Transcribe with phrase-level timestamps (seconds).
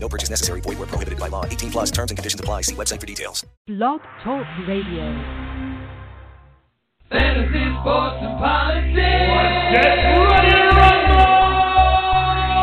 [0.00, 0.60] No purchase necessary.
[0.62, 1.44] Void where prohibited by law.
[1.44, 2.62] 18 plus terms and conditions apply.
[2.62, 3.44] See website for details.
[3.66, 5.04] Blog Talk Radio.
[7.10, 8.94] Fantasy, sports, and politics.
[9.72, 9.96] Get
[10.28, 11.48] ready to rumble!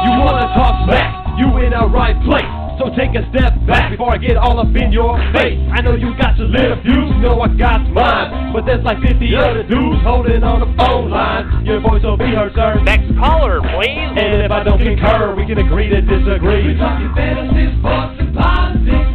[0.05, 1.39] You wanna talk smack?
[1.39, 2.54] You in the right place.
[2.77, 5.55] So take a step back before I get all up in your face.
[5.71, 8.51] I know you got your little views, you know I got mine.
[8.51, 11.65] But there's like 50 other dudes holding on the phone line.
[11.65, 12.83] Your voice will be heard, sir.
[12.83, 14.11] Next caller, please.
[14.19, 16.75] And if I don't concur, we can agree to disagree.
[16.75, 19.11] We're talking fantasy, sports, and politics.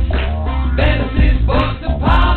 [0.81, 2.30] Fantasy, sports, and politics.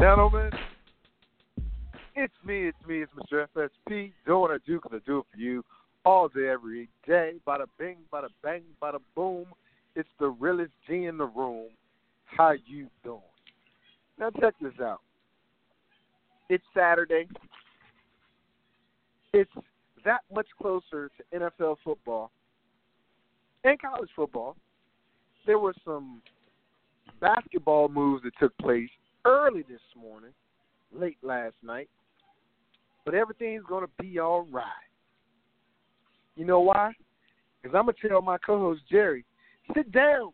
[0.00, 0.50] Gentlemen?
[2.16, 3.46] It's me, it's me, it's Mr.
[3.54, 5.62] FSP, doing what I do because I do it for you
[6.06, 7.34] all day, every day.
[7.46, 9.44] Bada bing, bada bang, bada boom.
[9.94, 11.68] It's the realest G in the room.
[12.24, 13.20] How you doing?
[14.18, 15.00] Now check this out.
[16.48, 17.28] It's Saturday.
[19.34, 19.52] It's
[20.04, 22.30] that much closer to NFL football
[23.64, 24.56] and college football.
[25.46, 26.22] There were some
[27.20, 28.88] basketball moves that took place
[29.24, 30.32] early this morning,
[30.92, 31.88] late last night.
[33.04, 34.64] But everything's going to be all right.
[36.36, 36.92] You know why?
[37.62, 39.24] Because I'm going to tell my co host Jerry,
[39.74, 40.32] sit down,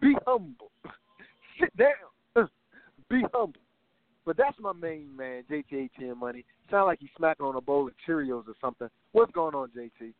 [0.00, 0.70] be humble.
[1.60, 2.48] sit down,
[3.10, 3.60] be humble.
[4.26, 6.44] But that's my main man, JT ATM Money.
[6.70, 8.88] Sound like he's smacking on a bowl of Cheerios or something.
[9.12, 10.14] What's going on, JT?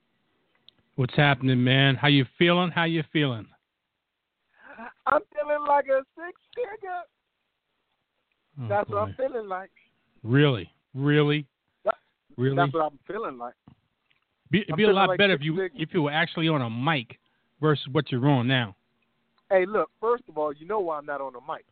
[0.97, 1.97] What's happening, man?
[1.97, 2.71] How you feeling?
[2.71, 3.47] How you feeling?
[5.07, 7.03] I'm feeling like a six figure.
[8.61, 8.95] Oh, That's boy.
[8.97, 9.71] what I'm feeling like.
[10.23, 11.47] Really, really,
[11.85, 11.97] That-
[12.37, 12.57] really.
[12.57, 13.55] That's what I'm feeling like.
[14.51, 16.63] Be, it'd I'm be a lot like better if you if you were actually on
[16.63, 17.19] a mic
[17.61, 18.77] versus what you're on now.
[19.51, 19.91] Hey, look.
[20.01, 21.65] First of all, you know why I'm not on a mic.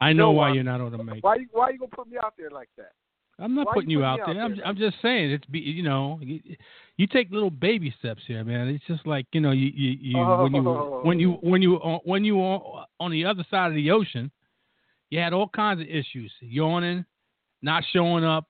[0.00, 1.24] I know know why why- you're not on a mic.
[1.24, 2.92] Why you Why you gonna put me out there like that?
[3.38, 4.64] I'm not why putting you you putting out me out there.
[4.66, 6.40] I'm I'm just saying it's be you know you,
[6.96, 8.68] you take little baby steps here, man.
[8.68, 11.00] It's just like you know you you, you when you Oh.
[11.04, 11.38] when you oh.
[11.48, 14.30] when you on- when you on on the other side of the ocean,
[15.10, 17.04] you had all kinds of issues: yawning,
[17.62, 18.48] not showing up,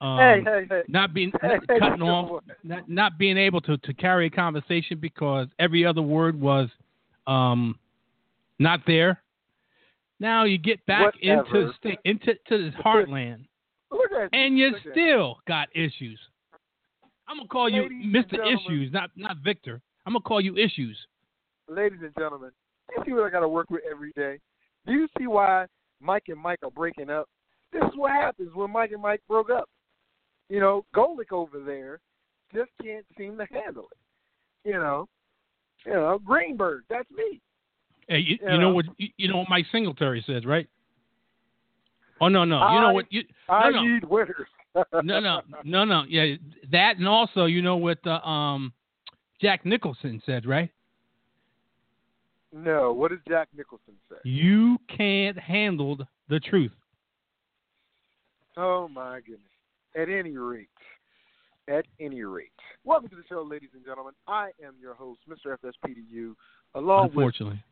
[0.00, 0.82] um, hey, hey, hey.
[0.86, 4.30] not being Hey, not hey, cutting off, not, not being able to, to carry a
[4.30, 6.68] conversation because every other word was
[7.26, 7.78] um,
[8.60, 9.20] not there.
[10.20, 11.74] Now you get back into Whatever.
[11.78, 13.46] sta- into to this heartland,
[14.32, 16.18] and you still got issues.
[17.28, 18.54] I'm gonna call you Ladies and Mr.
[18.54, 19.80] Issues, not not Victor.
[20.06, 20.96] I'm gonna call you Issues.
[21.68, 22.50] Ladies and gentlemen,
[22.96, 24.38] you see what I got to work with every day.
[24.86, 25.66] Do you see why
[26.00, 27.28] Mike and Mike are breaking up?
[27.72, 29.68] This is what happens when Mike and Mike broke up.
[30.48, 32.00] You know, Golic over there
[32.54, 34.68] just can't seem to handle it.
[34.68, 35.06] You know,
[35.84, 37.40] you know, Greenberg, that's me.
[38.08, 38.74] Hey, you, You you know know.
[38.74, 40.68] what you, you know what Mike Singletary says, right?
[42.20, 43.82] Oh no no, you know what you I no.
[43.82, 44.48] need winners.
[45.02, 46.04] no, no, no, no.
[46.08, 46.34] Yeah,
[46.72, 48.72] that and also, you know what uh, um,
[49.40, 50.70] Jack Nicholson said, right?
[52.52, 54.16] No, what does Jack Nicholson say?
[54.24, 55.98] You can't handle
[56.28, 56.72] the truth.
[58.56, 59.40] Oh my goodness.
[59.94, 60.68] At any rate,
[61.68, 62.50] at any rate,
[62.84, 64.14] welcome to the show, ladies and gentlemen.
[64.26, 65.56] I am your host, Mr.
[65.58, 66.34] FSPDU,
[66.74, 67.62] along with Unfortunately.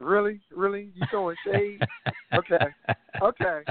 [0.00, 1.80] really, really, you throwing shade?
[2.34, 2.66] okay,
[3.22, 3.62] okay.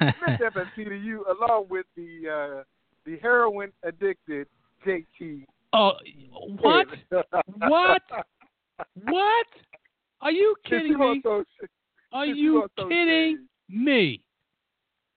[0.00, 0.50] Mr.
[0.52, 2.62] FSPDU, along with the uh,
[3.04, 4.46] the heroin addicted
[4.86, 5.44] JT.
[5.74, 5.92] Oh,
[6.60, 6.86] what?
[7.58, 8.02] What?
[9.04, 9.46] What?
[10.20, 11.22] Are you kidding me?
[12.12, 14.20] Are you kidding me?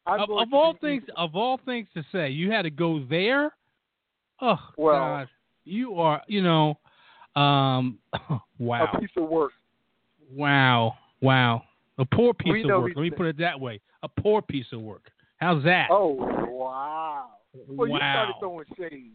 [0.05, 3.51] Of, of all things, of all things to say, you had to go there.
[4.41, 5.29] Oh Well- God,
[5.65, 6.77] you are, you know,
[7.35, 7.97] um,
[8.59, 8.89] wow.
[8.93, 9.53] a piece of work.
[10.31, 10.95] Wow.
[11.21, 11.63] Wow.
[11.97, 12.93] A poor piece We of work.
[12.95, 13.81] Let me put it that way.
[14.03, 15.09] A poor piece of work.
[15.37, 15.87] How's that?
[15.89, 16.09] Oh
[16.49, 17.29] wow!
[17.53, 18.35] Well, you started wow.
[18.39, 19.11] throwing shade.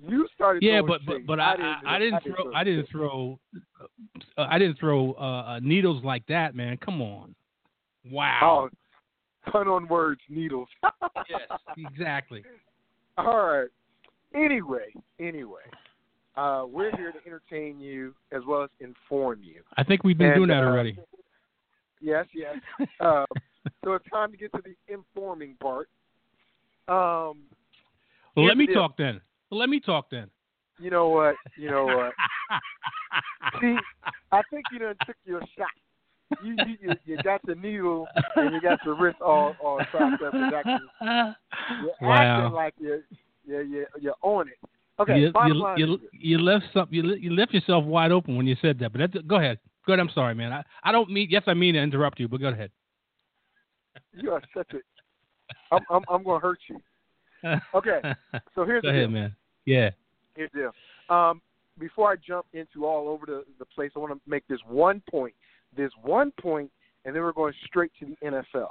[0.00, 0.62] You started.
[0.62, 3.38] Yeah, but but but I I, I didn't throw I didn't throw
[3.80, 6.76] uh, I didn't throw uh, uh, needles like that, man.
[6.78, 7.34] Come on.
[8.10, 8.70] Wow.
[9.46, 10.68] Oh, pun on words, needles.
[11.30, 11.42] Yes,
[11.76, 12.42] exactly.
[13.16, 13.68] All right.
[14.34, 15.62] Anyway, anyway,
[16.36, 19.62] Uh, we're here to entertain you as well as inform you.
[19.76, 20.98] I think we've been And, doing that uh, already.
[22.00, 22.56] Yes, yes.
[23.00, 23.26] Uh,
[23.84, 25.88] so it's time to get to the informing part.
[26.88, 27.44] Um,
[28.34, 29.20] well, let me talk then.
[29.52, 30.30] Well, let me talk then.
[30.78, 31.36] you know what?
[31.58, 32.14] You know what?
[33.60, 33.76] See,
[34.32, 35.68] I think you done took your shot.
[36.42, 40.22] You you, you, you got the needle and you got your wrist all all trapped
[40.22, 40.32] up.
[40.32, 42.44] You're Wow.
[42.46, 43.00] acting like you're
[43.46, 44.54] you're you're, you're on it.
[44.98, 48.38] Okay, you, bottom you, line you, you left some, you, you left yourself wide open
[48.38, 48.94] when you said that.
[48.94, 49.58] But go ahead.
[49.86, 50.00] Go ahead.
[50.00, 50.50] I'm sorry, man.
[50.50, 51.26] I, I don't mean.
[51.28, 52.70] Yes, I mean to interrupt you, but go ahead.
[54.14, 54.78] you are such a.
[55.74, 56.80] I'm I'm, I'm going to hurt you.
[57.74, 58.00] Okay,
[58.54, 59.10] so here's go the ahead, deal.
[59.10, 59.36] man.
[59.66, 59.90] Yeah.
[60.34, 61.16] Here's the deal.
[61.16, 61.40] Um,
[61.78, 65.02] before I jump into all over the, the place, I want to make this one
[65.10, 65.34] point.
[65.76, 66.70] This one point,
[67.04, 68.68] and then we're going straight to the NFL.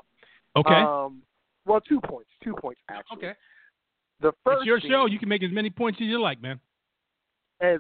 [0.55, 0.73] Okay.
[0.73, 1.21] Um,
[1.65, 2.29] well, two points.
[2.43, 3.17] Two points actually.
[3.17, 3.33] okay.
[4.21, 5.05] The first It's your thing, show.
[5.07, 6.59] You can make as many points as you like, man.
[7.59, 7.79] as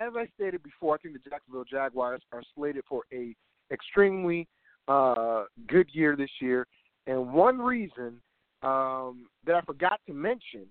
[0.00, 3.34] as I stated before, I think the Jacksonville Jaguars are slated for a
[3.70, 4.48] extremely
[4.88, 6.66] uh, good year this year,
[7.06, 8.20] and one reason
[8.62, 10.66] um, that I forgot to mention,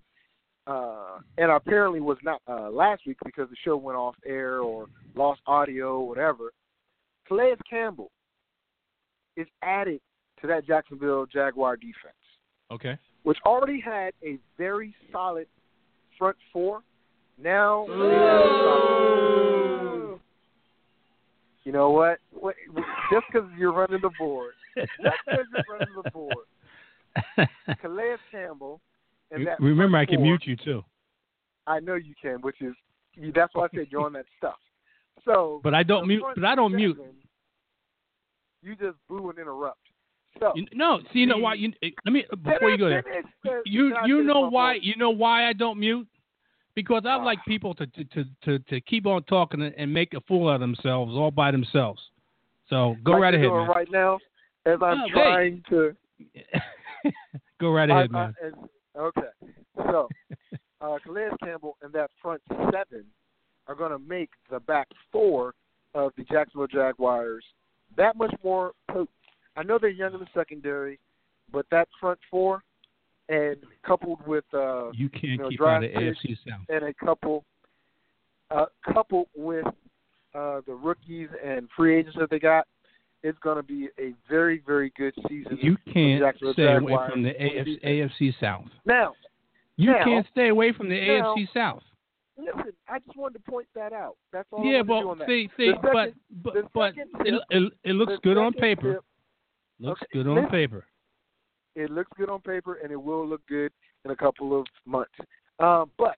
[0.71, 4.87] uh, and apparently was not uh, last week because the show went off air or
[5.15, 6.51] lost audio or whatever.
[7.27, 8.11] Calais Campbell
[9.35, 9.99] is added
[10.41, 12.15] to that Jacksonville Jaguar defense.
[12.71, 12.97] Okay.
[13.23, 15.45] which already had a very solid
[16.17, 16.79] front four.
[17.37, 17.85] Now,
[21.63, 22.19] you know what?
[22.31, 22.55] What-
[23.11, 24.89] Just because you're running the board, just
[25.25, 26.45] because you're running the board,
[27.81, 28.79] Calais Campbell
[29.59, 30.83] Remember, I can mute you too.
[31.67, 32.73] I know you can, which is
[33.33, 34.55] that's why I said you're on that stuff.
[35.25, 36.23] So, But I don't mute.
[36.35, 36.97] But I don't mute.
[38.63, 39.79] You just boo and interrupt.
[40.39, 41.55] So, You, no, see, you know why?
[41.55, 43.03] You eh, let me before you go there.
[43.65, 44.75] You you know why?
[44.81, 46.07] You know why I don't mute?
[46.73, 50.49] Because I like people to to, to to keep on talking and- make a fool
[50.49, 52.01] of themselves all by themselves.
[52.69, 53.67] So go like right ahead, man.
[53.67, 54.19] Right now,
[54.65, 55.11] as I'm hey.
[55.11, 55.95] trying to
[57.59, 58.35] go right ahead, I- I- man.
[58.45, 58.53] as-
[58.97, 59.51] okay.
[59.77, 60.07] So,
[60.81, 62.41] uh, Calais Campbell and that front
[62.71, 63.05] seven
[63.67, 65.53] are going to make the back four
[65.93, 67.43] of the Jacksonville Jaguars
[67.97, 69.09] that much more potent.
[69.55, 70.99] I know they're young in the secondary,
[71.51, 72.63] but that front four,
[73.29, 76.61] and coupled with uh, You can't know, keep out of AFC South.
[76.69, 77.43] and a couple,
[78.49, 79.65] uh, coupled with
[80.33, 82.67] uh, the rookies and free agents that they got,
[83.23, 85.57] it's going to be a very, very good season.
[85.61, 86.23] You can't
[86.53, 87.83] stay away from the AFC.
[87.83, 88.65] AFC South.
[88.85, 89.13] Now,
[89.77, 91.83] You Now- can't stay away from the now- AFC South.
[92.37, 94.17] listen, I just wanted to point that out.
[94.31, 94.63] That's all.
[94.65, 95.27] Yeah, I wanted to do but that.
[95.27, 95.81] see, see, second-
[96.43, 98.95] but but but second it, it it looks good on paper.
[98.95, 99.03] tip-
[99.79, 100.49] Looks Okay, good on listen.
[100.51, 100.85] paper.
[101.75, 103.71] it looks good on paper, and it will look good
[104.05, 105.13] in a couple of months.
[105.59, 106.17] Um, but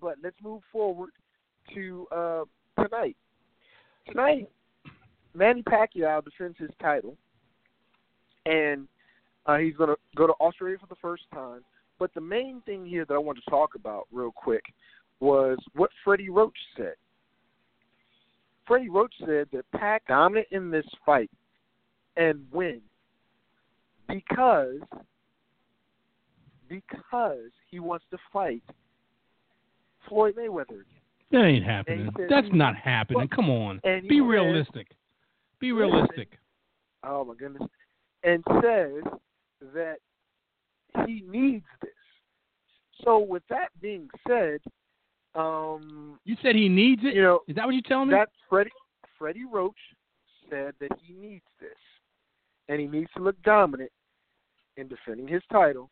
[0.00, 1.10] but let's move forward
[1.74, 2.44] to uh,
[2.82, 3.16] tonight.
[4.08, 4.50] Tonight,
[5.34, 7.16] Manny Pacquiao defends his title,
[8.46, 8.86] and
[9.46, 11.62] uh, he's going to go to Australia for the first time.
[11.98, 14.64] But the main thing here that I want to talk about real quick
[15.20, 16.94] was what Freddie Roach said.
[18.66, 21.30] Freddie Roach said that Pac dominant in this fight
[22.16, 22.80] and win
[24.08, 24.80] because
[26.68, 28.62] because he wants to fight
[30.08, 30.84] Floyd Mayweather again.
[31.30, 32.10] That ain't happening.
[32.16, 33.28] said That's not happening.
[33.28, 33.80] Come on.
[33.84, 34.88] Be said- realistic.
[35.62, 36.28] Be realistic.
[37.04, 37.62] Oh my goodness.
[38.24, 39.04] And says
[39.74, 39.96] that
[41.06, 41.90] he needs this.
[43.04, 44.58] So with that being said,
[45.36, 47.14] um, You said he needs it.
[47.14, 48.14] you know, Is that what you're telling me?
[48.14, 48.70] that Freddie
[49.18, 49.78] Freddie Roach
[50.50, 51.70] said that he needs this.
[52.68, 53.90] And he needs to look dominant
[54.76, 55.90] in defending his title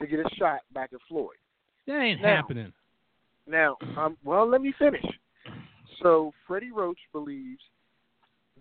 [0.00, 1.36] to get a shot back at Floyd.
[1.86, 2.72] that ain't now- happening.
[3.46, 5.04] Now, um, well, let me finish.
[6.02, 7.62] So Freddie Roach believes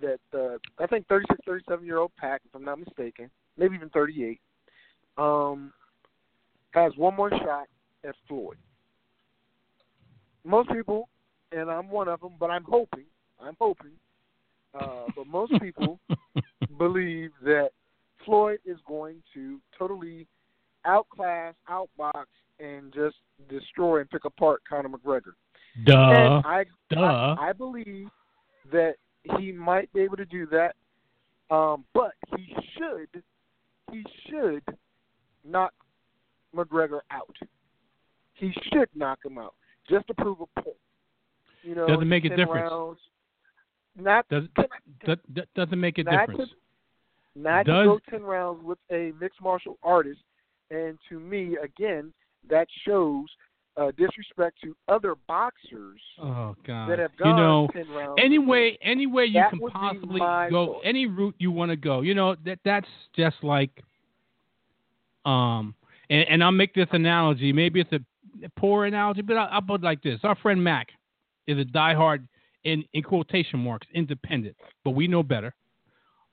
[0.02, 3.90] that uh, I think 36, 37 year old Pac, if I'm not mistaken, maybe even
[3.90, 4.40] 38,
[5.18, 5.72] um,
[6.72, 7.68] has one more shot
[8.04, 8.58] at Floyd.
[10.44, 11.08] Most people,
[11.52, 13.06] and I'm one of them, but I'm hoping,
[13.40, 13.92] I'm hoping,
[14.80, 16.00] uh, but most people
[16.78, 17.70] believe that
[18.26, 20.28] Floyd is going to totally
[20.86, 22.26] outclass, outbox,
[22.60, 23.16] and just
[23.50, 25.34] destroy and pick apart Conor McGregor.
[25.86, 25.94] Duh.
[25.94, 27.00] and I, duh.
[27.00, 28.08] I, I believe
[28.72, 28.96] that
[29.38, 30.76] he might be able to do that,
[31.54, 33.24] um, but he should,
[33.92, 34.64] he should
[35.46, 35.74] knock
[36.56, 37.36] McGregor out.
[38.34, 39.54] He should knock him out
[39.90, 40.76] just to prove a point.
[41.64, 42.72] You know, Doesn't make a difference.
[42.72, 43.00] Rounds,
[43.98, 44.66] not Does, can
[45.06, 46.50] that, that doesn't make a not difference.
[46.50, 50.20] To, not Does- to go ten rounds with a mixed martial artist,
[50.72, 52.12] and to me, again,
[52.50, 53.26] that shows
[53.78, 56.90] uh, disrespect to other boxers Oh God.
[56.90, 58.20] that have gone you know, ten rounds.
[58.24, 62.02] any way, any way you That can possibly go, any route you want to go.
[62.02, 63.72] You know that that's just like,
[65.26, 65.74] um,
[66.10, 67.52] and, and I'll make this analogy.
[67.52, 68.00] Maybe it's a
[68.58, 70.90] poor analogy, but I'll, I'll put it like this: Our friend Mac
[71.48, 72.28] is a diehard,
[72.64, 75.54] in in quotation marks, independent, but we know better.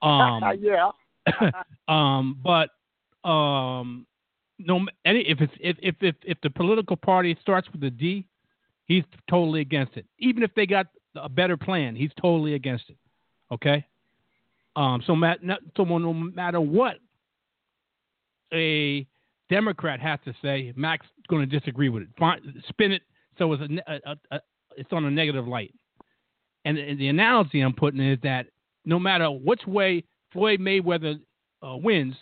[0.03, 0.91] Um, yeah.
[1.89, 2.71] um, but
[3.29, 4.07] um,
[4.67, 8.27] no, any if it's if, if if if the political party starts with a D,
[8.87, 10.07] he's totally against it.
[10.19, 10.87] Even if they got
[11.17, 12.97] a better plan, he's totally against it.
[13.53, 13.85] Okay.
[14.77, 15.03] Um.
[15.07, 16.97] So, mat- not, so no matter what
[18.53, 19.07] a
[19.49, 22.09] Democrat has to say, Mac's going to disagree with it.
[22.19, 23.03] Fine, spin it
[23.41, 24.41] so it's a, a, a
[24.77, 25.75] it's on a negative light.
[26.65, 28.47] And, and the analogy I'm putting is that
[28.85, 31.19] no matter which way Floyd Mayweather
[31.63, 32.15] uh, wins,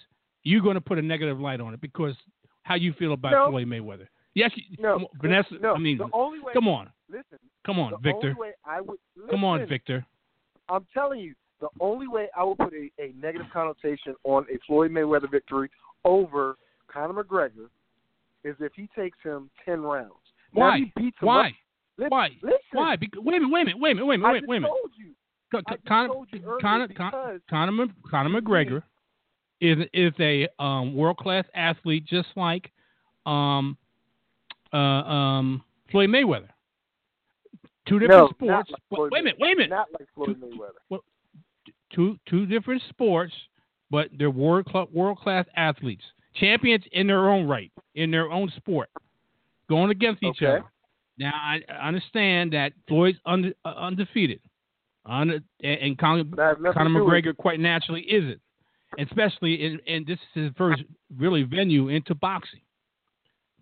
[0.49, 2.15] you're going to put a negative light on it because
[2.63, 3.51] how you feel about No.
[3.51, 4.07] Floyd Mayweather.
[4.35, 5.55] Yes, No, Vanessa.
[5.61, 5.75] no.
[5.75, 6.53] I mean, the only way.
[6.53, 7.39] come on, Listen.
[7.67, 8.35] come on, Victor.
[8.65, 8.99] I would.
[9.31, 10.05] Come on, Victor.
[10.69, 14.59] I'm telling you, the only way I would put a, a negative connotation on a
[14.67, 15.71] Floyd Mayweather victory
[16.05, 16.57] over
[16.93, 17.69] Conor McGregor
[18.45, 20.13] is if he takes him ten rounds.
[20.55, 20.79] Now, Why?
[20.79, 21.53] he beats him Why?
[21.97, 22.29] Listen, Why?
[22.43, 22.97] Listen, Why?
[22.97, 24.49] Because, wait a minute, wait a minute, wait a minute, wait a I minute, just
[24.49, 24.71] wait a minute.
[24.71, 25.11] told you.
[25.51, 26.89] Con- I just Conor, told you Conor,
[27.51, 28.83] Conor, Mc- Conor McGregor
[29.61, 32.71] is is a um, world class athlete, just like
[33.27, 33.77] um,
[34.73, 36.49] uh, um, Floyd Mayweather.
[37.89, 38.71] Two different no, sports.
[38.91, 39.71] like wait a minute, wait a minute.
[39.71, 41.01] Not like Floyd Mayweather.
[41.95, 43.33] Two two different sports,
[43.91, 48.91] but they're world world class athletes, champions in their own right, in their own sport,
[49.69, 50.47] going against each Okay.
[50.47, 50.65] other.
[51.19, 54.41] Now I, I understand that Floyd's unde, uh, undefeated,
[55.07, 58.41] Unde- and, and Conor, That has nothing Conor to do with McGregor quite naturally isn't,
[58.99, 60.83] especially in and this is his first
[61.17, 62.61] really venue into boxing.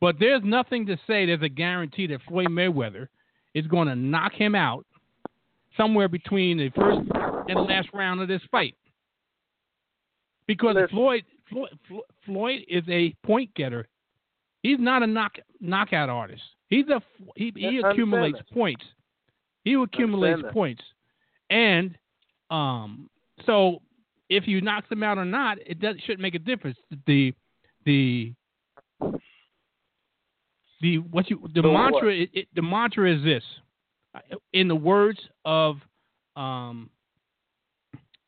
[0.00, 3.08] But there's nothing to say there's a guarantee that Floyd Mayweather
[3.54, 4.84] is going to knock him out
[5.76, 6.98] somewhere between the first
[7.48, 8.74] and the last round of this fight.
[10.46, 11.70] Because Floyd, Floyd
[12.24, 13.86] Floyd is a point getter.
[14.62, 16.42] He's not a knock knockout artist.
[16.68, 17.00] He's a
[17.36, 18.84] he, he accumulates points.
[19.64, 20.82] He accumulates points,
[21.50, 21.96] and
[22.50, 23.08] um,
[23.44, 23.80] so
[24.28, 26.78] if you knock them out or not, it does, shouldn't make a difference.
[27.06, 27.32] The
[27.84, 28.34] the
[30.80, 33.42] the what you the So mantra it, it, the mantra is this.
[34.52, 35.76] In the words of
[36.36, 36.90] um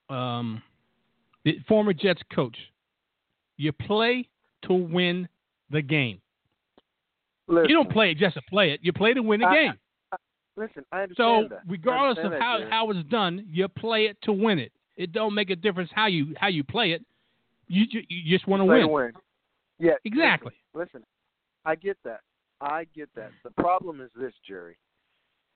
[0.08, 0.62] um
[1.44, 2.56] the former Jets coach
[3.56, 4.28] you play
[4.62, 5.28] to win
[5.70, 6.20] the game.
[7.48, 8.80] Listen, you don't play it just to play it.
[8.82, 9.74] You play to win the I- game.
[10.56, 11.58] Listen, I so understand that.
[11.68, 15.12] I regardless of understand how how it's done you play it to win it it
[15.12, 17.02] don't make a difference how you how you play it
[17.68, 19.12] you ju- you just want to Play win
[19.78, 20.52] Yeah, Exactly.
[20.74, 21.06] Listen, listen,
[21.64, 22.20] I get that.
[22.60, 23.30] I get that.
[23.44, 24.76] The problem is this, Jerry.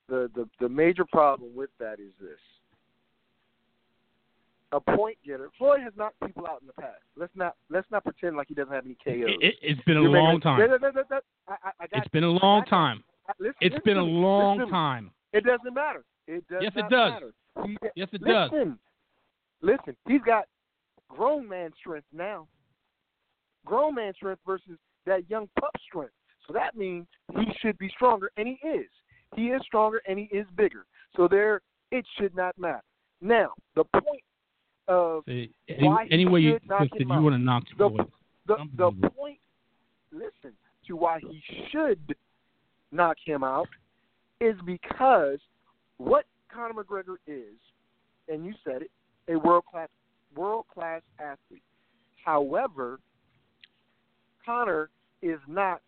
[0.08, 2.38] The the the major problem with that is this.
[4.72, 5.50] A point getter.
[5.58, 7.02] Floyd has knocked people out in the past.
[7.16, 9.28] Let's not let's not pretend like he doesn't have any KOs.
[9.28, 10.60] it, it, it's been a long time
[11.92, 13.02] it's been a long time
[13.60, 16.04] It's been a long Listen time It doesn't matter.
[16.26, 17.10] It does Yes, it does.
[17.10, 17.32] matter.
[17.64, 18.50] He, yes it does
[19.62, 19.96] listen.
[20.06, 20.44] He's got
[21.08, 22.46] grown man strength now.
[23.64, 26.12] Grown man strength versus that young pup strength.
[26.46, 28.88] So that means he should be stronger, and he is.
[29.36, 30.84] He is stronger, and he is bigger.
[31.16, 32.82] So there, it should not matter.
[33.20, 34.22] Now, the point
[34.88, 37.22] of See, Why any, he any way you knock him you out.
[37.22, 38.10] want to knock the Floyd.
[38.46, 39.38] the the point.
[40.10, 40.52] Listen
[40.86, 41.40] to why he
[41.70, 42.16] should
[42.90, 43.68] knock him out
[44.40, 45.38] is because
[45.98, 47.54] what Conor McGregor is,
[48.28, 48.90] and you said it,
[49.28, 49.88] a world class
[50.34, 51.62] world class athlete.
[52.24, 52.98] However,
[54.44, 55.80] Conor is not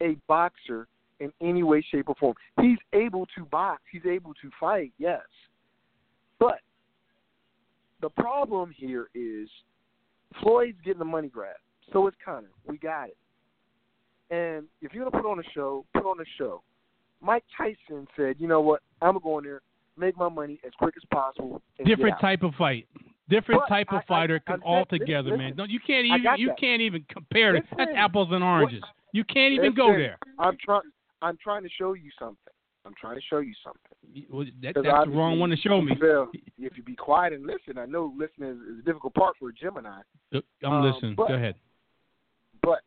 [0.00, 0.88] a boxer
[1.20, 2.34] in any way, shape, or form.
[2.60, 3.82] He's able to box.
[3.92, 4.92] He's able to fight.
[4.98, 5.22] Yes,
[6.38, 6.60] but
[8.00, 9.48] the problem here is
[10.42, 11.56] Floyd's getting the money grab.
[11.92, 12.50] So is Conor.
[12.66, 13.16] We got it.
[14.30, 16.62] And if you're gonna put on a show, put on a show.
[17.20, 18.82] Mike Tyson said, "You know what?
[19.02, 19.60] I'm gonna go in there,
[20.00, 22.86] make my money as quick as possible." Different type of fight.
[23.28, 25.02] Different But type of I- I- fighter I'm can all saying-
[25.38, 25.54] man.
[25.56, 26.58] No, you can't even you that.
[26.58, 27.64] can't even compare it.
[27.76, 28.82] That's apples and oranges.
[29.12, 30.18] You can't even go there.
[30.38, 30.82] I'm trying.
[31.22, 32.52] I'm trying to show you something.
[32.86, 34.26] I'm trying to show you something.
[34.30, 35.92] Well, That, that's the wrong one to show me.
[36.58, 39.50] If you be quiet and listen, I know listening is, is a difficult part for
[39.50, 40.00] a Gemini.
[40.32, 41.14] I'm um, listening.
[41.14, 41.56] but- Go ahead.
[42.62, 42.80] But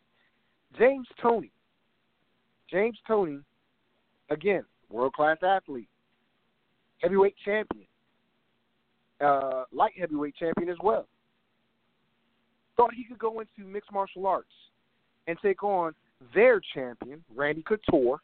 [0.77, 1.51] James Toney,
[2.70, 3.39] James Toney,
[4.29, 5.89] again, world class athlete,
[7.04, 7.86] heavyweight champion,
[9.22, 11.06] uh, light heavyweight champion as well.
[12.78, 14.48] Thought he could go into mixed martial arts
[15.28, 15.94] and take on
[16.34, 18.20] their champion, Randy Couture,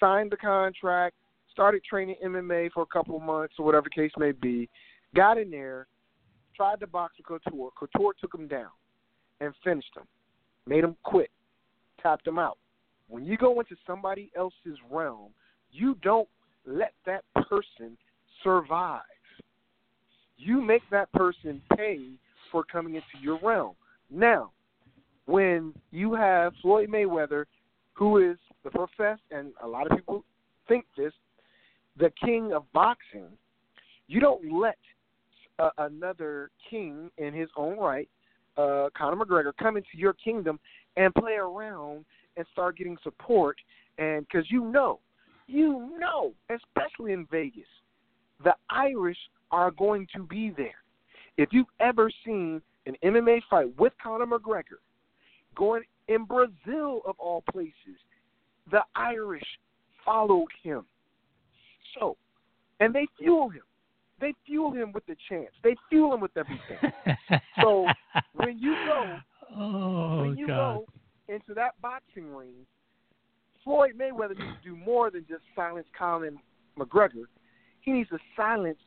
[0.00, 1.16] signed the contract,
[1.52, 4.68] started training MMA for a couple months or whatever case may be,
[5.14, 5.88] got in there,
[6.56, 7.70] tried to box with Couture.
[7.76, 8.70] Couture took him down
[9.40, 10.04] and finished him,
[10.66, 11.30] made him quit,
[12.00, 12.58] tapped him out.
[13.08, 15.30] When you go into somebody else's realm,
[15.72, 16.28] you don't
[16.68, 17.96] let that person
[18.42, 19.00] survive.
[20.36, 22.10] You make that person pay
[22.52, 23.74] for coming into your realm.
[24.10, 24.52] Now,
[25.26, 27.44] when you have Floyd Mayweather,
[27.94, 30.24] who is the professed, and a lot of people
[30.68, 31.12] think this,
[31.98, 33.26] the king of boxing,
[34.06, 34.78] you don't let
[35.58, 38.08] uh, another king in his own right,
[38.56, 40.58] uh, Conor McGregor, come into your kingdom
[40.96, 42.04] and play around
[42.36, 43.56] and start getting support.
[43.98, 45.00] And because you know,
[45.48, 47.64] you know, especially in Vegas,
[48.44, 49.18] the Irish
[49.50, 50.70] are going to be there.
[51.36, 54.80] If you've ever seen an MMA fight with Conor McGregor
[55.56, 57.72] going in Brazil, of all places,
[58.70, 59.46] the Irish
[60.04, 60.84] followed him.
[61.98, 62.16] So,
[62.80, 63.62] and they fuel him.
[64.20, 65.50] They fuel him with the chance.
[65.62, 66.92] They fuel him with everything.
[67.62, 67.86] so
[68.34, 69.18] when you go,
[69.56, 70.84] oh when you God.
[71.28, 72.66] go into that boxing ring,
[73.64, 76.32] Floyd Mayweather needs to do more than just silence Conor
[76.78, 77.24] McGregor.
[77.80, 78.78] He needs to silence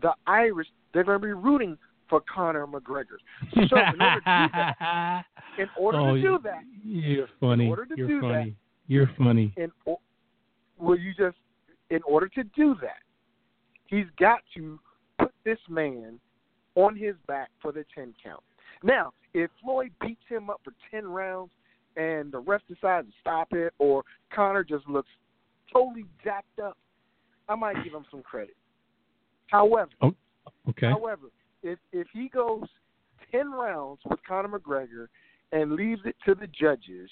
[0.00, 0.68] the Irish.
[0.92, 1.76] They're going to be rooting
[2.08, 3.16] for Conor McGregor.
[3.54, 5.24] So in order to do that,
[5.58, 7.64] in order oh, to do that, you're funny.
[7.64, 8.54] In order to you're do that-
[8.86, 9.54] You're funny.
[9.56, 11.36] in you just
[11.90, 13.02] in order to do that,
[13.86, 14.78] he's got to
[15.18, 16.18] put this man
[16.74, 18.42] on his back for the ten count.
[18.82, 21.52] Now, if Floyd beats him up for ten rounds
[21.96, 24.02] and the ref decides to stop it, or
[24.34, 25.10] Conor just looks
[25.72, 26.76] totally jacked up,
[27.48, 28.56] I might give him some credit.
[29.48, 30.14] However, oh,
[30.68, 30.88] Okay.
[30.88, 31.28] However,
[31.62, 32.64] if if he goes
[33.30, 35.08] ten rounds with Conor McGregor
[35.52, 37.10] and leaves it to the judges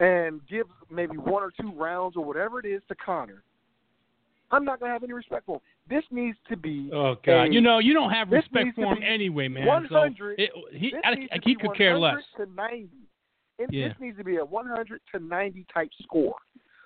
[0.00, 3.42] and gives maybe one or two rounds or whatever it is to Conor,
[4.50, 5.60] I'm not gonna have any respect for him.
[5.88, 7.48] This needs to be Oh God!
[7.48, 9.66] a- you know you don't have respect for him anyway, man.
[9.66, 9.88] 100
[10.38, 12.22] So he, this I, needs I, to he could care less.
[12.36, 12.88] 100 to 90.
[13.58, 13.88] It, Yeah.
[13.88, 16.34] This needs to be a 100 to 90 type score.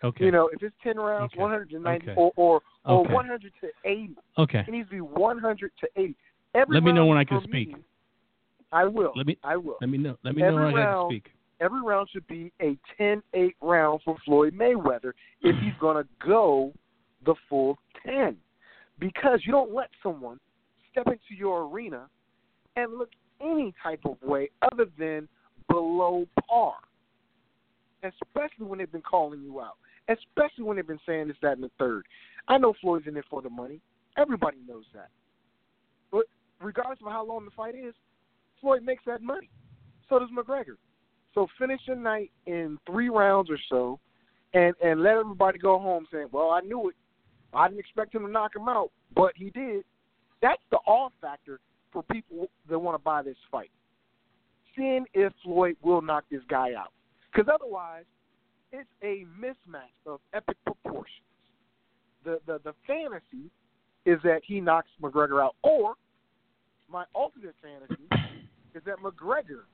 [0.02, 0.24] Okay.
[0.24, 1.40] You know, if it's 10 rounds, Okay.
[1.42, 2.14] 100 to 90, Okay.
[2.20, 3.12] or or, or Okay.
[3.12, 4.14] 100 to 80.
[4.38, 4.60] okay.
[4.66, 6.14] It needs to be 100 to 80.
[6.54, 7.68] Every Let me know when I can speak.
[7.74, 7.84] me-
[8.72, 9.12] I will.
[9.16, 9.76] Let me- I will.
[9.80, 10.16] Let me know.
[10.22, 11.32] Let me know Every when I can speak.
[11.60, 16.72] Every round should be a 10-8 round for Floyd Mayweather if he's going to go
[17.24, 18.36] the full 10.
[18.98, 20.38] Because you don't let someone
[20.90, 22.08] step into your arena
[22.76, 25.28] and look any type of way other than
[25.68, 26.74] below par.
[28.02, 29.76] Especially when they've been calling you out.
[30.08, 32.04] Especially when they've been saying this, that, and the third.
[32.48, 33.80] I know Floyd's in it for the money.
[34.16, 35.08] Everybody knows that.
[36.10, 36.24] But
[36.60, 37.94] regardless of how long the fight is,
[38.60, 39.48] Floyd makes that money.
[40.08, 40.76] So does McGregor.
[41.34, 44.00] So finish the night in three rounds or so,
[44.52, 46.96] and and let everybody go home saying, "Well, I knew it.
[47.52, 49.84] I didn't expect him to knock him out, but he did."
[50.40, 51.60] That's the all factor
[51.92, 53.70] for people that want to buy this fight.
[54.76, 56.92] Seeing if Floyd will knock this guy out,
[57.30, 58.04] because otherwise,
[58.72, 61.26] it's a mismatch of epic proportions.
[62.24, 63.50] The the the fantasy
[64.06, 65.96] is that he knocks McGregor out, or
[66.88, 68.08] my alternate fantasy
[68.74, 69.64] is that McGregor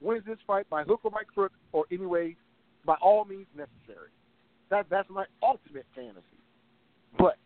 [0.00, 2.36] wins this fight by hook or by crook or anyway
[2.84, 4.10] by all means necessary.
[4.70, 6.33] That that's my ultimate fantasy.
[7.18, 7.36] But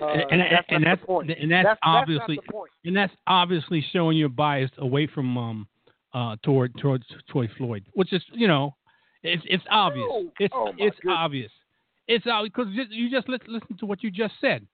[0.00, 1.30] uh, and that's and that's point.
[1.30, 2.70] and that's, that's obviously that's not the point.
[2.84, 5.68] and that's obviously showing your bias away from um
[6.14, 8.74] uh toward towards toward Floyd, which is you know
[9.22, 10.06] it's it's obvious.
[10.40, 11.16] It's Oh, it's goodness.
[11.16, 11.52] obvious.
[12.08, 14.66] It's obvious because you just listen, listen to what you just said.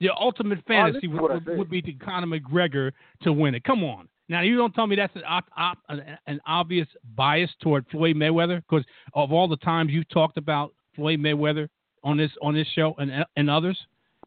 [0.00, 3.32] Your ultimate fantasy listen would, to what I would, would be to Conor McGregor to
[3.32, 3.64] win it.
[3.64, 4.08] Come on.
[4.28, 8.16] Now you don't tell me that's an, op, op, an, an obvious bias toward Floyd
[8.16, 11.68] Mayweather because of all the times you've talked about Floyd Mayweather
[12.04, 13.78] on this on this show and and others.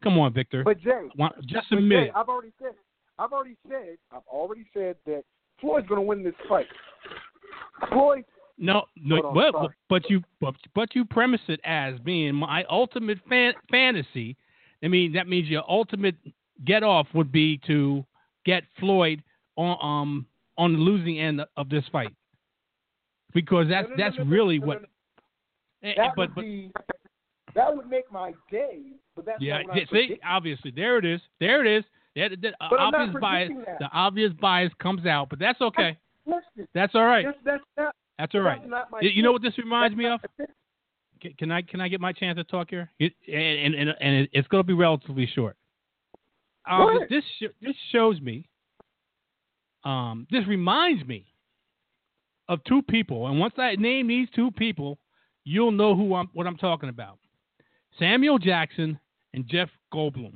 [0.04, 0.64] Come on, Victor.
[0.64, 1.08] But Jay,
[1.48, 2.12] just admit Jay.
[2.16, 2.74] I've already said
[3.18, 5.24] I've already said I've already said that
[5.62, 6.68] Floyd's going to win this fight.
[7.90, 8.26] Floyd,
[8.58, 9.68] No, no, on, but, sorry.
[9.90, 14.36] but you but, but you premise it as being my ultimate fan, fantasy.
[14.84, 16.16] I mean, that means your ultimate
[16.66, 18.04] get off would be to
[18.46, 19.24] get Floyd
[19.56, 20.26] on um
[20.58, 22.14] on the losing end of this fight
[23.34, 24.82] because that's No, no, that's no, really what.
[25.84, 26.72] no, eh, that but would but be
[27.58, 28.80] that would make my day.
[29.16, 31.84] But that's yeah, not what yeah, see, obviously there it is, there it is.
[32.16, 33.80] The, the But I'm not obvious bias, that.
[33.80, 35.98] the obvious bias comes out, but that's okay.
[36.26, 37.26] Listen, That's all right.
[37.26, 38.62] that's, that's not That's all right.
[38.70, 40.20] that's You, you know what this reminds me of?
[41.22, 42.92] Can, can I can I get my chance to talk here?
[43.00, 45.56] It, and and and it's going to be relatively short.
[46.70, 48.48] Uh, Go this sh- this shows me.
[49.84, 51.26] Um, this reminds me
[52.50, 54.98] of two people, and once I name these two people,
[55.44, 57.20] you'll know who I'm what I'm talking about.
[58.00, 59.00] Samuel Jackson
[59.34, 60.34] and Jeff Goldblum.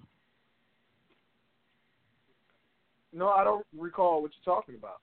[3.13, 4.99] No, I don't recall what you're talking about.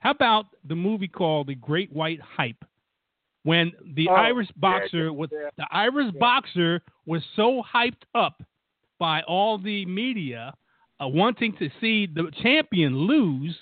[0.00, 2.64] How about the movie called The Great White Hype?
[3.42, 5.48] When the Oh, Irish boxer yeah, was yeah.
[5.56, 6.18] the Irish Yeah.
[6.18, 8.42] boxer was so hyped up
[8.98, 10.52] by all the media
[11.02, 13.58] uh, wanting to see the champion lose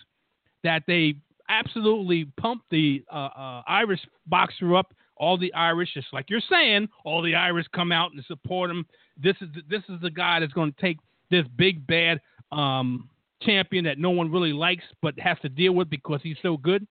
[0.65, 1.15] that they
[1.49, 4.93] absolutely pumped the uh, uh, Irish boxer up.
[5.19, 8.87] All the Irish, just like you're saying, all the Irish come out and support him.
[9.17, 10.99] This is this is the guy that's going to take
[11.31, 12.21] this big bad
[12.53, 13.09] um,
[13.43, 16.87] champion that no one really likes but has to deal with because he's so good.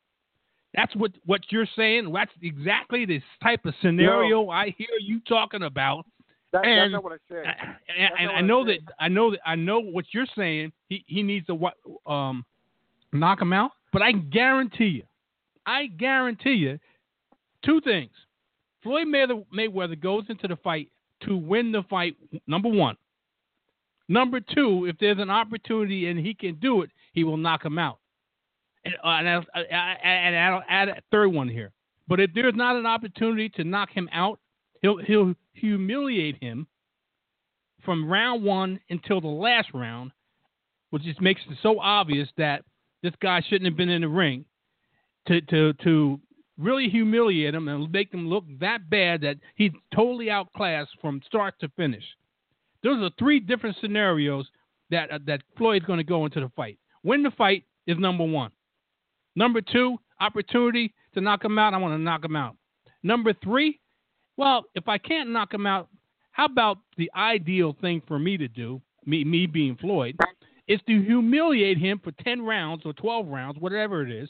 [0.74, 2.12] That's what what you're saying.
[2.12, 6.06] That's exactly this type of scenario I hear you talking about.
[6.54, 7.46] That, And- that's not what I said.
[7.46, 8.80] And, That's and not I I know that.
[9.00, 10.72] I know that I know what you're saying.
[10.90, 11.70] He he needs to
[12.12, 12.46] um
[13.12, 13.72] knock him out.
[13.92, 15.04] But I guarantee you,
[15.66, 16.80] I guarantee you,
[17.64, 18.12] two things.
[18.84, 20.90] Floyd Mayweather, goes into the fight
[21.24, 22.16] to win the fight.
[22.48, 22.96] Number one.
[24.10, 27.78] Number two, if there's an opportunity and he can do it, he will knock him
[27.78, 28.00] out.
[28.86, 29.42] And, uh,
[30.04, 31.74] and I'll add a third one here.
[32.08, 34.40] But if there's not an opportunity to knock him out,
[34.82, 36.68] he'll he'll humiliate him
[37.84, 40.12] from round one until the last round,
[40.92, 42.64] which just makes it so obvious that
[43.04, 44.46] this guy shouldn't have been in the ring
[45.28, 46.20] to to to
[46.58, 51.54] really humiliate him and make him look that bad that he's totally outclassed from start
[51.60, 52.04] to finish.
[52.84, 54.48] Those are three different scenarios
[54.90, 56.78] that uh, that Floyd's going to go into the fight.
[57.04, 58.52] Win the fight is number one.
[59.36, 61.74] Number two, opportunity to knock him out.
[61.74, 62.56] I want to knock him out.
[63.04, 63.80] Number three,
[64.36, 65.90] well, if I can't knock him out,
[66.32, 70.16] how about the ideal thing for me to do, me me being Floyd,
[70.68, 74.30] is to humiliate him for ten rounds or twelve rounds, whatever it is,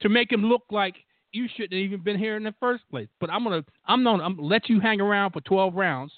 [0.00, 0.96] to make him look like
[1.32, 3.08] you shouldn't have even been here in the first place.
[3.20, 6.12] But I'm gonna I'm gonna I'm gonna let you hang around for twelve rounds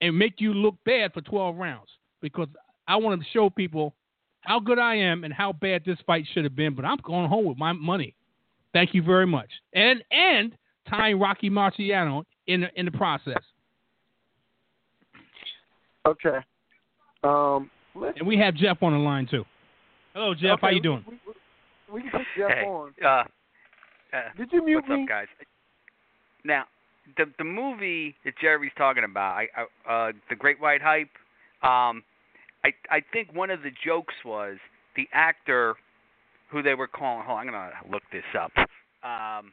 [0.00, 1.88] and make you look bad for twelve rounds
[2.20, 2.48] because
[2.86, 3.94] I want to show people
[4.40, 6.74] how good I am and how bad this fight should have been.
[6.74, 8.14] But I'm going home with my money.
[8.72, 9.48] Thank you very much.
[9.74, 10.56] And and
[10.88, 13.42] tying Rocky Marciano in the, in the process.
[16.06, 16.38] Okay.
[17.22, 19.44] Um, And we have Jeff on the line too.
[20.14, 20.60] Hello, Jeff.
[20.60, 21.04] How you doing?
[21.06, 21.32] We, we,
[21.92, 22.92] we can put Jeff hey, on.
[23.04, 23.24] uh, uh,
[24.36, 25.02] Did you mute what's me?
[25.02, 25.26] up, guys?
[26.44, 26.64] Now,
[27.16, 29.48] the the movie that Jerry's talking about, I,
[29.86, 31.08] I uh, the Great White Hype.
[31.62, 32.02] Um,
[32.64, 34.56] I I think one of the jokes was
[34.96, 35.74] the actor
[36.50, 37.24] who they were calling.
[37.24, 38.52] Hold on, I'm gonna look this up.
[39.02, 39.52] Um,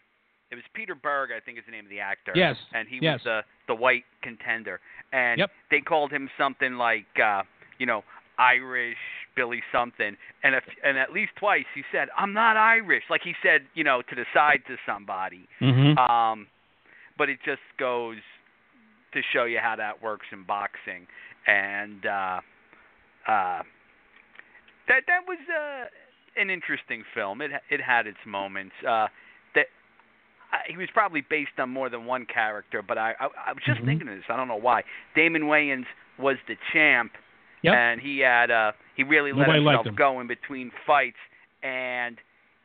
[0.51, 2.31] it was Peter Berg, I think is the name of the actor.
[2.35, 3.19] Yes, And he yes.
[3.19, 4.79] was the the white contender,
[5.11, 5.51] and Yep.
[5.71, 7.43] they called him something like, uh,
[7.79, 8.03] you know,
[8.37, 8.97] Irish
[9.35, 13.33] Billy something, and if, and at least twice he said, "I'm not Irish," like he
[13.43, 15.47] said, you know, to the side to somebody.
[15.61, 15.97] Mm-hmm.
[15.97, 16.47] Um,
[17.17, 18.17] but it just goes
[19.13, 21.07] to show you how that works in boxing,
[21.47, 22.39] and uh,
[23.27, 23.61] uh,
[24.87, 25.85] that that was uh,
[26.41, 27.41] an interesting film.
[27.41, 28.73] It it had its moments.
[28.87, 29.07] Uh,
[29.55, 29.67] that
[30.51, 33.63] I, he was probably based on more than one character, but I I, I was
[33.65, 33.85] just Mhm.
[33.85, 34.25] thinking of this.
[34.29, 34.83] I don't know why.
[35.15, 35.85] Damon Wayans
[36.17, 37.11] was the champ,
[37.65, 37.73] Yep.
[37.73, 39.95] and he had uh he really let Nobody himself him.
[39.95, 41.17] go in between fights,
[41.63, 42.17] and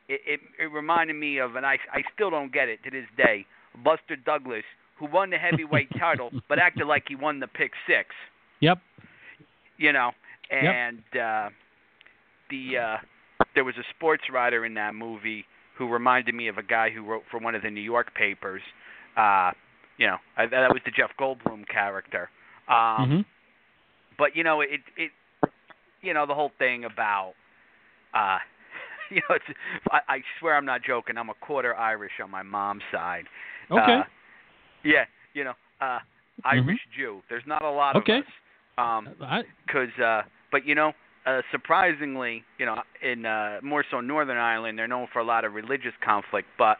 [0.08, 3.06] it, it it reminded me of, and I I still don't get it to this
[3.16, 3.46] day.
[3.84, 4.64] Buster Douglas,
[4.98, 8.08] who won the heavyweight title, but acted like he won the pick six.
[8.60, 8.78] Yep.
[9.78, 10.10] You know,
[10.50, 11.48] and uh,
[12.50, 12.96] the uh,
[13.54, 15.44] there was a sports writer in that movie
[15.76, 18.62] who reminded me of a guy who wrote for one of the New York papers.
[19.16, 19.52] Uh,
[19.96, 22.28] you know, I, that was the Jeff Goldblum character.
[22.68, 23.20] Um, mm-hmm.
[24.20, 25.10] But you know it it
[26.02, 27.32] you know the whole thing about
[28.14, 28.38] uh
[29.10, 29.58] you know it's
[29.90, 31.16] I, I swear I'm not joking.
[31.16, 33.24] I'm a quarter Irish on my mom's side.
[33.70, 33.80] Okay.
[33.80, 34.02] uh,
[34.84, 35.04] yeah
[35.34, 35.98] you know uh
[36.44, 37.22] Irish Jew.
[37.28, 38.18] There's not a lot Okay.
[38.18, 38.30] of us
[38.78, 39.08] um
[39.72, 40.92] cuz uh but you know
[41.26, 45.44] uh surprisingly you know in uh more so northern Ireland they're known for a lot
[45.44, 46.78] of religious conflict but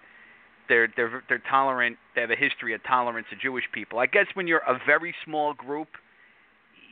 [0.69, 1.97] they're they're they're tolerant.
[2.15, 3.99] They have a history of tolerance of Jewish people.
[3.99, 5.89] I guess when you're a very small group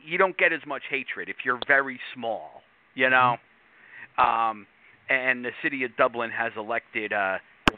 [0.05, 2.61] you don't get as much hatred if you're very small,
[2.95, 3.37] you know.
[4.17, 4.65] Um,
[5.09, 7.37] and the city of Dublin has elected uh,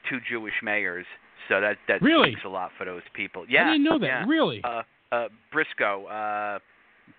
[0.09, 1.05] two Jewish mayors,
[1.47, 2.31] so that that Really?
[2.31, 3.45] speaks a lot for those people.
[3.47, 4.05] Yeah, I didn't know that.
[4.05, 4.25] yeah.
[4.27, 4.61] Really?
[4.63, 4.81] Uh,
[5.11, 6.59] uh, Briscoe, uh,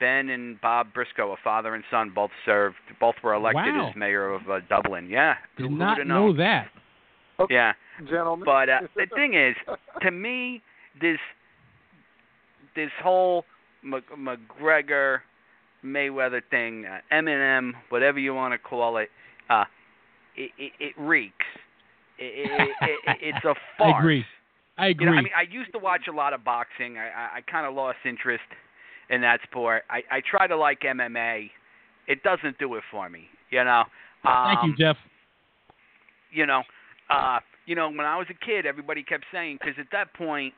[0.01, 2.77] Ben and Bob Briscoe, a father and son, both served.
[3.01, 3.91] Both were elected Wow.
[3.91, 5.09] as mayor of uh, Dublin.
[5.09, 6.37] Yeah, Did who, not know known?
[6.39, 6.69] that.
[7.51, 7.73] Yeah.
[8.09, 8.45] Gentlemen.
[8.45, 9.55] But uh, the thing is,
[10.03, 10.63] to me,
[11.01, 11.19] this
[12.75, 13.47] this whole Mc-
[13.85, 15.19] McGregor
[15.85, 19.09] Mayweather thing, uh, Eminem, whatever you want to call it,
[19.51, 19.65] uh,
[20.37, 21.35] it, it, it reeks.
[22.19, 23.95] It, it, it, it, it's a farce.
[23.95, 24.25] I agree.
[24.79, 25.07] I agree.
[25.07, 26.99] You know, I mean, I used to watch a lot of boxing.
[26.99, 28.45] I I, I kind of lost interest
[29.11, 29.83] in that sport.
[29.91, 31.51] I I try to like MMA.
[32.07, 33.25] It doesn't do it for me.
[33.51, 33.85] You know.
[34.25, 34.97] Um, Thank you, Jeff.
[36.31, 36.63] you know,
[37.11, 40.55] uh, you know, when I was a kid, everybody kept saying because at that point,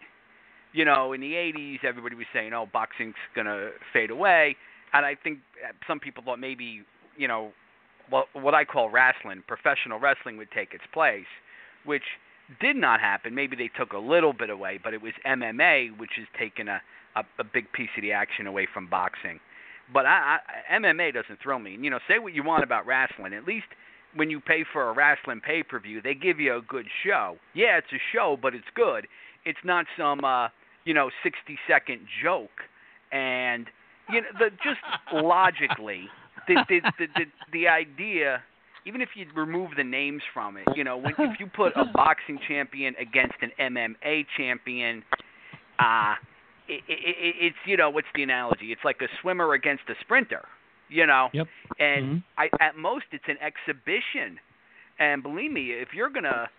[0.75, 4.57] you know, in the '80s, everybody was saying, "Oh, boxing's gonna fade away,"
[4.93, 6.83] and I think uh, some people thought maybe,
[7.17, 7.53] you know,
[8.11, 11.31] what what I call wrestling, professional wrestling, would take its place,
[11.85, 12.03] which
[12.61, 13.35] did not happen.
[13.35, 16.83] Maybe they took a little bit away, but it was MMA which has taken a
[17.17, 19.41] a, a big piece of the action away from boxing.
[19.93, 20.39] But I,
[20.71, 21.75] I, MMA doesn't thrill me.
[21.75, 23.35] And, you know, say what you want about wrestling.
[23.35, 23.67] At least
[24.15, 27.37] when you pay for a wrestling pay per view, they give you a good show.
[27.55, 29.07] Yeah, it's a show, but it's good.
[29.45, 30.49] It's not some uh,
[30.85, 32.63] you know sixty second joke.
[33.13, 33.67] And
[34.09, 34.81] you know, the just
[35.13, 36.09] logically,
[36.49, 38.43] the the, the the the idea.
[38.87, 41.87] Even if you remove the names from it, you know, when, if you put a
[41.87, 45.03] boxing champion against an MMA champion,
[45.79, 46.15] uh,
[46.69, 48.73] it, it, it's you know what's the analogy?
[48.73, 50.45] It's like a swimmer against a sprinter,
[50.89, 51.29] you know.
[51.33, 51.47] Yep.
[51.79, 52.23] And Mhm.
[52.39, 54.39] I, at most, it's an exhibition.
[54.99, 56.51] And believe me, if you're gonna,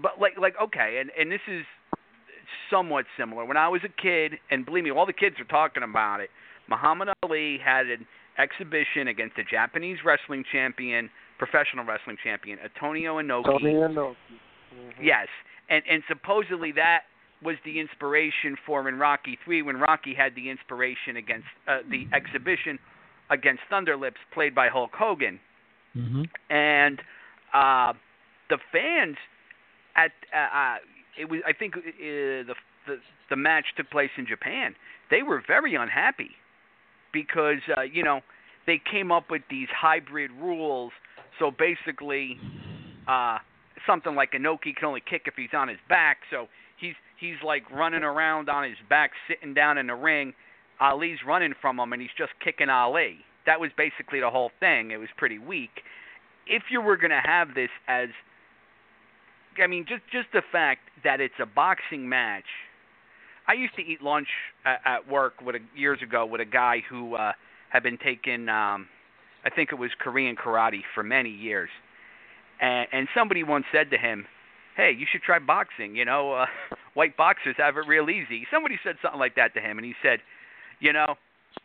[0.00, 1.64] but like like okay, and and this is
[2.70, 3.44] somewhat similar.
[3.44, 6.30] When I was a kid, and believe me, all the kids are talking about it.
[6.68, 8.06] Muhammad Ali had an
[8.38, 13.44] exhibition against a Japanese wrestling champion, professional wrestling champion, Antonio Inoki.
[13.44, 14.16] Tony Inoki.
[14.74, 14.92] Mhm.
[15.00, 15.28] Yes,
[15.68, 17.04] and and supposedly that
[17.42, 22.06] was the inspiration for in Rocky Three when Rocky had the inspiration against uh, the
[22.12, 22.78] exhibition
[23.30, 25.40] against Thunderlips, played by Hulk Hogan,
[25.96, 26.22] mm-hmm.
[26.50, 27.00] and
[27.52, 27.92] uh,
[28.48, 29.16] the fans
[29.96, 30.76] at uh, uh,
[31.18, 32.54] it was I think uh, the,
[32.86, 32.96] the
[33.30, 34.74] the match took place in Japan.
[35.10, 36.30] They were very unhappy
[37.12, 38.20] because uh, you know
[38.66, 40.92] they came up with these hybrid rules.
[41.38, 42.38] So basically,
[43.08, 43.38] uh,
[43.86, 46.18] something like Inoki can only kick if he's on his back.
[46.30, 46.48] So
[46.78, 50.34] he's he's like running around on his back, sitting down in the ring.
[50.80, 53.18] Ali's running from him, and he's just kicking Ali.
[53.46, 54.90] That was basically the whole thing.
[54.90, 55.82] It was pretty weak.
[56.46, 58.08] If you were going to have this as,
[59.62, 62.44] I mean, just just the fact that it's a boxing match.
[63.46, 64.28] I used to eat lunch
[64.64, 67.32] at, at work with a, years ago with a guy who uh,
[67.70, 68.86] had been taking, um,
[69.44, 71.68] I think it was Korean karate for many years,
[72.60, 74.26] and, and somebody once said to him,
[74.76, 75.96] "Hey, you should try boxing.
[75.96, 76.46] You know, uh,
[76.94, 79.94] white boxers have it real easy." Somebody said something like that to him, and he
[80.02, 80.20] said,
[80.80, 81.16] "You know,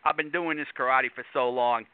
[0.04, 1.86] I've been doing this karate for so long,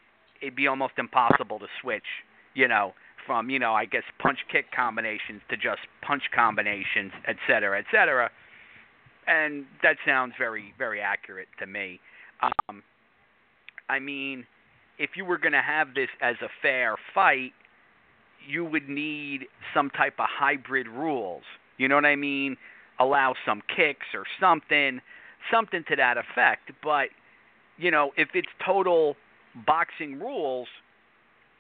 [0.42, 2.08] it'd be almost impossible to switch.
[2.56, 2.94] You know."
[3.26, 7.86] From you know, I guess punch kick combinations to just punch combinations, et cetera, et
[7.92, 8.30] cetera
[9.28, 12.00] and that sounds very very accurate to me.
[12.42, 12.84] Um,
[13.90, 14.46] I mean,
[14.98, 17.54] if you were going to have this as a fair fight,
[18.48, 21.44] you would need some type of hybrid rules.
[21.78, 22.58] You know what I mean?
[23.00, 25.02] Allow some kicks or something,
[25.52, 26.72] something to that effect.
[26.84, 27.10] But
[27.78, 29.16] you know, if it's total
[29.66, 30.68] boxing rules,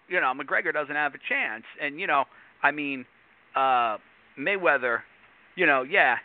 [0.07, 1.63] you know, McGregor doesn't have a chance.
[1.81, 2.25] And you know,
[2.61, 3.05] I mean,
[3.55, 3.97] uh,
[4.39, 4.99] Mayweather,
[5.55, 6.17] you know, yeah,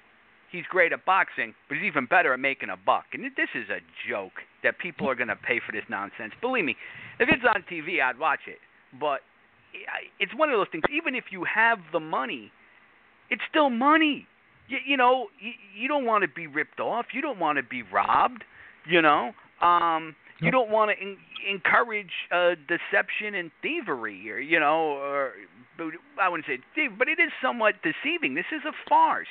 [0.51, 3.05] he's great at boxing, but he's even better at making a buck.
[3.13, 6.33] And this is a joke that people are going to pay for this nonsense.
[6.41, 6.77] Believe me,
[7.21, 8.59] if it's on TV, I'd watch it.
[8.99, 9.21] But
[10.19, 10.85] it's one of those things.
[10.95, 12.51] Even if you have the money,
[13.31, 14.27] it's still money.
[14.69, 17.07] You, you know, you, you don't want to be ripped off.
[17.13, 18.45] You don't want to be robbed.
[18.89, 21.17] You know, um, you don't want to en-
[21.49, 25.33] encourage uh, deception and thievery, or you know, or
[26.21, 28.35] I wouldn't say thievery, but it is somewhat deceiving.
[28.35, 29.27] This is a farce.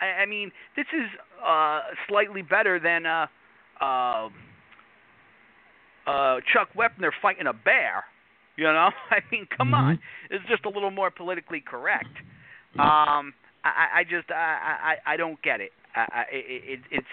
[0.00, 1.06] I, I mean, this is
[1.44, 3.26] uh, slightly better than uh,
[3.80, 4.28] uh,
[6.06, 8.04] uh, Chuck Wepner fighting a bear.
[8.56, 9.74] You know, I mean, come Mhm.
[9.74, 9.98] on,
[10.30, 12.16] it's just a little more politically correct.
[12.78, 13.32] Um,
[13.64, 15.72] I, I just I, I I don't get it.
[15.94, 17.06] I, I it it's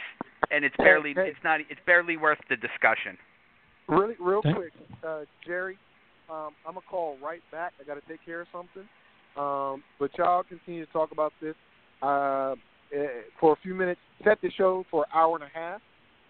[0.52, 1.28] and it's barely hey.
[1.28, 3.18] it's not it's barely worth the discussion.
[3.88, 4.54] Really, real Okay.
[4.54, 4.74] quick,
[5.06, 5.78] uh, Jerry,
[6.30, 7.74] um, I'm gonna call right back.
[7.80, 8.88] I got to take care of something.
[9.36, 11.56] Um, but y'all continue to talk about this
[12.02, 12.56] uh,
[12.94, 13.08] eh,
[13.40, 14.00] for a few minutes.
[14.24, 15.82] Set the show for an hour and a half,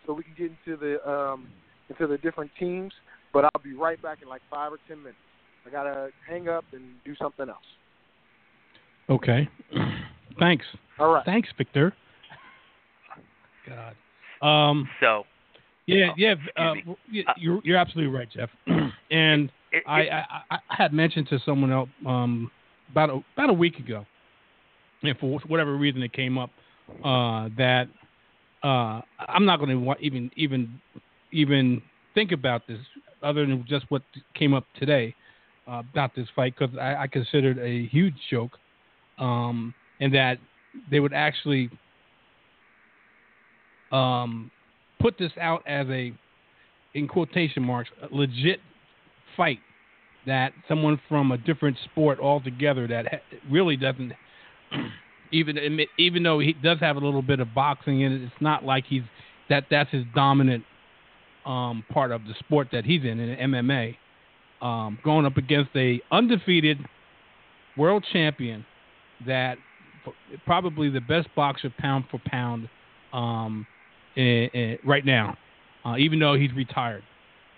[0.06, 1.47] so we can get into the um,
[1.89, 2.93] into the different teams.
[3.34, 5.17] But I'll be right back in like five or ten minutes.
[5.65, 7.58] I gotta hang up and do something else.
[9.10, 9.47] Okay.
[10.39, 10.65] Thanks.
[10.99, 11.26] All right.
[11.26, 11.93] Thanks, Victor.
[13.67, 13.95] God.
[14.47, 14.89] Um.
[14.99, 15.26] So
[15.86, 16.10] Yeah.
[16.10, 16.36] Oh, Yeah.
[16.58, 16.80] Uh, me.
[16.82, 18.49] w- y- Uh, you're you're absolutely right, Jeff.
[19.12, 22.52] and it, I, it, I I I had mentioned to someone else um
[22.91, 24.06] about a, about a week ago,
[25.04, 26.49] and for whatever reason it came up
[27.04, 27.88] uh, that
[28.63, 30.80] uh, I'm not going to even even
[31.32, 31.82] even
[32.13, 32.80] think about this
[33.21, 34.02] other than just what
[34.36, 35.15] came up today
[35.67, 38.58] uh, about this fight because I, I considered a huge joke,
[39.17, 40.38] um, and that
[40.89, 41.69] they would actually
[43.94, 44.52] um,
[45.00, 46.12] put this out as a,
[46.94, 48.60] in quotation marks, a legit
[49.38, 49.60] fight
[50.26, 54.14] that someone from a different sport altogether that ha- really doesn't
[55.32, 58.42] even admit, even though he does have a little bit of boxing in it, it's
[58.42, 59.04] not like he's
[59.50, 60.64] that that's his dominant
[61.46, 63.98] um, part of the sport that he's in in MMA.
[64.62, 66.78] Um, going up against a undefeated
[67.76, 68.66] world champion
[69.28, 69.58] that
[70.46, 72.70] probably the best boxer pound for pound
[73.12, 73.68] um,
[74.15, 75.38] in, in, right now,
[75.86, 77.04] uh, even though he's retired.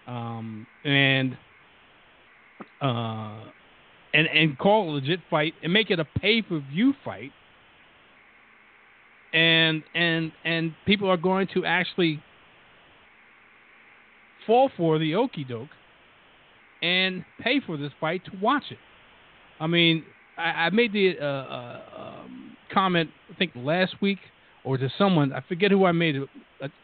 [0.07, 1.37] Um, and
[2.81, 3.39] uh,
[4.13, 7.31] and and call a legit fight and make it a pay per view fight.
[9.33, 12.21] And and and people are going to actually
[14.45, 15.69] fall for the okey doke
[16.81, 18.77] and pay for this fight to watch it.
[19.59, 20.03] I mean,
[20.37, 24.19] I, I made the uh, uh, um, comment I think last week
[24.65, 26.29] or to someone I forget who I made it.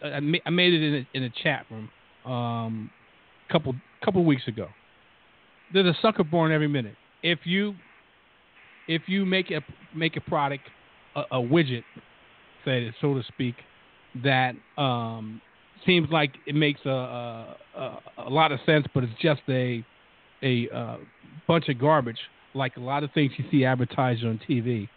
[0.03, 1.89] I, I, made it in a, in a chat room
[2.31, 2.89] um,
[3.51, 4.67] couple couple weeks ago.
[5.73, 6.95] There's a sucker born every minute.
[7.23, 7.75] If you
[8.87, 9.61] if you make a
[9.95, 10.63] make a product
[11.15, 11.83] a, a widget,
[12.63, 13.55] say so to speak,
[14.23, 15.41] that um,
[15.85, 16.89] seems like it makes a,
[17.75, 19.85] a, a lot of sense, but it's just a
[20.43, 20.97] a uh,
[21.47, 22.19] bunch of garbage,
[22.53, 24.89] like a lot of things you see advertised on TV.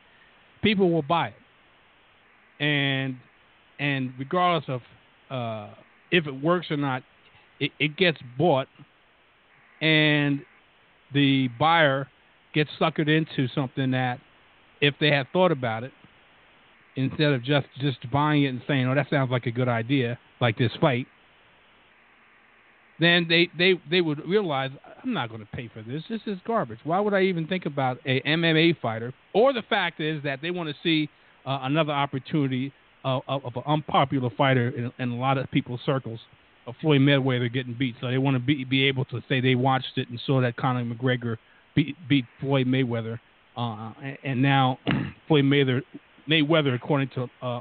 [0.63, 1.35] People will buy it,
[2.61, 3.17] and
[3.79, 4.81] and regardless of
[5.31, 5.75] uh,
[6.11, 7.03] if it works or not,
[7.61, 8.69] it, it gets bought,
[9.81, 10.41] and
[11.13, 12.09] the buyer
[12.55, 14.19] gets suckered into something that,
[14.81, 15.93] if they had thought about it,
[16.97, 20.19] instead of just just buying it and saying, "Oh, that sounds like a good idea,"
[20.41, 21.07] like this fight,
[23.01, 24.71] then they they they would realize
[25.03, 26.03] I'm not going to pay for this.
[26.09, 26.79] This is garbage.
[26.85, 29.13] Why would I even think about a MMA fighter?
[29.33, 31.09] Or the fact is that they want to see
[31.47, 32.73] uh, another opportunity
[33.05, 36.21] of, of, of, an unpopular fighter in, in, a lot of people's circles,
[36.67, 37.95] of Floyd Mayweather getting beat.
[38.01, 40.57] So they want to be be able to say they watched it and saw that
[40.57, 41.37] Conor McGregor
[41.75, 43.19] beat beat Floyd Mayweather,
[43.57, 44.79] uh, and, and, now
[45.29, 45.83] Floyd Mayweather
[46.29, 47.61] Mayweather, according to uh,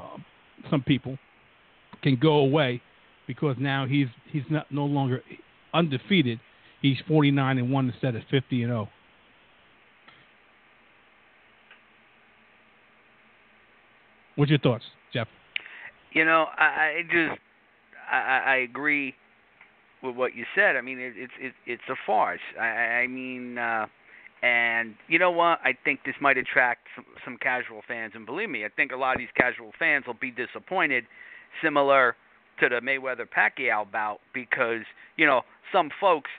[0.70, 1.18] some people,
[2.02, 2.80] can go away
[3.26, 5.22] because now he's he's not no longer
[5.72, 6.40] undefeated.
[6.80, 8.88] He's 49 and one instead of 50 and 0.
[14.36, 15.28] What's your thoughts, Jeff?
[16.12, 17.40] You know, I, I just
[18.10, 19.14] I, I agree
[20.02, 20.76] with what you said.
[20.76, 22.40] I mean, it, it's it, it's a farce.
[22.60, 23.86] I, I mean, uh,
[24.42, 25.60] and you know what?
[25.64, 28.96] I think this might attract some, some casual fans, and believe me, I think a
[28.96, 31.04] lot of these casual fans will be disappointed,
[31.62, 32.16] similar
[32.60, 34.82] to the Mayweather Pacquiao bout, because
[35.16, 35.42] you know
[35.72, 36.30] some folks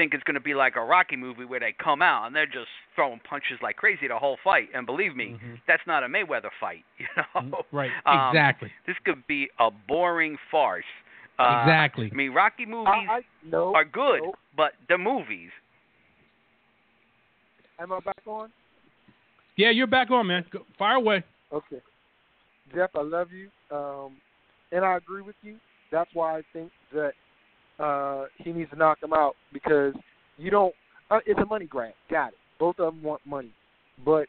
[0.00, 2.46] think it's going to be like a Rocky movie where they come out and they're
[2.46, 4.68] just throwing punches like crazy the whole fight.
[4.74, 5.56] And believe me, mm-hmm.
[5.68, 6.84] that's not a Mayweather fight.
[7.34, 7.90] You know, right?
[8.06, 8.70] Um, exactly.
[8.86, 10.84] This could be a boring farce.
[11.38, 12.08] Uh, exactly.
[12.10, 14.34] I mean, Rocky movies I, I, no, are good, no.
[14.56, 15.50] but they're movies.
[17.78, 18.50] Am I back on?
[19.56, 20.44] Yeah, you're back on, man.
[20.50, 21.22] Go, fire away.
[21.52, 21.80] Okay,
[22.74, 24.16] Jeff, I love you, um,
[24.72, 25.56] and I agree with you.
[25.90, 27.12] That's why I think that
[27.80, 29.94] uh, he needs to knock him out because
[30.36, 30.74] you don't.
[31.10, 31.92] Uh, it's a money grab.
[32.10, 32.34] Got it.
[32.58, 33.52] Both of them want money,
[34.04, 34.26] but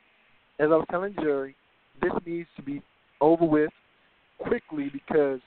[0.59, 1.55] as I was telling Jerry,
[2.01, 2.81] this needs to be
[3.19, 3.71] over with
[4.39, 5.39] quickly because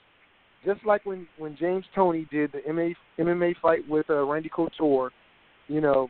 [0.65, 5.11] just like when when James Toney did the MMA MMA fight with uh, Randy Couture,
[5.67, 6.09] you know,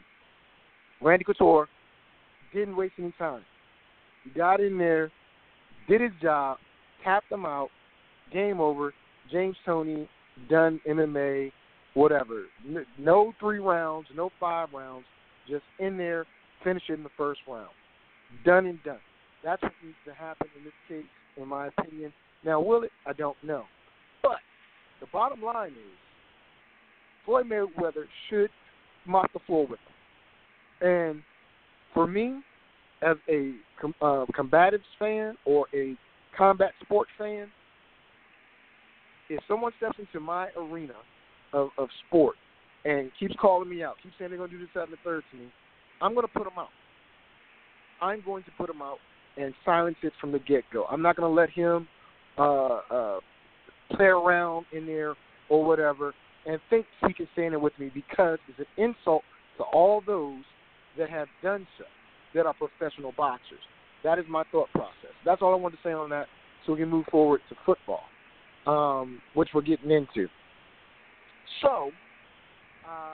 [1.02, 1.68] Randy Couture
[2.54, 3.44] didn't waste any time.
[4.24, 5.12] He got in there,
[5.88, 6.58] did his job,
[7.04, 7.70] tapped him out,
[8.34, 8.94] game over.
[9.32, 10.08] James Toney
[10.50, 11.52] done MMA,
[11.96, 12.44] whatever.
[13.00, 15.06] No three rounds, no five rounds,
[15.50, 16.26] just in there,
[16.64, 17.70] finish it in the first round.
[18.46, 19.00] Done and done.
[19.44, 21.10] That's what needs to happen in this case,
[21.42, 22.14] in my opinion.
[22.44, 22.92] Now, will it?
[23.06, 23.64] I don't know.
[24.22, 24.38] But
[25.00, 25.98] the bottom line is,
[27.26, 28.50] Floyd Mayweather should
[29.08, 30.88] mop the floor with him.
[30.88, 31.24] And
[31.94, 32.42] for me,
[33.02, 33.54] as a
[34.02, 35.96] uh, combatives fan or a
[36.38, 37.48] combat sports fan,
[39.30, 40.94] if someone steps into my arena
[41.56, 42.36] of, of sport
[42.84, 45.24] and keeps calling me out, keeps saying they're going to do this, that, the third
[45.32, 45.48] to me,
[46.02, 46.70] I'm going to put them out.
[48.02, 48.98] I'm going to put him out
[49.38, 50.86] and silence it from the get go.
[50.86, 51.88] I'm not going to let him
[52.38, 53.20] uh, uh,
[53.96, 55.16] play around in there
[55.50, 56.14] or whatever
[56.46, 59.24] and think he can stand there with me because it's an insult
[59.58, 60.44] to all those
[60.98, 61.86] that have done so,
[62.36, 63.60] that are professional boxers.
[64.04, 65.16] That is my thought process.
[65.26, 66.28] That's all I want to say on that
[66.66, 68.02] so we can move forward to football
[68.66, 70.28] um, which we're getting into.
[71.62, 71.92] So,
[72.88, 73.12] uh,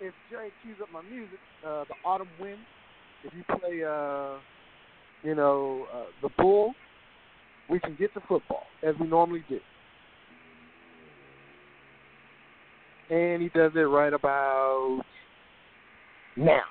[0.00, 2.58] if Jerry cues up my music, uh, the autumn wind,
[3.24, 4.38] if you play, uh,
[5.22, 6.74] you know, uh, the bull,
[7.70, 9.58] we can get to football as we normally do.
[13.10, 15.02] And he does it right about
[16.36, 16.62] now.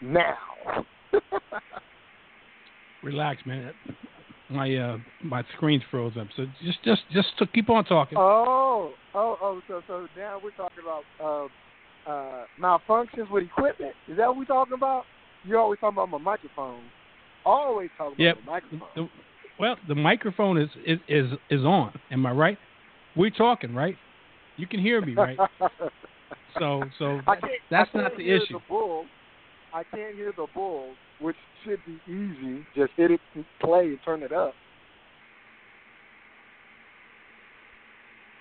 [0.00, 0.36] Now.
[3.02, 3.72] Relax, man.
[4.50, 6.28] My uh my screen's froze up.
[6.36, 8.18] So just just just to keep on talking.
[8.18, 9.62] Oh, oh, oh.
[9.68, 11.50] So, so now we're talking about
[12.06, 13.94] uh, uh, malfunctions with equipment.
[14.08, 15.06] Is that what we're talking about?
[15.46, 16.82] You're always talking about my microphone.
[17.46, 18.38] Always talking Yep.
[18.42, 18.88] about the microphone.
[18.96, 19.24] The-
[19.58, 21.92] well, the microphone is, is is is on.
[22.10, 22.58] Am I right?
[23.14, 23.96] We're talking, right?
[24.56, 25.38] You can hear me, right?
[26.58, 28.54] So so I can't, that's not the issue.
[28.54, 29.06] The bull,
[29.74, 32.64] I can't hear the bull, which should be easy.
[32.76, 33.20] Just hit it,
[33.60, 34.54] play, and turn it up.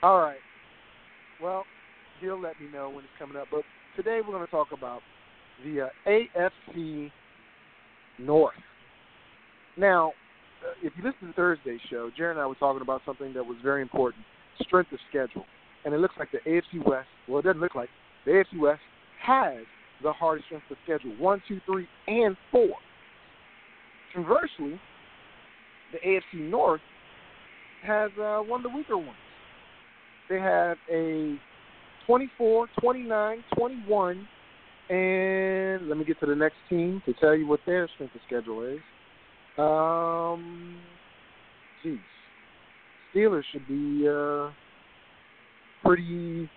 [0.03, 0.37] All right.
[1.41, 1.63] Well,
[2.21, 3.47] he'll let me know when it's coming up.
[3.49, 3.63] But
[3.95, 5.01] today we're going to talk about
[5.65, 7.11] the uh, AFC
[8.19, 8.53] North.
[9.75, 10.09] Now,
[10.63, 13.43] uh, if you listen to Thursday's show, Jared and I were talking about something that
[13.43, 14.23] was very important:
[14.61, 15.45] strength of schedule.
[15.83, 17.07] And it looks like the AFC West.
[17.27, 17.89] Well, it doesn't look like
[18.25, 18.81] the AFC West
[19.25, 19.63] has
[20.03, 22.69] the hardest strength of schedule: one, two, three, and four.
[24.13, 24.79] Conversely,
[25.91, 26.81] the AFC North
[27.85, 29.11] has uh, one of the weaker ones.
[30.29, 31.37] They have a
[32.05, 34.27] 24, 29, 21,
[34.89, 38.21] and let me get to the next team to tell you what their strength of
[38.25, 38.79] schedule is.
[39.57, 40.77] Um,
[41.83, 41.99] geez,
[43.13, 44.51] Steelers should be uh,
[45.83, 46.49] pretty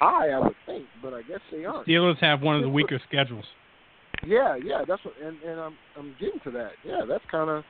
[0.00, 1.86] high, I would think, but I guess they aren't.
[1.86, 3.44] Steelers have one of the weaker schedules.
[4.26, 6.72] Yeah, yeah, that's what, and and I'm I'm getting to that.
[6.84, 7.64] Yeah, that's kind of,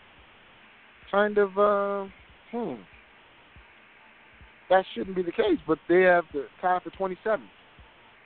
[1.11, 2.11] kind of, uh,
[2.51, 2.75] hmm.
[4.69, 7.45] That shouldn't be the case, but they have the tie for 27.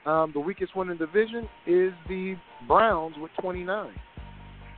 [0.04, 2.36] Um, the weakest one in the division is the
[2.68, 3.90] Browns with 29,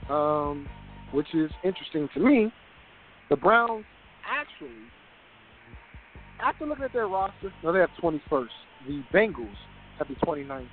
[0.08, 0.68] um,
[1.12, 2.52] which is interesting to me.
[3.28, 3.84] The Browns
[4.24, 4.76] actually,
[6.40, 8.46] after looking at their roster, no, they have 21st.
[8.86, 9.56] The Bengals
[9.98, 10.66] have the 29th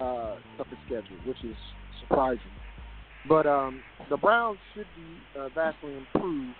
[0.00, 1.56] uh, toughest schedule, which is
[2.00, 2.40] surprising.
[3.28, 3.80] But um,
[4.10, 6.54] the Browns should be uh, vastly improved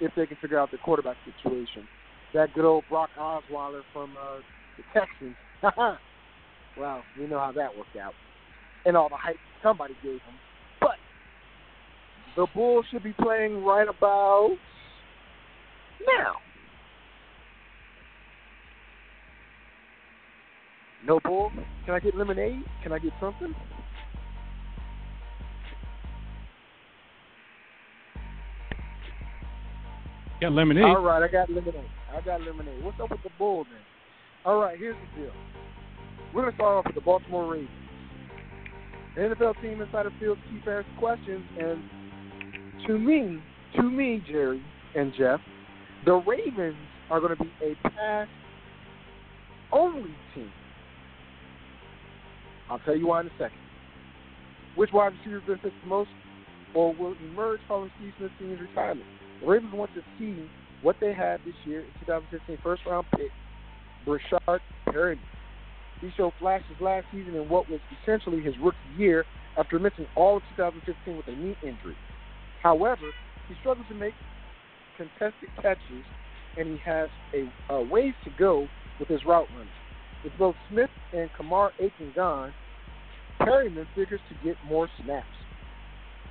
[0.00, 1.86] if they can figure out the quarterback situation.
[2.34, 4.38] That good old Brock Osweiler from uh,
[4.76, 5.36] the Texans.
[6.78, 8.14] well, we know how that worked out,
[8.84, 10.34] and all the hype somebody gave him.
[10.80, 10.96] But
[12.36, 14.56] the Bulls should be playing right about
[16.06, 16.34] now.
[21.06, 21.50] No bull?
[21.84, 22.62] Can I get lemonade?
[22.82, 23.54] Can I get something?
[30.40, 30.84] Got lemonade.
[30.84, 31.84] All right, I got lemonade.
[32.16, 32.82] I got lemonade.
[32.82, 33.80] What's up with the bull then?
[34.44, 35.32] All right, here's the deal.
[36.34, 37.70] We're gonna start off with the Baltimore Ravens.
[39.14, 41.82] The NFL team insider field keep asking questions, and
[42.86, 43.42] to me,
[43.76, 44.62] to me, Jerry
[44.94, 45.40] and Jeff,
[46.04, 46.76] the Ravens
[47.10, 48.28] are going to be a pass
[49.72, 50.50] only team.
[52.70, 53.58] I'll tell you why in a second.
[54.76, 56.10] Which wide receiver benefits the most
[56.74, 59.06] or will emerge following Steve Smith Sr.'s retirement?
[59.40, 60.36] The Ravens want to see
[60.82, 63.30] what they had this year in 2015 first round pick,
[64.06, 65.18] Breshad Perriman.
[66.00, 69.26] He showed flashes last season in what was essentially his rookie year
[69.58, 71.96] after missing all of 2015 with a knee injury.
[72.62, 73.12] However,
[73.48, 74.14] he struggled to make
[74.96, 76.04] contested catches,
[76.56, 78.68] and he has a, a ways to go
[78.98, 79.68] with his route running.
[80.22, 82.52] With both Smith and Kamar Aiken gone,
[83.40, 85.26] Perriman figures to get more snaps.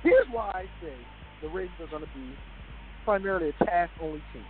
[0.02, 0.94] Here's why I say
[1.42, 2.34] the Ravens are going to be
[3.04, 4.44] primarily a pass-only team.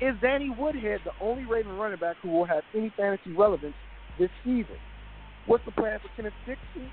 [0.00, 3.74] Is Danny Woodhead the only Raven running back who will have any fantasy relevance
[4.18, 4.76] this season?
[5.46, 6.90] What's the plan for Kenneth Dixon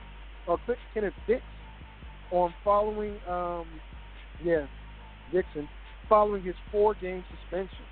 [0.48, 0.58] or
[0.94, 1.42] Kenneth Dix
[2.32, 3.66] on following, um,
[4.44, 4.66] yeah,
[5.32, 5.70] Dixon
[6.10, 7.86] following his four-game suspension?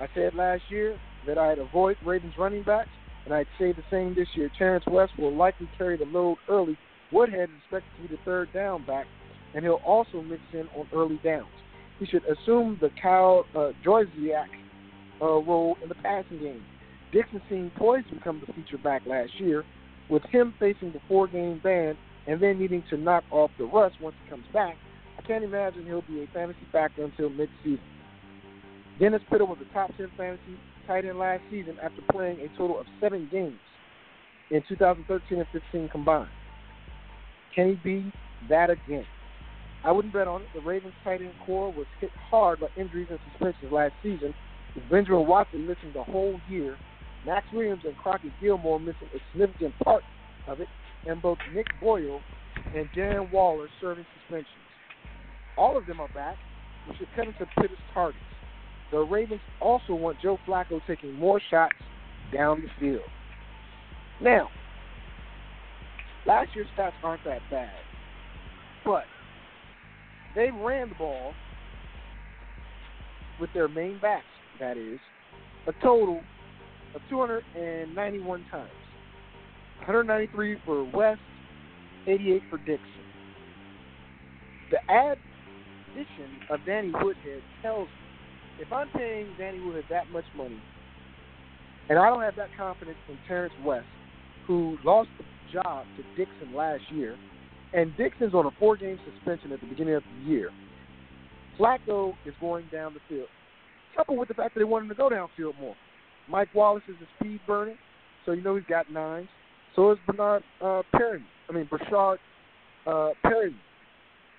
[0.00, 0.96] I said last year
[1.28, 2.88] that I'd avoid Ravens running backs,
[3.24, 4.50] and I'd say the same this year.
[4.58, 6.76] Terrence West will likely carry the load early.
[7.12, 9.06] Woodhead is expected to be the third down back,
[9.54, 11.46] and he'll also mix in on early downs.
[12.00, 14.46] He should assume the Kyle uh, Joyziak
[15.20, 16.64] uh, role in the passing game.
[17.12, 19.64] Dixon seemed poised to become the feature back last year,
[20.08, 24.16] with him facing the four-game ban and then needing to knock off the rust once
[24.24, 24.76] he comes back.
[25.18, 27.80] I can't imagine he'll be a fantasy factor until mid-season.
[28.98, 30.58] Dennis Pitta was a top 10 fantasy
[30.88, 33.58] tight end last season after playing a total of seven games
[34.50, 36.28] in 2013 and 15 combined.
[37.54, 38.12] Can he be
[38.48, 39.04] that again?
[39.84, 40.48] I wouldn't bet on it.
[40.54, 44.34] The Ravens tight end corps was hit hard by injuries and suspensions last season,
[44.74, 46.76] with Benjamin Watson missing the whole year,
[47.26, 50.02] Maxx Williams and Crockett Gilmore missing a significant part
[50.48, 50.68] of it,
[51.06, 52.20] and both Nick Boyle
[52.74, 54.48] and Dan Waller serving suspensions.
[55.56, 56.36] All of them are back,
[56.86, 58.22] which should cut into Pitts' targets.
[58.90, 61.74] The Ravens also want Joe Flacco taking more shots
[62.32, 63.08] down the field.
[64.20, 64.48] Now,
[66.26, 67.70] last year's stats aren't that bad,
[68.84, 69.04] but
[70.34, 71.32] they ran the ball
[73.40, 74.24] with their main backs,
[74.58, 74.98] that is,
[75.66, 76.20] a total
[76.94, 78.70] of 291 times.
[79.78, 81.20] 193 for West,
[82.06, 82.80] 88 for Dixon.
[84.70, 88.07] The addition of Danny Woodhead tells me
[88.60, 90.58] if I'm paying Danny Woodhead that much money,
[91.88, 93.86] and I don't have that confidence in Terrence West,
[94.46, 97.16] who lost the job to Dixon last year,
[97.72, 100.50] and Dixon's on a four-game suspension at the beginning of the year.
[101.58, 103.28] Flacco is going down the field,
[103.96, 105.74] coupled with the fact that they want him to go downfield more.
[106.28, 107.74] Mike Wallace is a speed burner,
[108.26, 109.28] so you know he's got nines.
[109.74, 111.22] So is Bernard uh, Perry.
[111.48, 112.18] I mean, Brashard
[112.86, 113.54] uh, Perry.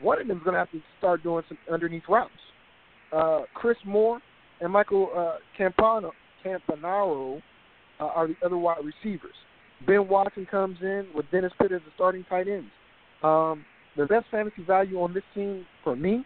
[0.01, 2.31] One of them is going to have to start doing some underneath routes.
[3.11, 4.19] Uh, Chris Moore
[4.61, 6.11] and Michael uh, Campano,
[6.45, 7.41] Campanaro
[7.99, 9.33] uh, are the other wide receivers.
[9.87, 12.69] Ben Watson comes in with Dennis Pitt as the starting tight ends.
[13.23, 13.65] Um,
[13.97, 16.25] the best fantasy value on this team for me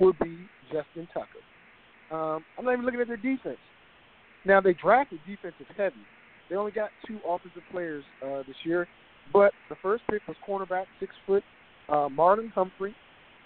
[0.00, 0.36] would be
[0.72, 1.26] Justin Tucker.
[2.10, 3.58] Um, I'm not even looking at their defense.
[4.44, 5.96] Now they drafted defensive heavy.
[6.48, 8.86] They only got two offensive players uh, this year,
[9.32, 11.42] but the first pick was cornerback, six foot,
[11.88, 12.94] uh, Marlon Humphrey,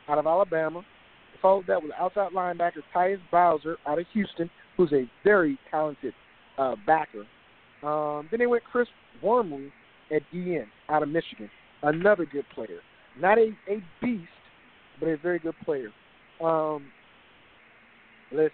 [0.09, 0.83] out of Alabama.
[1.43, 6.13] Followed that with outside linebacker Tyus Bowser out of Houston, who's a very talented
[6.59, 7.25] uh, backer.
[7.83, 8.89] Um, then they went Chris
[9.23, 9.73] Wormley
[10.15, 11.51] at DN out of Michigan,
[11.83, 12.81] another good player.
[13.19, 14.29] Not a, a beast,
[14.99, 15.89] but a very good player.
[16.43, 16.87] Um,
[18.33, 18.51] listen,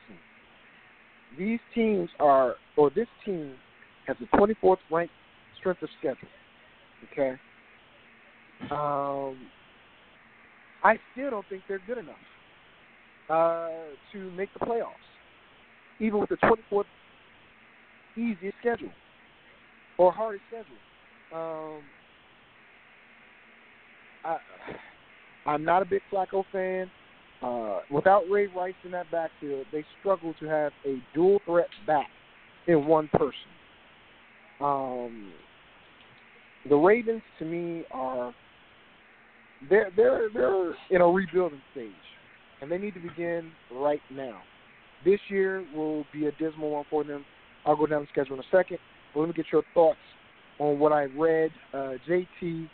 [1.39, 3.55] these teams are, or this team
[4.07, 5.13] has the 24th ranked
[5.59, 6.29] strength of schedule.
[7.13, 7.37] Okay.
[8.71, 9.37] Um,
[10.85, 12.15] I still don't think they're good enough
[13.29, 13.69] uh,
[14.13, 14.91] to make the playoffs,
[16.01, 16.85] even with the 24th
[18.17, 18.93] easiest schedule
[19.99, 20.77] or hardest schedule.
[21.35, 21.83] Um,
[24.25, 24.39] I,
[25.47, 26.91] I'm not a big Flacco fan.
[27.43, 32.09] Uh, without Ray Rice in that backfield, they struggle to have a dual threat back
[32.67, 33.33] in one person.
[34.61, 35.33] Um,
[36.69, 38.35] the Ravens, to me, are
[39.69, 41.93] they're they're they're in a rebuilding stage,
[42.61, 44.41] and they need to begin right now.
[45.05, 47.25] This year will be a dismal one for them.
[47.65, 48.79] I'll go down the schedule in a second,
[49.13, 49.99] but let me get your thoughts
[50.59, 52.69] on what I read, uh, JT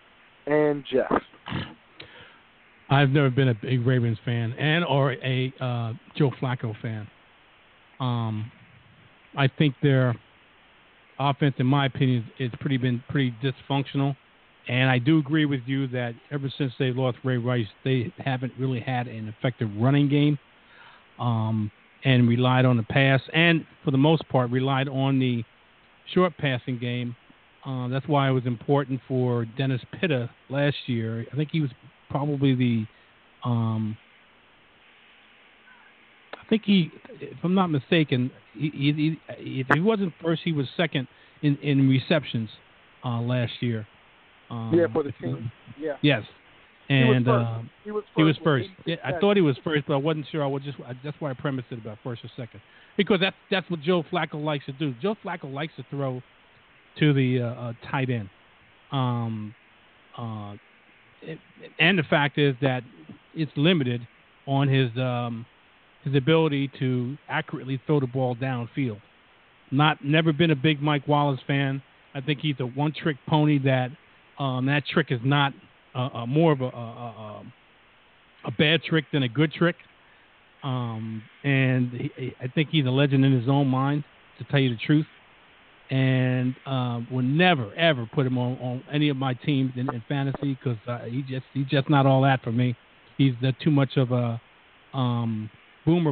[0.47, 1.11] and Jeff.
[2.91, 7.09] I've never been a big Ravens fan and or a uh, Joe Flacco fan.
[8.01, 8.51] Um,
[9.37, 10.15] I think their
[11.19, 14.15] offense, in my opinion, is pretty been pretty dysfunctional.
[14.69, 18.53] And I do agree with you that ever since they lost Ray Rice, they haven't
[18.59, 20.39] really had an effective running game,
[21.19, 21.71] um,
[22.05, 25.45] and relied on the pass, and for the most part, relied on the
[26.15, 27.15] short passing game.
[27.65, 31.25] Uh, that's why it was important for Dennis Pitta last year.
[31.33, 31.71] I think he was
[32.11, 32.87] probably the,
[33.45, 33.97] um,
[36.35, 36.91] I think he,
[37.21, 38.93] if I'm not mistaken, he, he,
[39.39, 41.07] he, if he wasn't first, he was second
[41.43, 42.51] in in receptions
[43.05, 43.87] uh, last year.
[44.53, 45.51] Um, yeah, for the team.
[45.81, 45.97] Yeah.
[46.03, 46.23] Yes.
[46.89, 47.47] And He was first.
[47.47, 48.65] um, He was he was first.
[48.65, 50.43] 86 Yeah, I thought he was first, but I wasn't sure.
[50.45, 52.61] I was just I, that's why I premised it about first or second
[52.97, 54.95] because that's that's what Joe Flacco likes to do.
[55.01, 56.21] Joe Flacco likes to throw
[56.99, 58.29] to the uh, uh, tight end.
[58.91, 59.55] Um,
[60.19, 60.55] uh,
[61.23, 61.39] it,
[61.79, 62.83] and the fact is that
[63.35, 64.07] it's limited
[64.47, 65.47] on his um,
[66.05, 69.01] his ability to accurately throw the ball downfield.
[69.71, 71.83] Not never been a big Mike Wallace fan.
[72.15, 73.91] I think he's a one trick pony that
[74.39, 75.53] um, that trick is not
[75.95, 77.43] uh, uh, more of a, a, a,
[78.47, 79.77] a bad trick than a good trick.
[80.63, 84.05] Um, and he, I think he's a legend in his own mind,
[84.39, 85.07] to tell you the truth.
[85.91, 90.03] And um, will never ever put him on, on any of my teams in, in
[90.09, 92.75] fantasy because uh, he just he's just not all that for me.
[93.19, 94.41] He's uh, too much of a
[94.95, 95.51] um,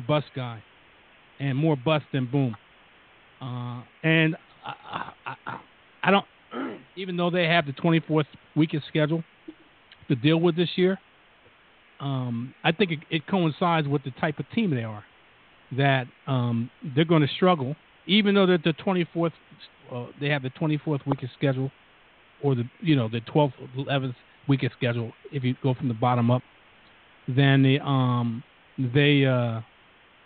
[0.06, 0.62] bust guy,
[1.38, 2.54] and more bust than boom.
[3.40, 5.60] Uh, and I, I, I,
[6.02, 6.26] I don't,
[6.96, 8.26] even though they have the 24th
[8.56, 9.22] weakest schedule
[10.08, 10.98] to deal with this year,
[12.00, 15.04] um, I think it, it coincides with the type of team they are.
[15.76, 17.76] That um, they're going to struggle,
[18.06, 19.32] even though they're the 24th,
[19.92, 21.70] uh, they have the 24th weakest schedule,
[22.42, 24.14] or the you know the 12th, 11th
[24.48, 25.12] weakest schedule.
[25.30, 26.42] If you go from the bottom up,
[27.28, 28.42] then the um,
[28.78, 29.60] they uh,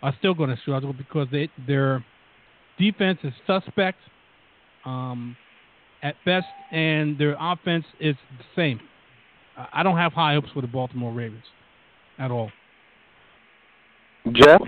[0.03, 2.05] are still going to struggle because they their
[2.79, 3.99] defense is suspect,
[4.85, 5.37] um,
[6.05, 8.81] at best, and their offense is the same.
[9.57, 11.51] I- I don't have high hopes for the Baltimore Ravens
[12.19, 12.53] at all.
[14.33, 14.61] Jeff?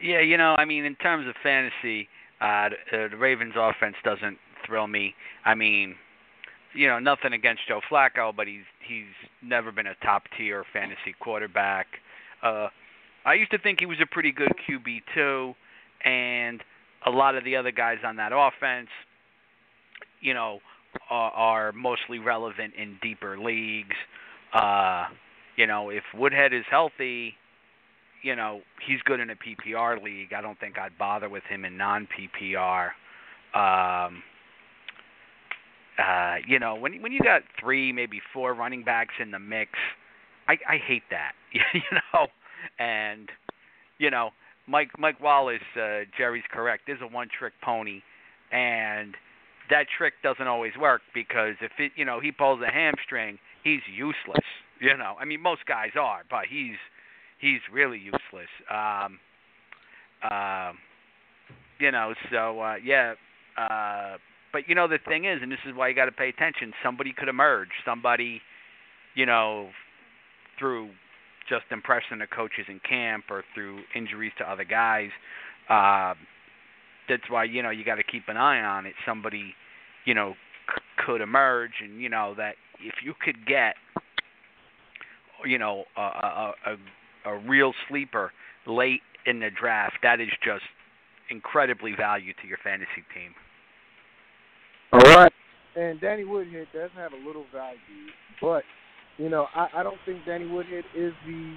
[0.00, 2.08] Yeah, you know, I mean, in terms of fantasy,
[2.40, 5.14] uh, the, uh, the Ravens' offense doesn't thrill me.
[5.44, 5.96] I mean,
[6.74, 9.06] you know, nothing against Joe Flacco, but he's he's
[9.42, 11.86] never been a top tier fantasy quarterback.
[12.42, 12.68] Uh,
[13.24, 15.54] I used to think he was a pretty good QB too,
[16.04, 16.62] and
[17.06, 18.88] a lot of the other guys on that offense,
[20.20, 20.60] you know,
[21.10, 23.96] are, are mostly relevant in deeper leagues.
[24.54, 25.06] Uh,
[25.56, 27.34] you know, if Woodhead is healthy,
[28.22, 30.32] you know, he's good in a PPR league.
[30.32, 32.90] I don't think I'd bother with him in non PPR.
[33.54, 34.22] Um
[35.98, 39.70] uh, you know, when when you got three, maybe four running backs in the mix,
[40.48, 41.32] I I hate that.
[41.52, 41.80] you
[42.12, 42.26] know,
[42.78, 43.30] and
[43.98, 44.30] you know,
[44.66, 46.88] Mike Mike Wallace, uh, Jerry's correct.
[46.88, 48.02] Is a one trick pony,
[48.52, 49.14] and
[49.70, 53.80] that trick doesn't always work because if it you know he pulls a hamstring, he's
[53.92, 54.44] useless.
[54.80, 56.76] You know, I mean most guys are, but he's
[57.40, 58.50] he's really useless.
[58.70, 59.18] Um,
[60.22, 60.72] uh,
[61.78, 63.14] you know, so uh, yeah.
[63.56, 64.16] Uh,
[64.52, 66.72] but you know the thing is, and this is why you got to pay attention.
[66.82, 67.68] Somebody could emerge.
[67.84, 68.40] Somebody,
[69.14, 69.70] you know,
[70.58, 70.90] through
[71.48, 75.10] just impressing the coaches in camp or through injuries to other guys.
[75.68, 76.14] Uh,
[77.08, 78.94] that's why you know you got to keep an eye on it.
[79.06, 79.54] Somebody,
[80.04, 80.34] you know,
[80.74, 83.74] c- could emerge, and you know that if you could get,
[85.44, 88.32] you know, a a, a, a real sleeper
[88.66, 90.64] late in the draft, that is just
[91.30, 93.34] incredibly value to your fantasy team.
[94.92, 95.32] All right.
[95.74, 97.78] And Danny Woodhead does have a little value,
[98.40, 98.62] but
[99.18, 101.56] you know, I, I don't think Danny Woodhead is the.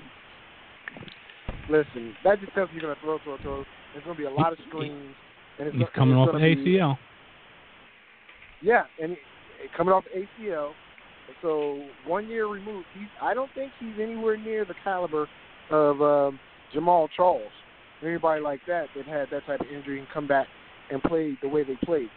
[1.70, 3.64] Listen, that just tells you you're gonna throw, throw, throw.
[3.94, 5.16] There's gonna be a lot of screens,
[5.60, 6.98] and it's He's coming off an gonna be- ACL.
[8.62, 9.16] Yeah, and
[9.76, 10.72] coming off ACL,
[11.42, 12.86] so one year removed.
[12.98, 13.08] He's.
[13.22, 15.28] I don't think he's anywhere near the caliber
[15.70, 16.40] of um,
[16.76, 17.52] Jamaal Charles,
[18.02, 20.48] or anybody like that that had that type of injury and come back
[20.92, 22.10] and played the way they played.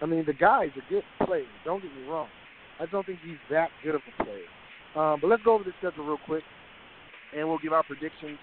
[0.00, 1.46] I mean, the guy's a good player.
[1.64, 2.28] Don't get me wrong.
[2.80, 4.46] I don't think he's that good of a player.
[4.94, 6.44] Um, but let's go over the schedule real quick,
[7.36, 8.38] and we'll give our predictions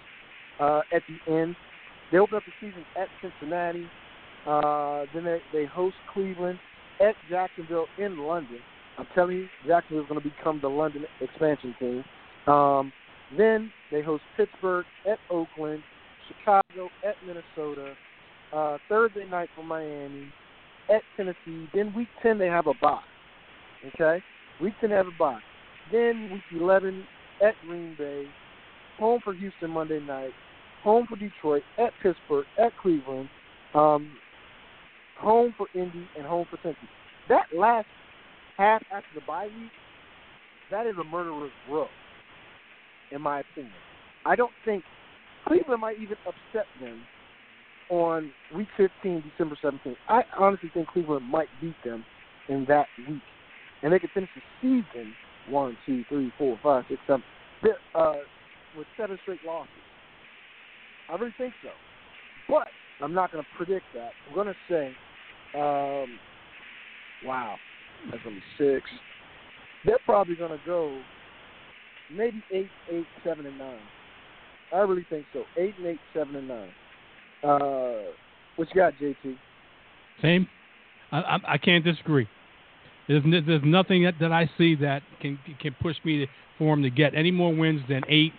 [0.59, 1.55] uh, at the end.
[2.11, 3.87] They open up the season at Cincinnati.
[4.45, 6.59] Uh, then they, they host Cleveland
[6.99, 8.59] at Jacksonville in London.
[8.97, 12.03] I'm telling you, Jacksonville's going to become the London expansion team.
[12.53, 12.93] Um,
[13.37, 15.83] then they host Pittsburgh at Oakland,
[16.27, 17.93] Chicago at Minnesota,
[18.53, 20.31] uh, Thursday night for Miami,
[20.89, 21.67] at Tennessee.
[21.73, 23.01] Then week 10 they have a bye.
[23.95, 24.23] Okay?
[24.61, 25.39] Week 10 they have a bye.
[25.91, 27.03] Then week 11
[27.43, 28.25] at Green Bay,
[28.97, 30.31] home for Houston Monday night,
[30.83, 33.29] home for Detroit, at Pittsburgh, at Cleveland,
[33.73, 34.11] um,
[35.17, 36.75] home for Indy, and home for Cincy.
[37.29, 37.87] That last
[38.57, 39.71] half after the bye week,
[40.71, 41.87] that is a murderer's row,
[43.11, 43.73] in my opinion.
[44.25, 44.83] I don't think
[45.47, 47.01] Cleveland might even upset them
[47.89, 49.95] on week 15, December 17th.
[50.09, 52.03] I honestly think Cleveland might beat them
[52.49, 53.21] in that week.
[53.83, 55.13] And they could finish the season
[55.49, 57.23] one, two, three, four, five, six, seven,
[57.93, 58.13] uh,
[58.75, 59.69] with seven straight losses.
[61.09, 61.69] I really think so.
[62.49, 62.67] But
[63.01, 64.11] I'm not going to predict that.
[64.27, 64.91] I'm going to say,
[65.55, 66.19] um,
[67.25, 67.55] wow,
[68.11, 68.89] that's to be six.
[69.85, 70.99] They're probably to go
[72.11, 73.79] maybe eight, eight, seven, and nine.
[74.73, 75.43] I really think so.
[75.57, 76.69] Eight and eight, seven and nine.
[77.43, 78.11] Uh,
[78.55, 79.37] what you got, JT?
[80.21, 80.47] Same.
[81.11, 82.27] I, I, I can't disagree.
[83.07, 86.81] There's there's nothing that, that I see that can can push me to, for him
[86.81, 88.33] to get any more wins than eight,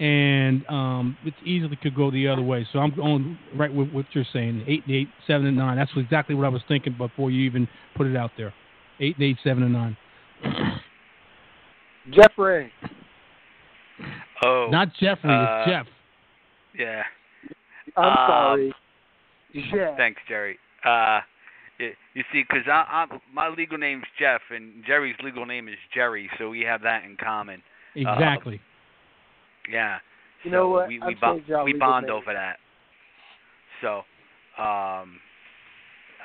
[0.00, 2.66] and um, it easily could go the other way.
[2.72, 4.64] So I'm going right with what you're saying.
[4.66, 5.76] Eight and eight, seven and nine.
[5.76, 8.54] That's exactly what I was thinking before you even put it out there.
[9.00, 9.96] Eight and eight, seven and nine.
[12.12, 12.72] Jeffrey.
[14.44, 15.30] Oh, Not Jeffrey.
[15.30, 15.86] uh, it's Jeff.
[16.78, 17.02] yeah.
[17.96, 18.74] I'm Um, sorry.
[19.52, 19.94] Yeah.
[19.96, 20.58] Thanks, Jerry.
[20.84, 21.20] Uh,
[21.78, 25.74] you, you see, because I, I, my legal name's Jeff, and Jerry's legal name is
[25.92, 27.62] Jerry, so we have that in common.
[27.96, 28.60] Exactly.
[29.70, 29.98] Yeah.
[30.44, 30.88] You know So what?
[30.88, 32.56] We we, bo- our we bond over that.
[33.82, 34.02] So,
[34.62, 35.18] um,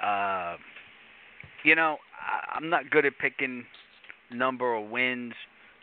[0.04, 0.58] uh,
[1.64, 3.66] you know, I, I'm not good at picking
[4.32, 5.34] number of wins.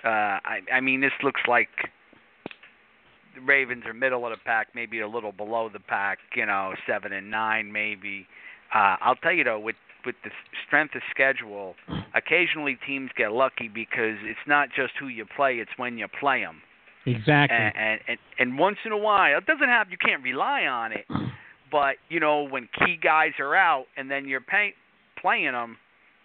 [0.04, 1.68] Uh, I, I mean, this looks like
[3.34, 6.18] the Ravens are middle of the pack, maybe a little below the pack.
[6.34, 8.26] You know, seven and nine, maybe.
[8.74, 10.30] Uh, I'll tell you though, with with the
[10.66, 11.74] strength of schedule,
[12.14, 16.40] occasionally teams get lucky because it's not just who you play; it's when you play
[16.40, 16.62] them.
[17.16, 17.56] Exactly.
[17.56, 20.92] And, and and and once in a while, it doesn't have you can't rely on
[20.92, 21.06] it,
[21.72, 24.74] but you know when key guys are out and then you're pay,
[25.20, 25.76] playing them,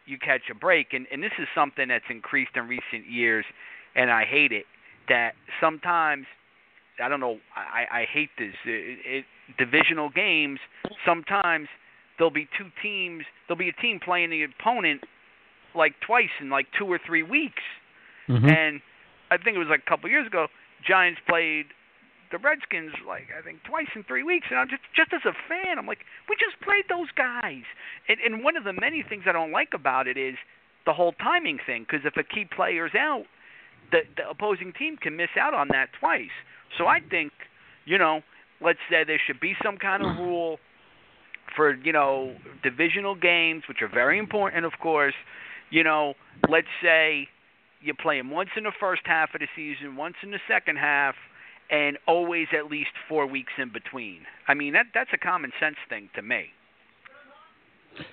[0.05, 0.93] you catch a break.
[0.93, 3.45] And and this is something that's increased in recent years,
[3.95, 4.65] and I hate it.
[5.09, 6.25] That sometimes
[7.03, 7.37] I don't know.
[7.55, 8.55] I I hate this.
[8.65, 9.25] It, it,
[9.57, 10.59] divisional games
[11.05, 11.67] sometimes
[12.17, 13.23] there'll be two teams.
[13.47, 15.01] There'll be a team playing the opponent
[15.75, 17.61] like twice in like two or three weeks.
[18.27, 18.49] Mhm.
[18.49, 18.81] And
[19.29, 20.47] I think it was like a couple years ago,
[20.87, 21.65] Giants played
[22.31, 25.33] the Redskins like I think twice in three weeks, and I'm just just as a
[25.47, 27.63] fan, I'm like, we just played those guys.
[28.09, 30.35] And and one of the many things I don't like about it is
[30.85, 33.25] the whole timing thing, because if a key player's out,
[33.91, 36.33] the the opposing team can miss out on that twice.
[36.77, 37.31] So I think,
[37.85, 38.21] you know,
[38.61, 40.59] let's say there should be some kind of rule
[41.55, 45.15] for you know divisional games, which are very important, of course.
[45.69, 46.13] You know,
[46.49, 47.27] let's say
[47.81, 50.77] you play them once in the first half of the season, once in the second
[50.77, 51.15] half,
[51.69, 54.21] and always at least four weeks in between.
[54.47, 56.45] I mean, that that's a common sense thing to me.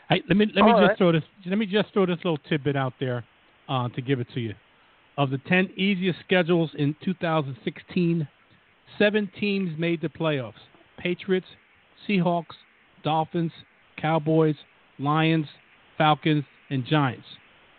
[0.09, 0.99] Hey, let me let me All just right.
[0.99, 3.25] throw this let me just throw this little tidbit out there
[3.69, 4.55] uh, to give it to you.
[5.19, 8.27] Of the ten easiest schedules in 2016,
[8.99, 10.55] seven teams made the playoffs:
[10.99, 11.47] Patriots,
[12.09, 12.55] Seahawks,
[13.05, 13.53] Dolphins,
[14.01, 14.57] Cowboys,
[14.99, 15.47] Lions,
[15.99, 17.27] Falcons, and Giants.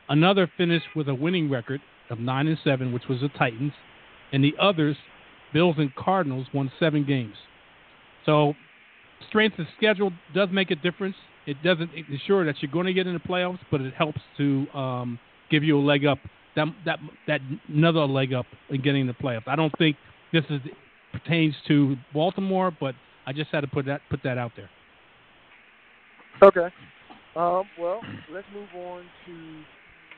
[0.10, 3.74] Another finished with a winning record of nine and seven, which was the Titans,
[4.32, 4.98] and the others,
[5.54, 7.36] Bills and Cardinals, won seven games.
[8.26, 8.54] So
[9.30, 11.16] strength of schedule does make a difference.
[11.46, 14.68] It doesn't ensure that you're going to get in the playoffs, but it helps to
[14.74, 16.20] um, give you a leg up.
[16.56, 19.48] That that that another leg up in getting in the playoffs.
[19.48, 19.98] I don't think
[20.32, 20.62] this is
[21.12, 22.96] pertains to Baltimore, but
[23.26, 24.70] I just had to put that put that out there.
[26.42, 26.68] Okay.
[27.36, 28.02] Um, well,
[28.32, 29.64] let's move on to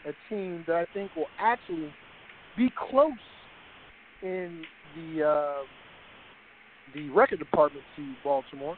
[0.05, 1.91] a team that I think will actually
[2.57, 3.11] be close
[4.21, 4.63] in
[4.95, 5.63] the uh,
[6.93, 8.77] the record department to Baltimore.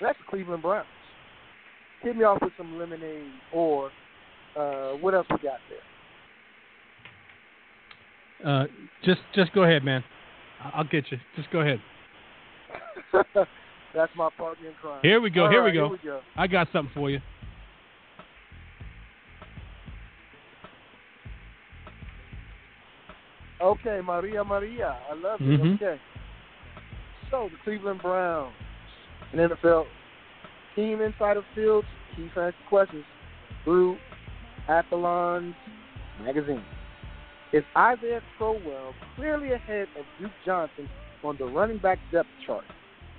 [0.00, 0.86] That's the Cleveland Browns.
[2.02, 3.90] Hit me off with some lemonade or
[4.56, 5.78] uh, what else we got there?
[8.44, 8.66] Uh,
[9.04, 10.02] just just go ahead, man.
[10.74, 11.18] I'll get you.
[11.36, 11.80] Just go ahead.
[13.94, 15.00] That's my partner in crime.
[15.02, 15.48] Here we go.
[15.50, 15.88] Here, right, we go.
[15.88, 16.20] Here we go.
[16.36, 17.20] I got something for you.
[23.62, 24.96] Okay, Maria Maria.
[25.08, 25.44] I love it.
[25.44, 25.74] Mhm.
[25.76, 26.00] Okay.
[27.30, 28.52] So the Cleveland Browns,
[29.32, 29.86] an NFL
[30.74, 31.86] team inside of fields,
[32.16, 33.04] key fantasy questions
[33.64, 33.96] through
[34.68, 35.54] Athlon's
[36.22, 36.64] magazine.
[37.52, 40.88] Is Isaiah Crowell clearly ahead of Duke Johnson
[41.22, 42.64] on the running back depth chart?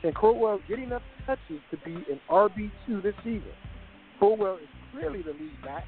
[0.02, 3.54] Can Crowell get enough touches to be an RB2 this season?
[4.20, 5.86] Crowell is clearly the lead back,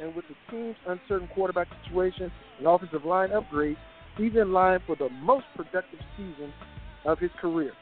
[0.00, 3.76] and with the team's uncertain quarterback situation and offensive line upgrades,
[4.16, 6.52] he's in line for the most productive season
[7.04, 7.72] of his career.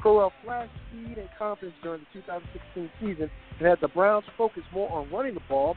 [0.00, 4.90] Crowell flashed speed and confidence during the 2016 season and had the Browns focus more
[4.90, 5.76] on running the ball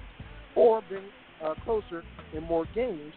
[0.56, 1.04] or being
[1.44, 2.04] uh, closer
[2.36, 3.14] in more games.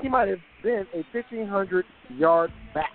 [0.00, 2.90] He might have been a 1,500 yard back.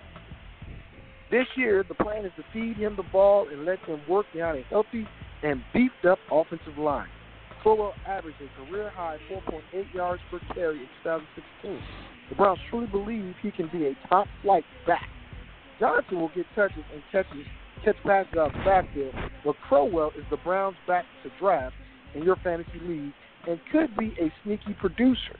[1.30, 4.58] This year, the plan is to feed him the ball and let him work behind
[4.58, 5.06] a healthy
[5.42, 7.08] and beefed up offensive line.
[7.62, 11.80] Crowell averaged a career high 4.8 yards per carry in 2016.
[12.30, 15.08] The Browns truly believe he can be a top flight back.
[15.78, 17.46] Johnson will get touches and catches
[17.84, 19.14] catch passes out of the backfield,
[19.44, 21.74] but Crowell is the Browns' back to draft
[22.14, 23.12] in your fantasy league
[23.48, 25.38] and could be a sneaky producer.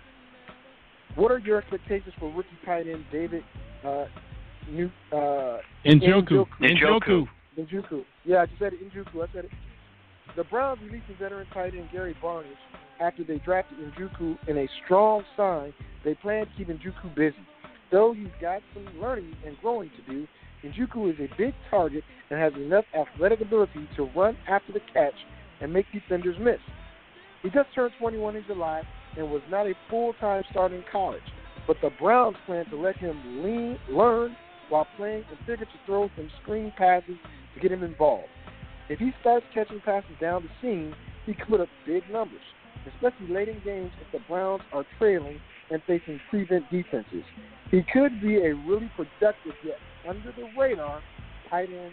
[1.17, 3.43] What are your expectations for rookie tight end David
[3.85, 4.07] uh,
[4.71, 6.47] New, uh, Njoku.
[6.61, 7.27] Njoku.
[7.59, 8.05] Njoku.
[8.25, 8.93] Yeah, I just said it.
[8.93, 9.23] Njoku.
[9.23, 9.51] I said it.
[10.37, 12.49] The Browns releasing veteran tight end Gary Barnes
[13.01, 15.73] after they drafted Njoku in a strong sign.
[16.05, 17.37] They plan to keep Njoku busy.
[17.91, 20.27] Though he's got some learning and growing to do,
[20.65, 25.15] Njoku is a big target and has enough athletic ability to run after the catch
[25.61, 26.59] and make defenders miss.
[27.43, 28.83] He just turned 21 in July
[29.17, 31.23] and was not a full-time starter in college,
[31.67, 34.37] but the Browns plan to let him lean, learn
[34.69, 37.17] while playing and figure to throw some screen passes
[37.55, 38.29] to get him involved.
[38.89, 40.95] If he starts catching passes down the seam,
[41.27, 42.41] he could put up big numbers,
[42.87, 47.25] especially late in games if the Browns are trailing and facing prevent defenses.
[47.71, 51.03] He could be a really productive yet under the radar
[51.49, 51.93] tight end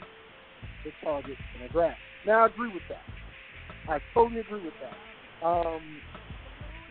[0.84, 2.00] to target in a draft.
[2.26, 3.04] Now I agree with that.
[3.88, 5.46] I totally agree with that.
[5.46, 5.82] Um,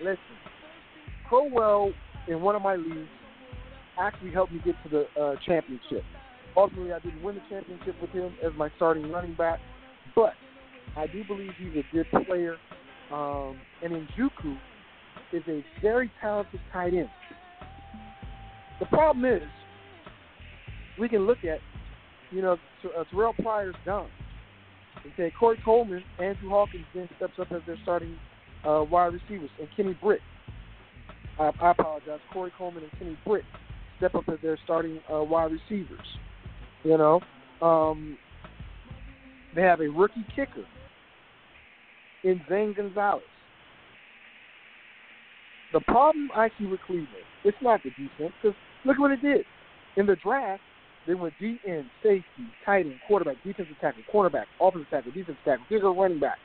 [0.01, 0.21] listen,
[1.25, 1.93] Crowell
[2.29, 3.09] in one of my leagues
[3.99, 6.05] actually helped me get to the uh, championship.
[6.57, 9.61] Ultimately, I didn't win the championship with him as my starting running back,
[10.15, 10.35] but
[10.97, 12.59] I do believe he's a good player.
[13.13, 14.57] Um, and Njoku
[15.33, 17.09] is a very talented tight end.
[18.81, 19.43] The problem is,
[20.99, 21.61] we can look at,
[22.31, 24.09] you know, uh, Terrelle Pryor's gone.
[25.13, 28.17] Okay, Corey Coleman, Andrew Hawkins then steps up as their starting
[28.67, 30.21] uh, wide receivers, and Kenny Britt.
[31.39, 33.45] I, I apologize, Corey Coleman and Kenny Britt
[33.99, 36.07] step up as their starting uh, wide receivers.
[36.83, 37.21] You know,
[37.63, 38.19] um,
[39.55, 40.65] they have a rookie kicker
[42.27, 43.23] in Zane Gonzalez.
[45.73, 47.09] The problem I see with Cleveland,
[47.45, 49.45] it's not the defense, because look what it did.
[49.97, 50.63] In the draft,
[51.07, 52.25] they went D end, safety,
[52.65, 56.39] tight end, quarterback, defensive tackle, cornerback, offensive tackle, defensive tackle, kicker, running back.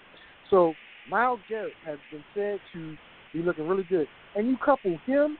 [0.49, 0.73] So
[1.09, 2.95] Myles Garrett has been said to
[3.33, 4.07] be looking really good.
[4.35, 5.37] And you couple him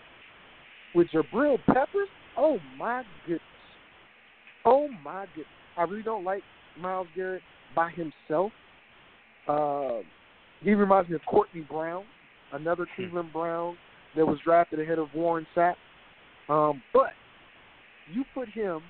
[0.96, 3.42] with Jabril Peppers, oh my goodness.
[4.66, 5.48] Oh my goodness.
[5.78, 6.42] I really don't like
[6.80, 7.44] Myles Garrett
[7.76, 8.52] by himself.
[9.48, 10.00] Uh,
[10.62, 12.03] he reminds me of Courtney Brown,
[12.53, 13.78] another Cleveland Brown
[14.16, 15.76] that was drafted ahead of Warren Sapp.
[16.49, 17.12] Um, but
[18.12, 18.82] you put him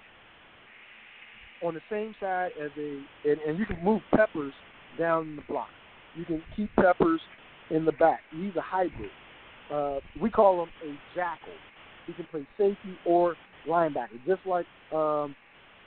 [1.63, 4.53] on the same side as a, and, and you can move Peppers
[4.97, 5.67] down the block.
[6.15, 7.21] You can keep Peppers
[7.69, 8.21] in the back.
[8.31, 9.11] He's a hybrid.
[9.71, 11.53] Uh, we call him a jackal.
[12.07, 13.35] He can play safety or
[13.67, 15.35] linebacker, just like um,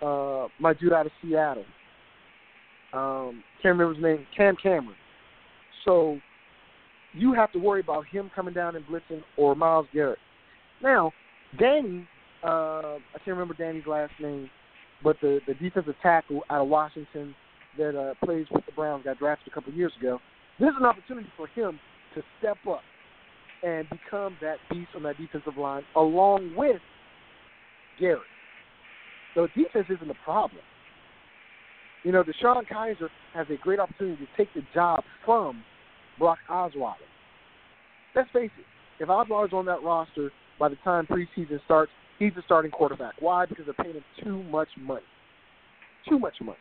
[0.01, 1.64] uh, my dude out of Seattle.
[2.93, 4.97] Um, can't remember his name, Cam Cameron.
[5.85, 6.18] So
[7.12, 10.18] you have to worry about him coming down and blitzing or Myles Garrett.
[10.82, 11.12] Now,
[11.59, 12.07] Danny,
[12.43, 14.51] uh, I can't remember Danny's last name,
[15.03, 17.35] but the the defensive tackle out of Washington
[17.78, 20.18] that uh, plays with the Browns got drafted a couple years ago.
[20.59, 21.78] This is an opportunity for him
[22.14, 22.82] to step up
[23.62, 26.80] and become that beast on that defensive line along with
[27.99, 28.22] Garrett.
[29.35, 30.62] So defense isn't a problem.
[32.05, 35.64] You know, DeShone Kizer has a great opportunity to take the job from
[36.19, 36.95] Brock Osweiler.
[38.15, 42.43] Let's face it, if Osweiler's on that roster by the time preseason starts, he's the
[42.45, 43.15] starting quarterback.
[43.19, 43.47] Why?
[43.47, 45.03] Because they're paying him too much money.
[46.09, 46.59] Too much money.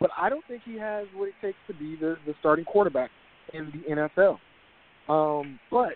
[0.00, 3.10] But I don't think he has what it takes to be the, the starting quarterback
[3.52, 4.38] in the NFL.
[5.08, 5.94] Um, but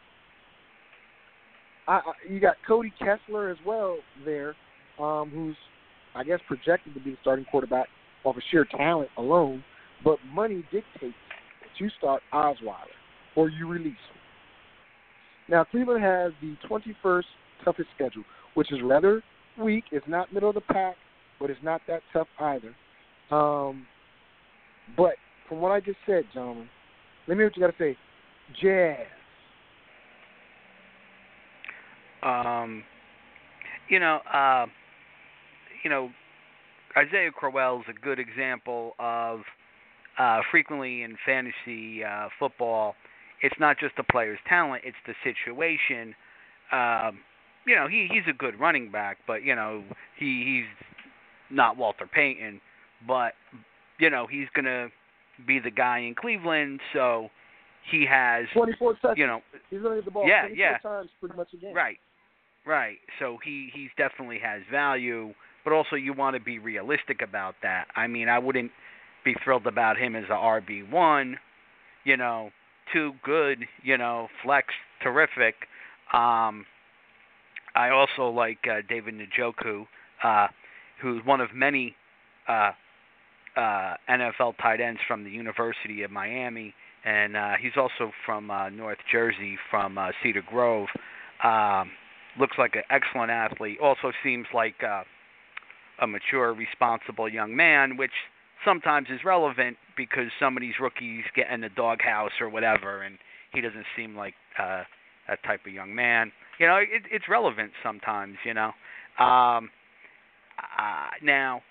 [1.88, 4.54] I, I, you got Cody Kessler as well there,
[4.98, 5.56] um, who's
[6.14, 7.88] I guess projected to be the starting quarterback
[8.24, 9.62] off of sheer talent alone.
[10.04, 11.14] But money dictates
[11.78, 12.96] you start Osweiler
[13.36, 14.20] or you release him.
[15.48, 17.24] Now Cleveland has the 21st
[17.64, 18.24] toughest schedule,
[18.54, 19.22] which is rather
[19.58, 19.84] weak.
[19.92, 20.96] It's not middle of the pack,
[21.40, 22.74] but it's not that tough either.
[23.30, 23.86] Um,
[24.96, 25.14] but
[25.48, 26.68] from what I just said, gentlemen,
[27.26, 27.96] let me hear what you got to say.
[28.60, 29.06] Jazz.
[32.22, 32.82] Um,
[33.88, 34.66] you know, uh,
[35.84, 36.10] you know,
[36.96, 39.40] Isaiah Crowell is a good example of
[40.18, 42.94] uh, frequently in fantasy uh, football,
[43.42, 46.14] it's not just the player's talent; it's the situation.
[46.72, 47.18] Um,
[47.66, 49.82] you know, he he's a good running back, but you know,
[50.18, 50.86] he he's
[51.50, 52.60] not Walter Payton,
[53.06, 53.32] but
[53.98, 54.88] you know, he's gonna
[55.46, 57.28] be the guy in Cleveland, so
[57.90, 59.18] he has 24 seconds.
[59.18, 59.40] you know
[59.70, 60.78] He's going to get the ball Yeah, 24 yeah.
[60.78, 61.74] times pretty much a game.
[61.74, 61.98] Right.
[62.66, 62.96] Right.
[63.20, 67.86] So he he's definitely has value, but also you want to be realistic about that.
[67.94, 68.72] I mean, I wouldn't
[69.26, 71.36] be thrilled about him as a RB one,
[72.04, 72.50] you know,
[72.92, 74.68] too good, you know, flex
[75.02, 75.54] terrific.
[76.12, 76.64] Um
[77.74, 79.86] I also like uh, David Njoku,
[80.22, 80.46] uh
[81.02, 81.94] who's one of many
[82.48, 82.70] uh
[83.56, 86.72] uh NFL tight ends from the University of Miami
[87.04, 90.88] and uh he's also from uh North Jersey from uh Cedar Grove.
[91.42, 91.90] Um
[92.38, 93.78] looks like an excellent athlete.
[93.82, 95.02] Also seems like uh,
[96.00, 98.12] a mature, responsible young man, which
[98.64, 103.18] sometimes is relevant because some of these rookies get in the doghouse or whatever, and
[103.52, 104.82] he doesn't seem like uh,
[105.28, 106.32] that type of young man.
[106.58, 108.36] You know, it, it's relevant sometimes.
[108.44, 108.72] You know,
[109.18, 109.70] um,
[110.78, 111.62] uh, now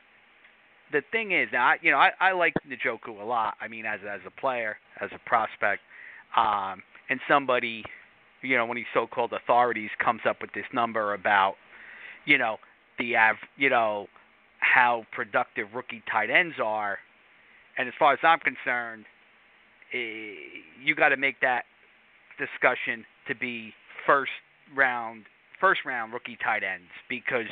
[0.92, 3.56] the thing is, I, you know, I, I like Njoku a lot.
[3.60, 5.82] I mean, as as a player, as a prospect,
[6.38, 7.84] um, and somebody
[8.46, 11.56] you know, when these so-called authorities comes up with this number about,
[12.26, 12.58] you know,
[13.00, 14.08] the av, you know,
[14.74, 16.98] how productive rookie tight ends are,
[17.78, 19.06] and as far as I'm concerned,
[19.94, 20.34] eh,
[20.84, 21.64] you got to make that
[22.40, 23.74] discussion to be
[24.06, 24.32] first
[24.76, 25.24] round,
[25.60, 27.48] first round rookie tight ends because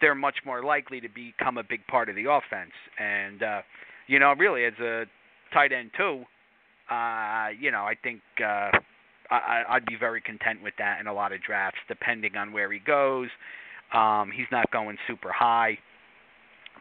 [0.00, 2.72] they're much more likely to become a big part of the offense.
[2.98, 3.62] And uh,
[4.06, 5.04] you know, really, as a
[5.52, 6.24] tight end too,
[6.90, 8.20] uh, you know, I think.
[8.42, 8.70] Uh,
[9.30, 12.70] I, I'd be very content with that in a lot of drafts, depending on where
[12.70, 13.28] he goes.
[13.92, 15.78] Um, he's not going super high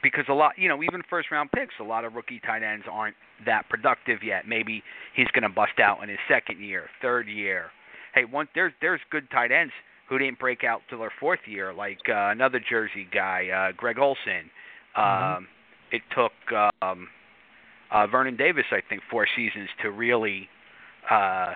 [0.03, 2.85] because a lot, you know, even first round picks, a lot of rookie tight ends
[2.91, 4.47] aren't that productive yet.
[4.47, 4.83] Maybe
[5.15, 7.71] he's going to bust out in his second year, third year.
[8.13, 9.73] Hey, one there's there's good tight ends
[10.07, 13.97] who didn't break out till their fourth year, like uh, another Jersey guy, uh, Greg
[13.97, 14.51] Olsen.
[14.95, 15.47] Um, Mhm.
[15.91, 16.33] It took
[16.81, 17.07] um,
[17.91, 20.49] uh, Vernon Davis, I think, four seasons to really
[21.09, 21.53] uh,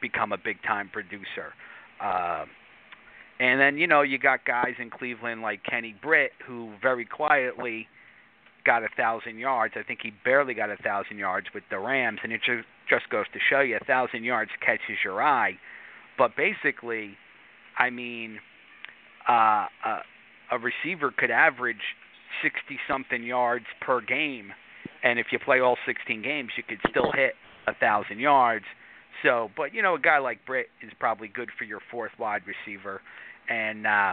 [0.00, 1.54] become a big time producer.
[2.00, 2.44] Uh,
[3.40, 7.86] and then you know you got guys in Cleveland like Kenny Britt who very quietly
[8.64, 9.74] got a thousand yards.
[9.76, 13.08] I think he barely got a thousand yards with the Rams, and it just just
[13.10, 15.52] goes to show you a thousand yards catches your eye.
[16.16, 17.16] But basically,
[17.78, 18.38] I mean,
[19.28, 20.02] uh, a,
[20.52, 21.76] a receiver could average
[22.42, 24.52] sixty something yards per game,
[25.02, 27.34] and if you play all sixteen games, you could still hit
[27.66, 28.64] a thousand yards.
[29.22, 32.42] So, but you know, a guy like Britt is probably good for your fourth wide
[32.46, 33.00] receiver.
[33.48, 34.12] And uh,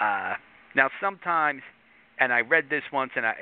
[0.00, 0.34] uh,
[0.74, 1.62] now sometimes,
[2.18, 3.32] and I read this once, and I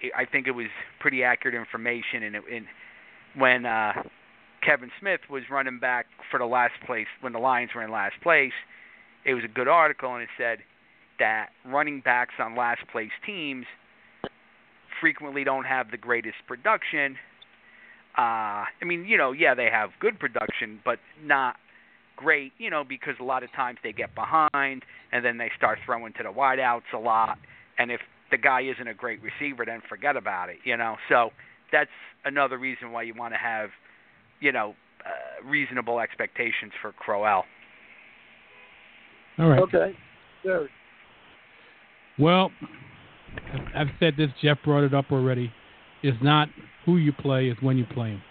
[0.00, 0.66] it, I think it was
[1.00, 2.22] pretty accurate information.
[2.22, 2.66] And it, in,
[3.36, 3.92] when uh,
[4.64, 8.14] Kevin Smith was running back for the last place, when the Lions were in last
[8.22, 8.52] place,
[9.24, 10.58] it was a good article, and it said
[11.18, 13.66] that running backs on last place teams
[15.00, 17.16] frequently don't have the greatest production.
[18.16, 21.56] Uh, I mean, you know, yeah, they have good production, but not
[22.16, 25.78] great, you know, because a lot of times they get behind and then they start
[25.84, 27.38] throwing to the wideouts a lot.
[27.78, 28.00] And if
[28.30, 30.96] the guy isn't a great receiver, then forget about it, you know.
[31.08, 31.30] So
[31.72, 31.90] that's
[32.24, 33.70] another reason why you want to have,
[34.40, 37.44] you know, uh, reasonable expectations for Crowell.
[39.38, 39.60] All right.
[39.62, 39.92] Okay.
[40.44, 40.70] Derek.
[42.18, 42.50] Well,
[43.74, 44.28] I've said this.
[44.40, 45.52] Jeff brought it up already.
[46.02, 46.48] It's not
[46.86, 48.22] who you play; it's when you play them.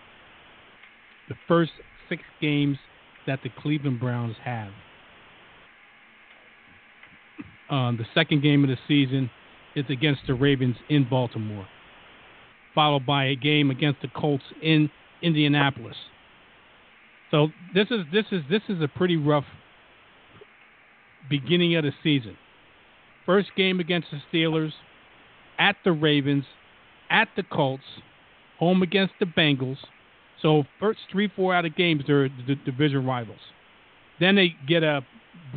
[1.28, 1.72] The first
[2.08, 2.78] six games
[3.28, 4.72] that the Cleveland Browns have.
[7.70, 9.30] Um, the second game of the season
[9.76, 11.68] is against the Ravens in Baltimore,
[12.76, 14.90] followed by a game against the Colts in
[15.22, 15.96] Indianapolis.
[17.32, 19.46] So this is this is this is a pretty rough
[21.30, 22.38] beginning of the season.
[23.26, 24.74] First game against the Steelers,
[25.58, 26.44] at the Ravens,
[27.10, 27.84] at the Colts,
[28.60, 29.78] home against the Bengals.
[30.44, 33.40] So first three, four out of games they're the division rivals.
[34.20, 35.02] Then they get a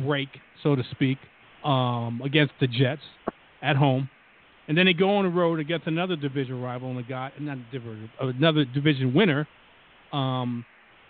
[0.03, 0.29] break,
[0.63, 1.17] so to speak,
[1.63, 3.01] um, against the Jets
[3.61, 4.09] at home,
[4.67, 7.57] and then they go on the road against another division rival and the guy, not
[7.71, 9.47] division, another division winner,
[10.13, 10.65] um,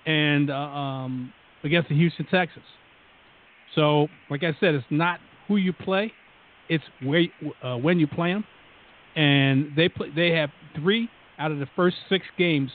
[0.06, 1.32] and uh, um,
[1.64, 2.66] against the Houston Texans.
[3.76, 6.12] So, like I said, it's not who you play;
[6.68, 7.26] it's where
[7.64, 8.44] uh, when you play them.
[9.16, 10.10] And they play.
[10.16, 11.10] They have three
[11.40, 12.72] out of the first six games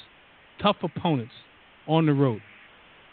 [0.63, 1.33] tough opponents
[1.87, 2.41] on the road.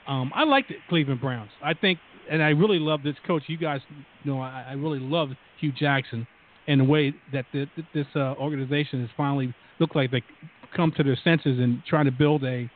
[0.08, 1.52] Um, I like the Cleveland Browns.
[1.64, 3.43] I think, and I really love this coach.
[3.47, 3.82] You guys
[4.26, 5.30] know I, I really love
[5.60, 6.28] Hue Jackson
[6.68, 10.24] and the way that the, this uh, organization has finally looked like they
[10.76, 12.70] come to their senses and trying to build a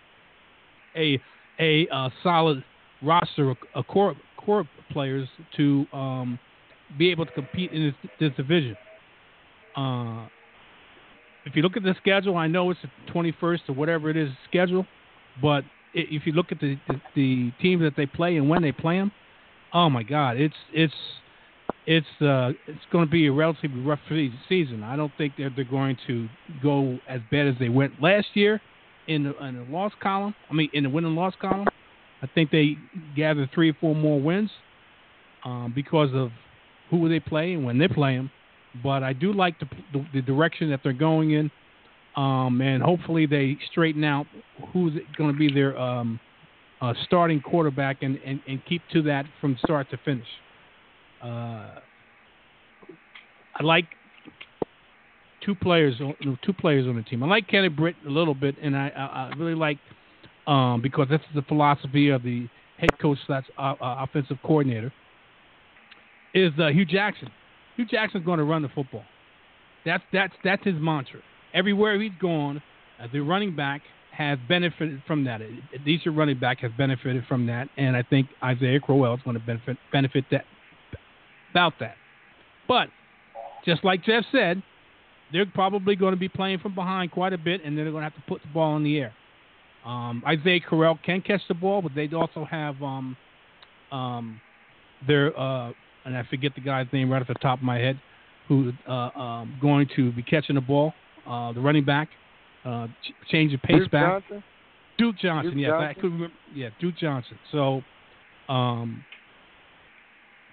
[0.95, 1.19] a
[1.59, 2.63] a uh, solid
[3.01, 6.39] roster of core core players to um,
[6.97, 8.75] be able to compete in this, this division.
[9.75, 10.27] Uh,
[11.45, 14.29] if you look at the schedule, I know it's the 21st or whatever it is
[14.47, 14.85] schedule,
[15.41, 15.63] but
[15.93, 18.97] if you look at the, the, the teams that they play and when they play
[18.97, 19.11] them,
[19.73, 20.93] oh my God, it's it's
[21.85, 23.99] it's uh, it's going to be a relatively rough
[24.49, 24.83] season.
[24.83, 26.27] I don't think that they're going to
[26.61, 28.61] go as bad as they went last year
[29.07, 30.33] in the, in the loss column.
[30.49, 31.67] I mean, in the win and loss column.
[32.21, 32.77] I think they
[33.17, 34.49] gather three or four more wins
[35.43, 36.31] um, because of
[36.89, 38.31] who they play and when they play them
[38.81, 41.51] but I do like the, the, the direction that they're going in,
[42.15, 44.25] um, and hopefully they straighten out
[44.71, 46.19] who's going to be their um,
[46.81, 50.27] uh, starting quarterback and, and, and keep to that from start to finish.
[51.23, 51.79] Uh,
[53.55, 53.85] I like
[55.45, 55.95] two players,
[56.43, 57.23] two players on the team.
[57.23, 59.77] I like Kenny Britt a little bit, and I, I, really like
[60.47, 62.47] um, because this is the philosophy of the
[62.77, 64.91] head coach slash uh, uh, offensive coordinator
[66.33, 67.29] is uh, Hue Jackson.
[67.75, 69.03] Hue Jackson's going to run the football.
[69.85, 71.19] That's that's that's his mantra.
[71.53, 72.61] Everywhere he's gone,
[73.01, 75.41] uh, the running back has benefited from that.
[75.41, 79.37] A decent running back has benefited from that, and I think Isaiah Crowell is going
[79.39, 80.45] to benefit benefit that
[81.51, 81.95] about that.
[82.67, 82.89] But
[83.65, 84.61] just like Jeff said,
[85.31, 88.09] they're probably going to be playing from behind quite a bit, and they're going to
[88.09, 89.13] have to put the ball in the air.
[89.85, 93.17] Um, Isaiah Crowell can catch the ball, but they also have um,
[93.91, 94.39] um,
[95.05, 95.71] their uh,
[96.05, 97.99] and I forget the guy's name right off the top of my head,
[98.47, 100.93] who uh, um, going to be catching the ball,
[101.27, 102.09] uh, the running back,
[102.65, 104.23] uh, ch- change the pace Duke back.
[104.23, 104.43] Johnson?
[104.97, 106.01] Duke Johnson, Duke yes, I Johnson?
[106.01, 106.35] could remember.
[106.53, 107.39] Yeah, Duke Johnson.
[107.51, 107.81] So,
[108.47, 109.03] um,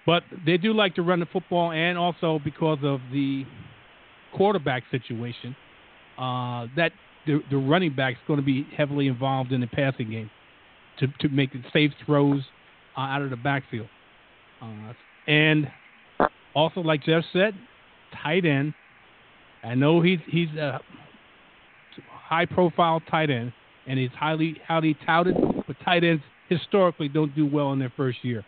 [0.05, 3.45] but they do like to run the football, and also because of the
[4.33, 5.55] quarterback situation,
[6.17, 6.91] uh, that
[7.27, 10.31] the, the running back is going to be heavily involved in the passing game
[10.99, 12.41] to to make safe throws
[12.97, 13.87] uh, out of the backfield.
[14.61, 14.93] Uh,
[15.31, 15.71] and
[16.53, 17.53] also, like Jeff said,
[18.21, 18.73] tight end.
[19.63, 20.81] I know he's he's a
[22.09, 23.53] high profile tight end,
[23.87, 25.37] and he's highly highly touted.
[25.65, 28.43] But tight ends historically don't do well in their first year.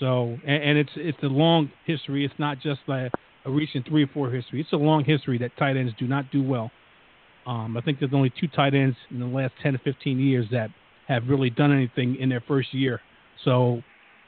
[0.00, 2.24] So, and, and it's it's a long history.
[2.24, 3.12] It's not just like
[3.44, 4.60] a recent three or four history.
[4.60, 6.72] It's a long history that tight ends do not do well.
[7.46, 10.46] Um, I think there's only two tight ends in the last 10 to 15 years
[10.52, 10.70] that
[11.08, 13.00] have really done anything in their first year.
[13.44, 13.82] So,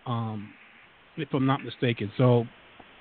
[0.04, 0.52] um,
[1.16, 2.44] if I'm not mistaken, so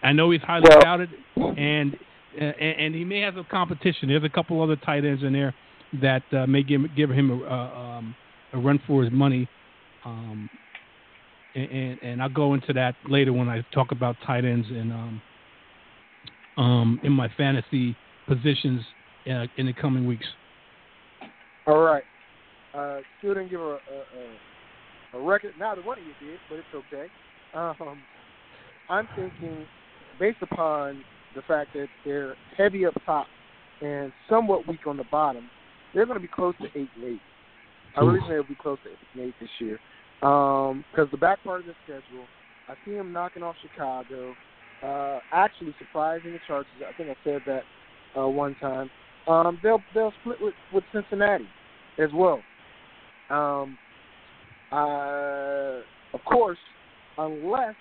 [0.02, 1.96] I know he's highly Well- touted, and
[2.40, 4.10] uh, and and he may have some competition.
[4.10, 5.54] There's a couple other tight ends in there
[6.02, 8.16] that uh, may give give him a, uh, um,
[8.54, 9.48] a run for his money.
[10.06, 10.50] Um,
[11.56, 15.22] and, and I'll go into that later when I talk about tight ends and um,
[16.58, 17.96] um, in my fantasy
[18.28, 18.82] positions
[19.28, 20.26] uh, in the coming weeks.
[21.68, 22.04] All right.
[22.74, 25.54] Uh, still didn't give a, a, a, a record.
[25.60, 27.08] Neither one of you did, but it's okay.
[27.54, 28.02] Um,
[28.90, 29.66] I'm thinking,
[30.20, 31.04] based upon
[31.36, 33.28] the fact that they're heavy up top
[33.82, 35.50] and somewhat weak on the bottom,
[35.94, 37.22] they're going to be close to eight and eight.
[37.96, 39.80] I really think they'll be close to eight and eight this year.
[40.20, 42.26] Because the back part of the schedule,
[42.68, 44.36] I see them knocking off Chicago.
[44.82, 46.72] Uh, actually, surprising the Chargers.
[46.88, 47.64] I think I said that
[48.20, 48.90] uh, one time.
[49.28, 51.48] Um, they'll they'll split with, with Cincinnati
[51.98, 52.42] as well.
[53.30, 53.78] Um,
[54.72, 55.82] uh,
[56.14, 56.58] of course,
[57.18, 57.76] unless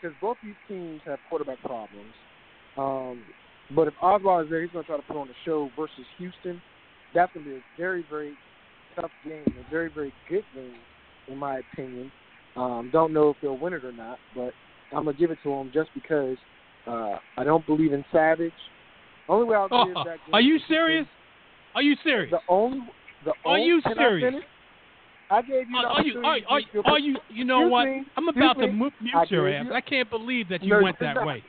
[0.00, 2.12] because both these teams have quarterback problems.
[2.76, 3.22] Um,
[3.74, 6.04] but if Oswald is there, he's going to try to put on a show versus
[6.18, 6.60] Houston.
[7.14, 8.34] That's going to be a very very
[8.94, 10.74] tough game, a very very good game
[11.28, 12.10] in my opinion.
[12.56, 14.52] Um, don't know if they'll win it or not, but
[14.92, 16.36] I'm gonna give it to them just because
[16.86, 18.52] uh, I don't believe in Savage.
[19.28, 21.06] Only way I'll Oh, that game are you serious?
[21.74, 22.30] Are you serious?
[22.30, 22.80] The only,
[23.24, 24.44] the Are only, you can serious?
[25.30, 25.76] I, gave you.
[25.76, 26.18] Are, you?
[26.20, 27.16] Are, are, to are you?
[27.30, 27.84] You know Excuse what?
[27.86, 28.72] me, I'm excuse about to me.
[28.72, 29.66] mute, your ass.
[29.68, 31.26] you- I can't believe that you No, went that not.
[31.26, 31.42] way.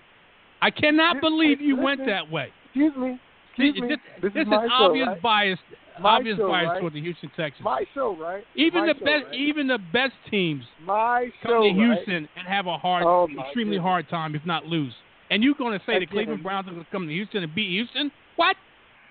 [0.61, 2.49] I cannot Listen, believe you went that way.
[2.65, 3.19] Excuse me.
[3.49, 3.87] Excuse me.
[3.87, 5.21] this, this, this is my show, obvious right?
[5.21, 5.59] bias.
[5.99, 6.79] My obvious show, bias right?
[6.79, 7.63] toward the Houston Texans.
[7.63, 8.43] My show, right?
[8.55, 9.35] even my the show, best, right?
[9.35, 11.69] even the best teams my come to?
[11.73, 13.81] Houston and have a hard, Oh, extremely goodness.
[13.87, 14.93] hard time, if not lose.
[15.31, 17.53] And you're going to say the Cleveland Browns are going to come to Houston and
[17.53, 18.11] beat Houston?
[18.35, 18.55] What?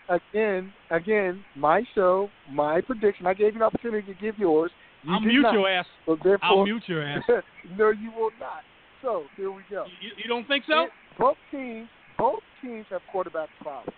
[0.08, 3.26] Again, again, my show, my prediction.
[3.26, 4.70] I gave you an opportunity to give yours.
[5.02, 5.52] You I'll mute not.
[5.52, 5.86] your ass.
[6.06, 7.22] So I'll mute your ass.
[7.76, 8.62] no, you will not.
[9.02, 9.84] So here we go.
[10.00, 10.84] You, you don't think so?
[10.84, 11.88] It- both teams,
[12.18, 13.94] both teams have quarterback problems.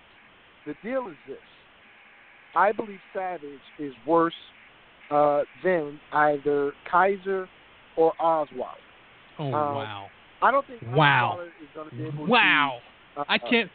[0.67, 1.37] The deal is this:
[2.55, 3.43] I believe Savage
[3.79, 4.33] is worse
[5.11, 7.47] uh, than either Kizer
[7.97, 8.69] or Oswald.
[9.39, 10.07] Oh Um, wow,
[10.43, 11.39] I don't think Wow.
[11.39, 12.79] Osweiler is going to be able wow!
[13.15, 13.21] to.
[13.21, 13.71] Uh, I can't.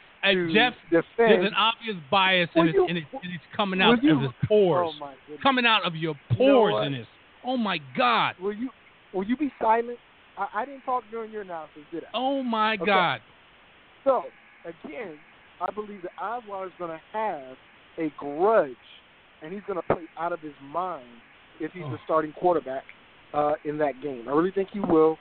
[0.53, 1.03] Jeff, defend.
[1.17, 4.31] there's an obvious bias, and it's, and, it's, and it's coming out you- of his
[4.47, 5.11] pores, Oh
[5.41, 6.87] coming out of your know pores what?
[6.87, 7.07] in this.
[7.45, 8.35] Oh my God!
[8.41, 8.69] Will you
[9.13, 9.97] will you be silent?
[10.37, 12.07] I, I didn't talk during your analysis, did I?
[12.13, 12.85] Oh my Okay.
[12.85, 13.21] God!
[14.05, 14.23] So
[14.65, 15.15] again,
[15.61, 17.57] I believe that Oswald is going to have
[17.99, 18.71] a grudge,
[19.41, 21.05] and he's going to play out of his mind
[21.59, 21.91] if he's Oh.
[21.91, 22.83] the starting quarterback
[23.33, 24.25] uh, in that game.
[24.27, 25.17] I really think he will.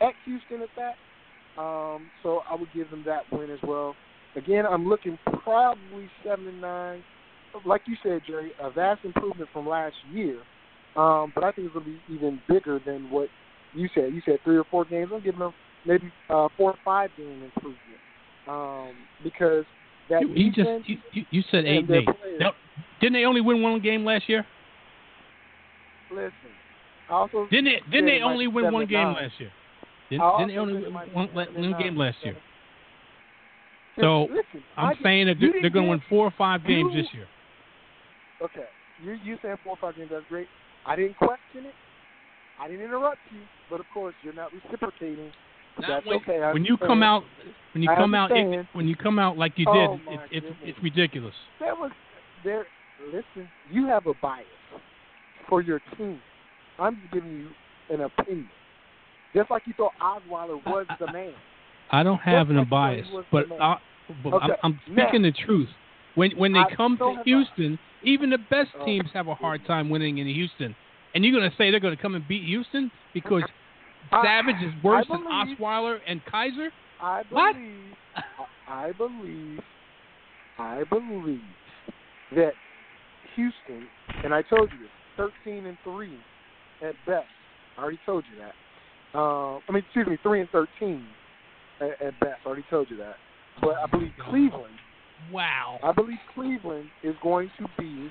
[0.00, 3.94] At Houston, at that, um, so I would give them that win as well.
[4.36, 7.02] Again, I'm looking probably seven and nine.
[7.64, 10.38] Like you said, Jerry, a vast improvement from last year.
[10.96, 13.28] Um, but I think it's going to be even bigger than what
[13.74, 14.12] you said.
[14.12, 15.10] You said three or four games.
[15.14, 15.52] I'm giving them
[15.86, 17.78] maybe uh, four or five game improvement
[18.48, 19.64] um, because
[20.10, 22.04] that You, just you, you, you said eight and eight.
[22.06, 22.52] players- Now,
[23.00, 24.44] didn't they only win one game last year?
[26.10, 26.32] listen.
[27.08, 27.80] I also Didn't they?
[27.90, 29.14] Didn't they only win one game nine.
[29.14, 29.50] last year?
[30.10, 32.36] Didn't, didn't they only win one, one game last year?
[34.00, 37.14] So, listen, I'm saying that they're, going to win four or five games you- this
[37.14, 37.26] year.
[38.42, 38.64] Okay,
[39.02, 40.10] you you saying four or five games?
[40.12, 40.48] That's great.
[40.84, 41.74] I didn't question it.
[42.60, 43.40] I didn't interrupt you,
[43.70, 45.30] but of course you're not reciprocating.
[45.78, 46.42] Not that's when, okay.
[46.42, 47.24] I when you come out,
[47.72, 50.12] when you I come out, it, when you come out like you Oh, did, my
[50.14, 50.58] it, it's goodness.
[50.62, 51.34] it's ridiculous.
[51.60, 51.90] There was
[52.42, 52.66] there.
[53.06, 54.46] Listen, you have a bias
[55.48, 56.20] for your team.
[56.78, 57.48] I'm giving you
[57.94, 58.48] an opinion.
[59.34, 61.34] Just like you thought Osweiler was the man.
[61.94, 63.46] I don't have an bias, but.
[63.60, 63.76] I,
[64.22, 65.68] but I'm, I'm now- speaking the truth.
[66.14, 69.66] When when they I come to Houston, even the best Oh, teams have a hard
[69.66, 70.76] time winning in Houston.
[71.14, 73.42] And you're going to say they're going to come and beat Houston because
[74.10, 76.68] Savage is worse I than believe- Osweiler and Kizer?
[77.00, 77.54] I What?
[77.54, 77.94] believe,
[78.68, 79.60] I believe,
[80.58, 81.40] I believe
[82.36, 82.52] that
[83.36, 83.88] Houston,
[84.22, 86.16] and I told you this, thirteen and three
[86.82, 87.26] at best.
[87.76, 88.54] I already told you that.
[89.18, 91.04] Uh, I mean, excuse me, three and thirteen
[91.80, 92.40] at, at best.
[92.44, 93.16] I already told you that.
[93.60, 94.74] But I believe Cleveland.
[95.32, 95.78] Wow.
[95.82, 98.10] I believe Cleveland is going to be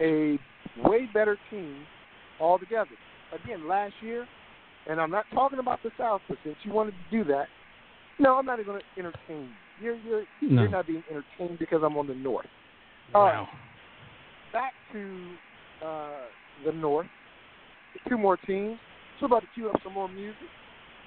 [0.00, 0.38] a
[0.88, 1.84] way better team
[2.40, 2.90] altogether.
[3.44, 4.26] Again, last year,
[4.88, 7.46] and I'm not talking about the South, but since you wanted to do that,
[8.18, 9.48] no, I'm not even going to entertain you.
[9.80, 10.62] You're you're No.
[10.62, 12.46] you're not being entertained because I'm on the North.
[13.14, 13.48] Wow.
[14.52, 15.32] Back to
[15.84, 16.20] uh,
[16.64, 17.06] the North.
[18.08, 18.78] Two more teams.
[19.18, 20.36] So about to cue up some more music,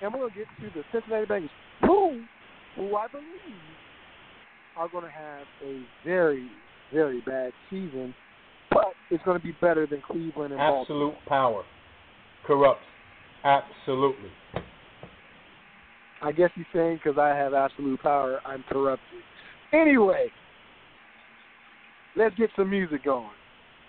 [0.01, 1.49] and we're gonna get to the Cincinnati Bengals,
[1.81, 2.23] who,
[2.75, 3.25] who I believe
[4.77, 6.49] are going to have a very,
[6.93, 8.13] very bad season,
[8.69, 10.81] but it's going to be better than Cleveland and Baltimore.
[10.81, 11.63] Absolute power
[12.45, 12.81] corrupts.
[13.43, 14.29] Absolutely.
[16.21, 19.21] I guess he's saying because I have absolute power, I'm corrupted.
[19.71, 20.27] Anyway,
[22.15, 23.29] let's get some music going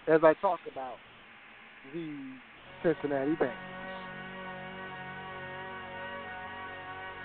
[0.08, 0.96] as I talk about
[1.92, 2.34] the
[2.82, 3.75] Cincinnati Bengals.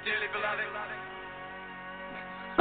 [0.03, 0.65] Dearly beloved,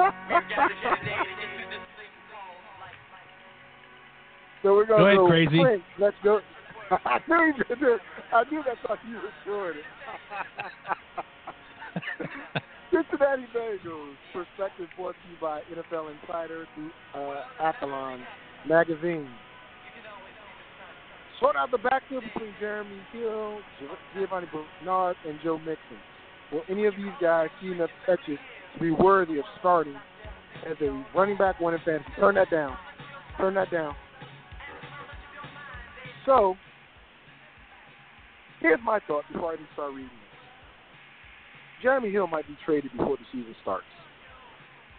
[4.63, 5.61] so we're gonna Go ahead, go crazy.
[5.61, 5.83] Prince.
[5.99, 6.41] Let's go.
[6.91, 8.01] I knew you did it.
[8.33, 9.85] I knew that's how you were doing it.
[12.93, 18.21] Cincinnati Bengals perspective brought to you by NFL Insider through uh, Athlon
[18.69, 19.31] magazine.
[21.41, 23.61] Sort out the backfield between Jeremy Hill,
[24.15, 25.97] Giovani Bernard, and Joe Mixon.
[26.53, 28.39] Will any of these guys see enough touches
[28.75, 29.97] to be worthy of starting
[30.69, 32.11] as a running back one in fantasy?
[32.19, 32.77] Turn that down.
[33.39, 33.95] Turn that down.
[36.27, 36.55] So,
[38.61, 41.83] here's my thought before I even start reading this.
[41.83, 43.87] Jeremy Hill might be traded before the season starts.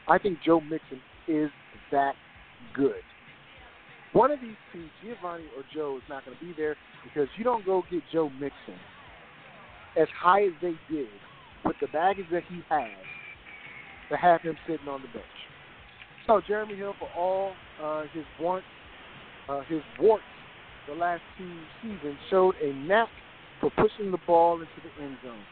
[0.08, 1.50] I think Joe Mixon is
[1.92, 2.14] that
[2.74, 3.04] good.
[4.14, 7.44] One of these two, Giovani or Joe, is not going to be there because you
[7.44, 8.80] don't go get Joe Mixon
[10.00, 11.08] as high as they did
[11.66, 12.90] with the baggage that he has
[14.10, 15.26] to have him sitting on the bench.
[16.28, 18.68] So Jeremy Hill, for all uh, his warrants,
[19.50, 20.24] uh, his warts
[20.88, 23.08] the last two seasons, showed a knack
[23.60, 25.44] for pushing the ball into the end zone.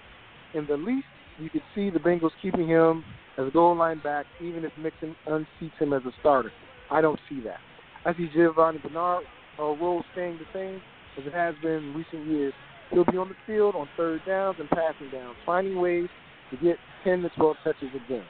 [0.53, 1.05] In the least,
[1.39, 3.03] you could see the Bengals keeping him
[3.37, 6.51] as a goal line back, even if Mixon unseats him as a starter.
[6.91, 7.59] I don't see that.
[8.05, 9.23] I see Giovani Bernard
[9.59, 10.81] uh, role staying the same
[11.17, 12.53] as it has been in recent years.
[12.91, 16.07] He'll be on the field on third downs and passing downs, finding ways
[16.51, 18.23] to get 10 to 12 touches a game.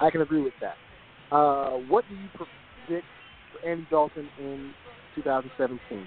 [0.00, 0.76] I can agree with that.
[1.34, 3.06] Uh, what do you predict
[3.52, 4.72] for Andy Dalton in
[5.16, 6.06] 2017?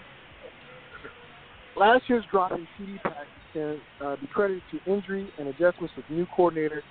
[1.75, 6.05] Last year's drop in TD passes can uh, be credited to injury and adjustments with
[6.09, 6.81] new coordinator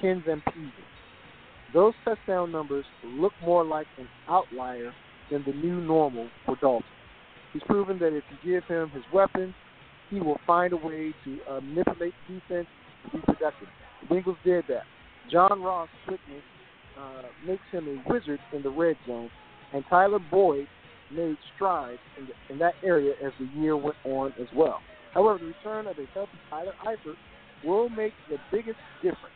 [0.00, 0.70] Ken Zampese.
[1.72, 4.92] Those touchdown numbers look more like an outlier
[5.30, 6.86] than the new normal for Dalton.
[7.52, 9.54] He's proven that if you give him his weapons,
[10.10, 12.66] he will find a way to uh, manipulate defense
[13.04, 13.68] to be productive.
[14.08, 14.82] The Bengals did that.
[15.30, 16.42] John Ross' quickness
[16.98, 19.30] uh, makes him a wizard in the red zone,
[19.72, 20.66] and Tyler Boyd
[21.12, 24.80] made strides in, the, in that area as the year went on as well.
[25.12, 27.16] However, the return of a healthy Tyler Eifert
[27.64, 29.34] will make the biggest difference.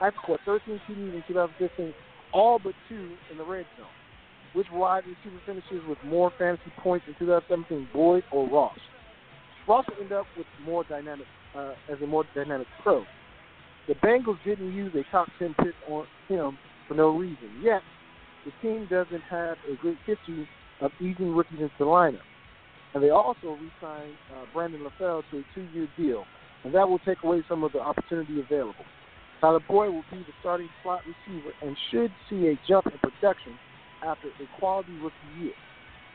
[0.00, 1.94] Eifert scored 13 TDs in 2015,
[2.32, 3.86] all but two in the red zone.
[4.54, 8.78] Which wide receiver finishes with more fantasy points in 2017, Boyd or Ross?
[9.68, 11.26] Will end up with more dynamic
[11.56, 13.04] uh, as a more dynamic pro.
[13.86, 17.50] The Bengals didn't use a top 10 pick on him for no reason.
[17.62, 17.82] Yet,
[18.44, 20.48] the team doesn't have a great history
[20.80, 22.20] of easing rookies into the lineup.
[22.94, 26.24] And they also re-signed uh, Brandon LaFell to a two-year deal,
[26.64, 28.84] and that will take away some of the opportunity available.
[29.40, 33.52] Tyler Boyd will be the starting slot receiver and should see a jump in production
[34.04, 35.52] after a quality rookie year.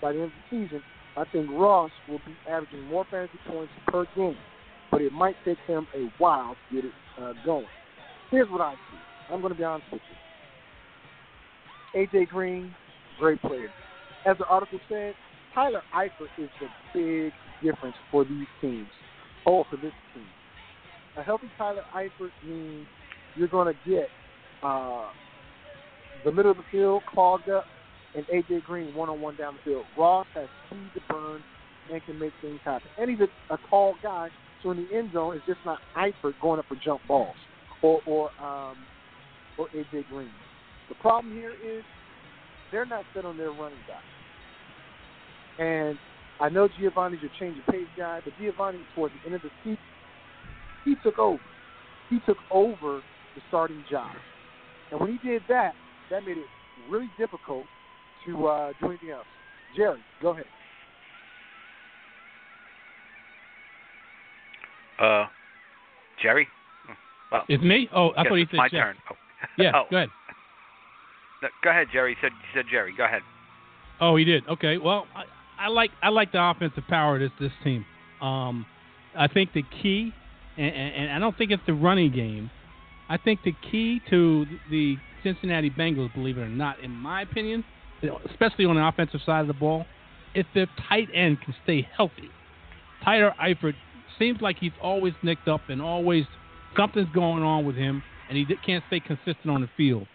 [0.01, 0.83] By the end of the season,
[1.15, 4.37] I think Ross will be averaging more fantasy points per game,
[4.89, 6.91] but it might take him a while to get it
[7.21, 7.65] uh, going.
[8.31, 9.33] Here's what I see.
[9.33, 10.01] I'm going to be honest with
[11.93, 12.01] you.
[12.07, 12.73] AJ Green,
[13.19, 13.69] great player.
[14.25, 15.13] As the article said,
[15.53, 17.31] Tyler Eifert is the big
[17.61, 18.87] difference for these teams.
[19.45, 20.25] Oh, for this team.
[21.17, 22.87] A healthy Tyler Eifert means
[23.35, 24.09] you're going to get
[24.63, 25.09] uh,
[26.25, 27.65] the middle of the field clogged up
[28.15, 29.85] and AJ Green one on one down the field.
[29.97, 31.41] Ross has speed to burn
[31.91, 32.87] and can make things happen.
[32.97, 34.29] And he's a, a tall guy,
[34.61, 37.35] so in the end zone, it's just not Eifert going up for jump balls
[37.81, 38.77] or or um,
[39.57, 40.29] or AJ Green.
[40.89, 41.83] The problem here is
[42.71, 44.03] they're not set on their running back.
[45.59, 45.97] And
[46.39, 49.49] I know Giovani's a change of pace guy, but Giovani towards the end of the
[49.63, 49.77] season,
[50.83, 51.39] he took over.
[52.09, 53.01] He took over
[53.35, 54.11] the starting job.
[54.91, 55.73] And when he did that,
[56.09, 56.45] that made it
[56.89, 57.65] really difficult
[58.25, 59.25] to uh, do anything else.
[59.75, 60.45] Jerry, go ahead.
[64.99, 65.25] Uh,
[66.21, 66.47] Jerry.
[67.31, 67.89] Well, It's me?
[67.93, 68.79] Oh, I thought he it's said my Jeff.
[68.83, 68.95] turn.
[69.11, 69.15] Oh.
[69.57, 69.83] Yeah, oh.
[69.91, 70.09] go ahead.
[71.41, 72.15] No, go ahead, Jerry.
[72.15, 72.93] He said he said Jerry.
[72.97, 73.21] Go ahead.
[73.99, 74.47] Oh, he did.
[74.47, 74.77] Okay.
[74.77, 77.85] Well, I, I like I like the offensive power of this this team.
[78.21, 78.65] Um,
[79.17, 80.13] I think the key,
[80.57, 82.49] and, and, and I don't think it's the running game.
[83.09, 87.65] I think the key to the Cincinnati Bengals, believe it or not, in my opinion,
[88.29, 89.85] especially on the offensive side of the ball,
[90.33, 92.29] if the tight end can stay healthy.
[93.03, 93.75] Tyler Eifert
[94.17, 96.25] seems like he's always nicked up and always
[96.77, 100.07] something's going on with him, and he can't stay consistent on the field.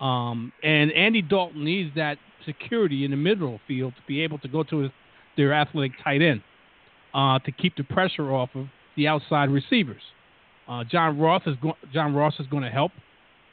[0.00, 4.22] Um, and Andy Dalton needs that security in the middle of the field to be
[4.22, 4.90] able to go to his,
[5.36, 6.42] their athletic tight end
[7.14, 10.02] uh, to keep the pressure off of the outside receivers.
[10.68, 12.92] Uh, John Ross is go- John Ross is going to help.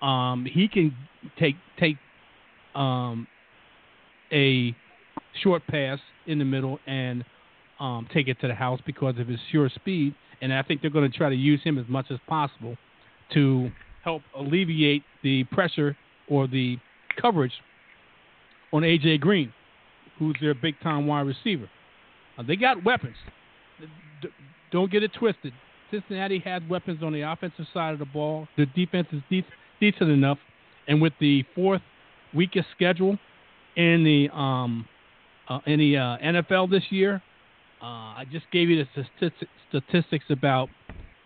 [0.01, 0.95] Um, he can
[1.39, 1.97] take take
[2.75, 3.27] um,
[4.31, 4.75] a
[5.41, 7.23] short pass in the middle and
[7.79, 10.15] um, take it to the house because of his sure speed.
[10.41, 12.77] And I think they're going to try to use him as much as possible
[13.33, 13.69] to
[14.03, 15.97] help alleviate the pressure
[16.29, 16.77] or the
[17.19, 17.53] coverage
[18.71, 19.53] on AJ Green,
[20.19, 21.69] who's their big time wide receiver.
[22.37, 23.15] Uh, they got weapons.
[24.21, 24.29] D-
[24.71, 25.53] don't get it twisted.
[25.89, 28.47] Cincinnati has weapons on the offensive side of the ball.
[28.57, 29.45] Their defense is de-
[29.79, 30.37] decent enough,
[30.87, 31.81] and with the fourth
[32.33, 33.17] weakest schedule
[33.77, 34.85] in the um,
[35.47, 37.21] uh, in the uh, NFL this year,
[37.81, 39.31] uh, I just gave you the
[39.69, 40.67] statistics, about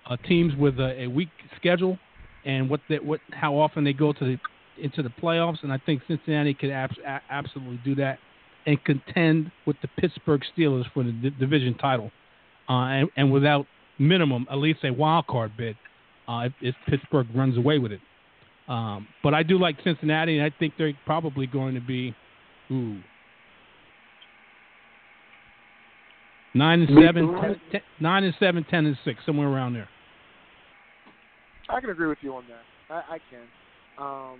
[0.07, 1.97] uh, teams with a, a weak schedule
[2.45, 4.37] and what they, what how often they go to the
[4.83, 8.19] into the playoffs, and I think Cincinnati could abs- a- absolutely do that
[8.65, 12.11] and contend with the Pittsburgh Steelers for the d- division title,
[12.69, 13.65] uh, and, and without
[13.99, 15.75] minimum at least a wild card bid
[16.27, 18.01] uh, if, if Pittsburgh runs away with it.
[18.67, 22.13] Um, but I do like Cincinnati, and I think they're probably going to be,
[22.71, 22.99] ooh,
[26.53, 29.89] nine and seven, ten, ten, nine and seven, ten and six, somewhere around there.
[31.69, 32.93] I can agree with you on that.
[32.93, 33.47] I, I can.
[33.97, 34.39] Um,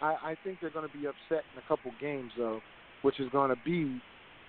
[0.00, 2.60] I, I think they're going to be upset in a couple games though,
[3.02, 4.00] which is going to be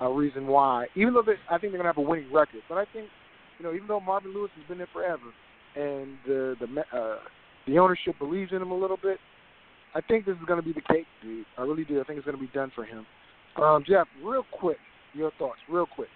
[0.01, 0.87] a reason why.
[0.95, 3.07] Even though they, I think they're going to have a winning record, but I think
[3.59, 5.31] you know even though Marvin Lewis has been there forever,
[5.75, 7.17] and the the uh,
[7.67, 9.17] the ownership believes in him a little bit,
[9.95, 11.45] I think this is going to be the case, dude.
[11.57, 12.01] I really do.
[12.01, 13.05] I think it's going to be done for him.
[13.55, 14.77] Um, Jeff, real quick,
[15.13, 16.09] your thoughts, real quick.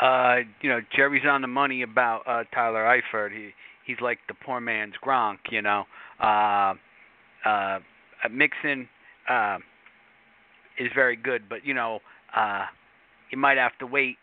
[0.00, 3.32] Uh, you know, Jerry's on the money about uh, Tyler Eifert.
[3.32, 3.50] He
[3.84, 5.84] he's like the poor man's Gronk, you know.
[6.18, 6.74] Uh,
[7.44, 7.78] uh,
[8.30, 8.88] Mixon
[9.28, 9.58] uh,
[10.78, 11.98] is very good, but you know,
[12.34, 12.64] uh,
[13.30, 14.16] you might have to wait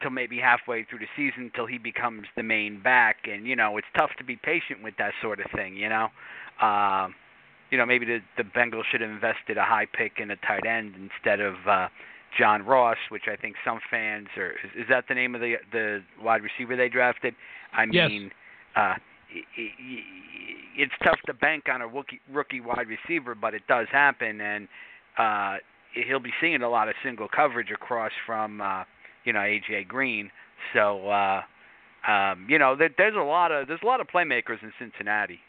[0.00, 3.78] till maybe halfway through the season till he becomes the main back, and you know,
[3.78, 6.08] it's tough to be patient with that sort of thing, you know.
[6.60, 7.08] Uh,
[7.70, 10.66] you know, maybe the the Bengals should have invested a high pick in a tight
[10.66, 11.88] end instead of uh,
[12.38, 14.52] John Ross, which I think some fans are.
[14.52, 17.34] Is, is that the name of the the wide receiver they drafted?
[17.72, 18.10] I Yes.
[18.10, 18.30] mean,
[18.76, 18.94] uh,
[20.76, 24.68] it's tough to bank on a rookie rookie wide receiver, but it does happen, and
[25.18, 25.56] uh,
[25.92, 28.84] he'll be seeing a lot of single coverage across from uh,
[29.24, 30.30] you know AJ Green.
[30.72, 31.42] So uh,
[32.06, 35.40] um, you know there, there's a lot of there's a lot of playmakers in Cincinnati.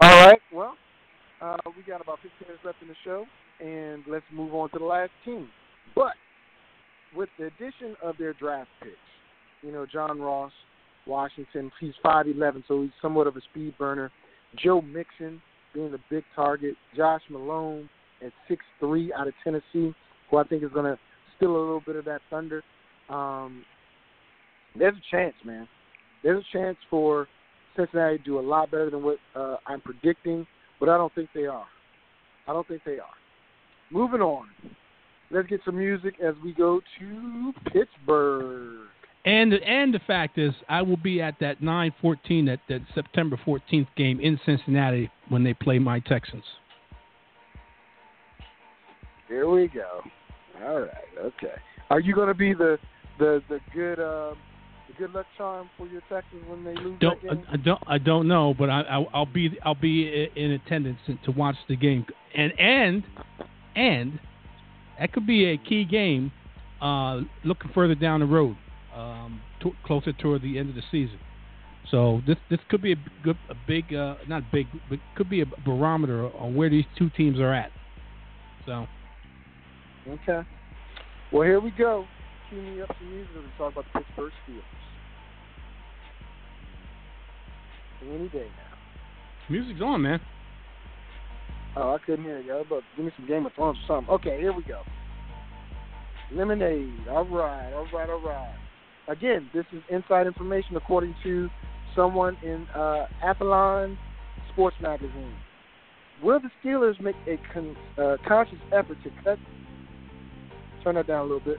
[0.00, 0.40] All right.
[0.52, 0.76] Well,
[1.42, 3.26] uh, we got about 15 minutes left in the show,
[3.60, 5.48] and let's move on to the last team.
[5.94, 6.12] But
[7.14, 8.96] with the addition of their draft picks,
[9.62, 10.52] you know, John Ross,
[11.06, 14.10] Washington, he's 5'11", so he's somewhat of a speed burner.
[14.56, 15.40] Joe Mixon
[15.74, 16.76] being the big target.
[16.96, 17.88] Josh Malone
[18.24, 18.32] at
[18.82, 19.94] 6'3", out of Tennessee,
[20.30, 20.98] who I think is going to
[21.36, 22.62] steal a little bit of that thunder.
[23.10, 23.64] Um,
[24.78, 25.68] there's a chance, man.
[26.22, 27.26] There's a chance for
[27.76, 30.46] Cincinnati do a lot better than what uh, I'm predicting,
[30.78, 31.66] but I don't think they are.
[32.46, 33.14] I don't think they are.
[33.90, 34.46] Moving on.
[35.30, 38.88] Let's get some music as we go to Pittsburgh.
[39.24, 43.86] And and the fact is, I will be at that 9-14, that, that September 14th
[43.96, 46.44] game in Cincinnati when they play my Texans.
[49.28, 50.00] Here we go.
[50.64, 50.90] All right.
[51.18, 51.54] Okay.
[51.90, 52.78] Are you going to be the
[53.18, 54.36] the the good um,
[54.90, 57.44] the good luck charm for your Texans when they lose Don't that game?
[57.48, 60.98] I, I don't I don't know, but I, I I'll be I'll be in attendance
[61.24, 62.04] to watch the game,
[62.34, 63.04] and and
[63.76, 64.18] and
[64.98, 66.32] that could be a key game.
[66.80, 68.56] Uh, looking further down the road,
[68.96, 71.18] um, to, closer toward the end of the season.
[71.90, 75.42] So this this could be a good a big uh, not big but could be
[75.42, 77.70] a barometer on where these two teams are at.
[78.64, 78.86] So
[80.08, 80.40] Okay.
[81.32, 82.06] Well, here we go.
[82.48, 84.79] Cue me up some music we talk about the Pittsburgh Steelers.
[88.02, 89.50] Any day now.
[89.50, 90.20] music's on, man.
[91.76, 92.64] Oh, I couldn't hear you.
[92.68, 94.14] But give me some Game of Thrones or something.
[94.14, 94.82] Okay, here we go.
[96.32, 97.08] Lemonade.
[97.08, 98.54] All right, all right, all right.
[99.08, 101.48] Again, this is inside information according to
[101.96, 103.96] someone in uh, Athlon
[104.52, 105.34] Sports Magazine.
[106.22, 109.38] Will the Steelers make a con- uh, conscious effort to cut,
[110.84, 111.56] turn that down a little bit,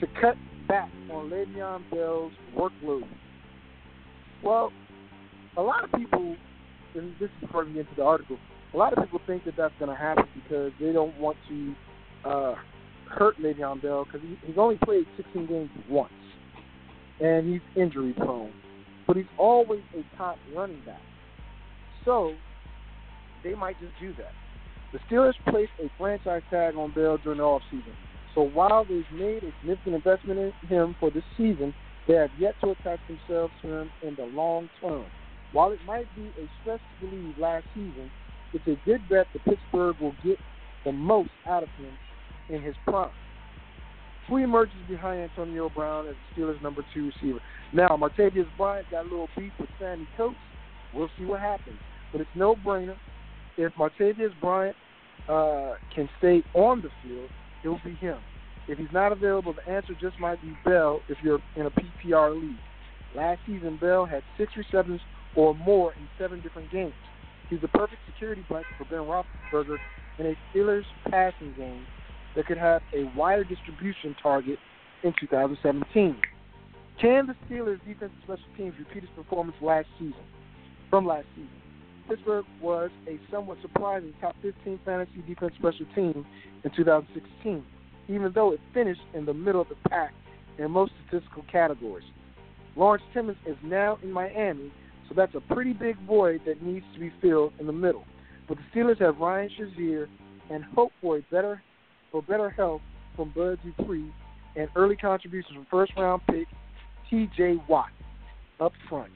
[0.00, 0.36] to cut
[0.68, 3.02] back on Le'Veon Bell's workload?
[4.42, 4.72] Well,
[5.56, 6.36] a lot of people,
[6.94, 8.38] and this is get into the article,
[8.72, 11.74] a lot of people think that that's going to happen because they don't want to
[12.24, 12.54] uh,
[13.08, 16.12] hurt Le'Veon Bell because he, he's only played 16 games once,
[17.20, 18.52] and he's injury prone.
[19.06, 21.02] But he's always a top running back,
[22.04, 22.32] so
[23.44, 24.32] they might just do that.
[24.92, 27.94] The Steelers placed a franchise tag on Bell during the offseason.
[28.34, 31.74] So while they've made a significant investment in him for this season,
[32.06, 35.04] they have yet to attach themselves to him in the long term.
[35.52, 38.10] While it might be a stretch to believe last season,
[38.52, 40.38] it's a good bet that Pittsburgh will get
[40.84, 41.92] the most out of him
[42.48, 43.10] in his prime.
[44.28, 47.40] Who emerges behind Antonio Brown as the Steelers' number two receiver?
[47.72, 50.36] Now, Martavis Bryant got a little beef with Sammy Coates.
[50.94, 51.78] We'll see what happens.
[52.12, 52.96] But it's no brainer.
[53.56, 54.76] If Martavis Bryant
[55.28, 57.28] uh, can stay on the field,
[57.64, 58.18] it will be him.
[58.68, 62.40] If he's not available, the answer just might be Bell if you're in a PPR
[62.40, 62.56] league.
[63.14, 65.00] Last season, Bell had six receptions
[65.36, 66.94] or more in seven different games.
[67.48, 69.78] He's the perfect security blanket for Ben Roethlisberger
[70.18, 71.86] in a Steelers passing game
[72.36, 74.58] that could have a wider distribution target
[75.02, 76.16] in 2017.
[77.00, 80.14] Can the Steelers defensive special teams repeat its performance last season?
[80.90, 81.50] From last season,
[82.08, 86.26] Pittsburgh was a somewhat surprising top 15 fantasy defense special team
[86.64, 87.64] in 2016,
[88.08, 90.12] even though it finished in the middle of the pack
[90.58, 92.04] in most statistical categories.
[92.76, 94.72] Lawrence Timmons is now in Miami,
[95.12, 98.04] so that's a pretty big void that needs to be filled in the middle.
[98.48, 100.08] But the Steelers have Ryan Shazier
[100.50, 101.62] and hope for a better
[102.10, 102.80] for better health
[103.16, 104.10] from Bud Dupree
[104.56, 106.46] and early contributions from first round pick
[107.10, 107.58] T.J.
[107.68, 107.90] Watt
[108.60, 109.10] up front.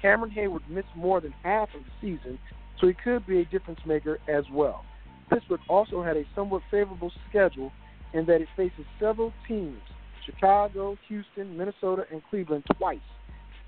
[0.00, 2.38] Cameron Heyward missed more than half of the season,
[2.80, 4.84] so he could be a difference maker as well.
[5.30, 7.72] Pittsburgh also had a somewhat favorable schedule
[8.14, 9.80] in that it faces several teams
[10.24, 12.98] Chicago, Houston, Minnesota, and Cleveland twice,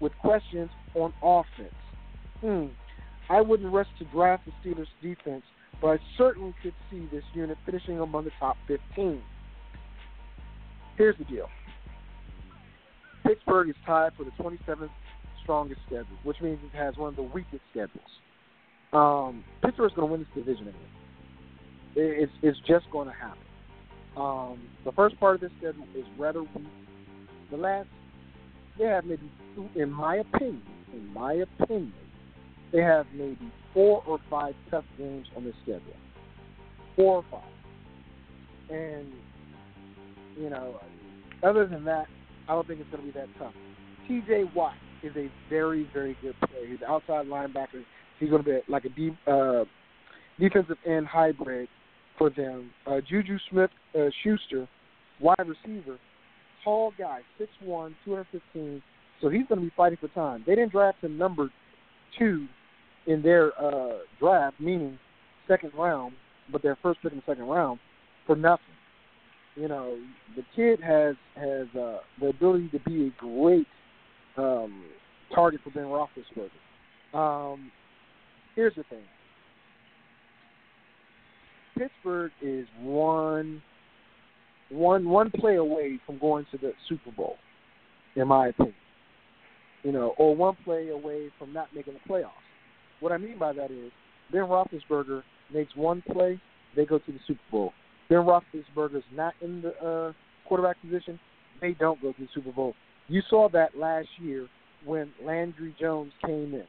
[0.00, 1.74] with questions on offense.
[2.40, 2.66] Hmm.
[3.28, 5.44] I wouldn't rush to draft the Steelers' defense,
[5.80, 9.22] but I certainly could see this unit finishing among the top 15.
[10.96, 11.48] Here's the deal
[13.24, 14.90] Pittsburgh is tied for the 27th
[15.42, 18.02] strongest schedule, which means it has one of the weakest schedules.
[18.92, 20.80] Um, Pittsburgh's going to win this division again.
[21.94, 23.42] It's, it's just going to happen.
[24.16, 26.66] Um, the first part of this schedule is rather weak.
[27.50, 27.88] The last,
[28.80, 30.62] they have maybe, two, in my opinion,
[30.92, 31.92] in my opinion,
[32.72, 35.82] they have maybe four or five tough games on this schedule.
[36.96, 38.74] Four or five.
[38.74, 39.06] And,
[40.38, 40.80] you know,
[41.42, 42.06] other than that,
[42.48, 43.52] I don't think it's going to be that tough.
[44.08, 46.66] TJ Watt is a very, very good player.
[46.66, 47.84] He's an outside linebacker.
[48.18, 49.64] He's going to be like a deep, uh,
[50.38, 51.68] defensive end hybrid
[52.16, 52.70] for them.
[52.86, 54.66] Uh, Juju Smith uh, Schuster,
[55.20, 55.98] wide receiver,
[56.64, 58.82] tall guy, 6'1", 215.
[59.20, 60.44] So he's going to be fighting for time.
[60.46, 61.50] They didn't draft him number
[62.18, 62.46] two
[63.06, 64.98] in their uh, draft, meaning
[65.46, 66.14] second round,
[66.50, 67.78] but their first pick in the second round
[68.26, 68.64] for nothing.
[69.56, 69.98] You know,
[70.36, 73.66] the kid has has uh, the ability to be a great
[74.36, 74.84] um,
[75.34, 77.18] target for Ben Roethlisberger.
[77.18, 77.72] Um,
[78.54, 79.02] here's the thing:
[81.76, 83.60] Pittsburgh is one
[84.70, 87.36] one one play away from going to the Super Bowl,
[88.16, 88.74] in my opinion.
[89.82, 92.30] You know, or one play away from not making the playoffs.
[93.00, 93.90] What I mean by that is
[94.30, 95.22] Ben Roethlisberger
[95.52, 96.40] makes one play,
[96.76, 97.72] they go to the Super Bowl.
[98.08, 100.12] Ben Roethlisberger's not in the uh,
[100.46, 101.18] quarterback position,
[101.60, 102.74] they don't go to the Super Bowl.
[103.08, 104.46] You saw that last year
[104.84, 106.64] when Landry Jones came in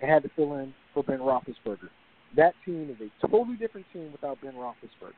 [0.00, 1.90] and had to fill in for Ben Roethlisberger.
[2.36, 5.12] That team is a totally different team without Ben Roethlisberger.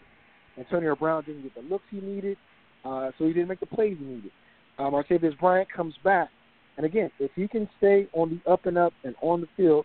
[0.59, 2.37] Antonio Brown didn't get the looks he needed,
[2.85, 4.31] uh, so he didn't make the plays he needed.
[4.79, 6.29] Uh, Martavis Bryant comes back,
[6.77, 9.85] and again, if he can stay on the up and up and on the field,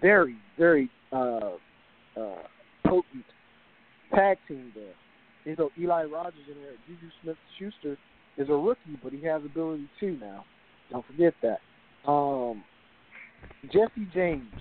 [0.00, 1.52] very, very uh,
[2.16, 2.42] uh,
[2.86, 3.24] potent
[4.14, 4.94] tag team there.
[5.44, 7.98] You know, Eli Rogers in there, Juju Smith Schuster
[8.36, 10.44] is a rookie, but he has ability too now.
[10.90, 11.58] Don't forget that.
[12.10, 12.62] Um,
[13.64, 14.52] Jesse James.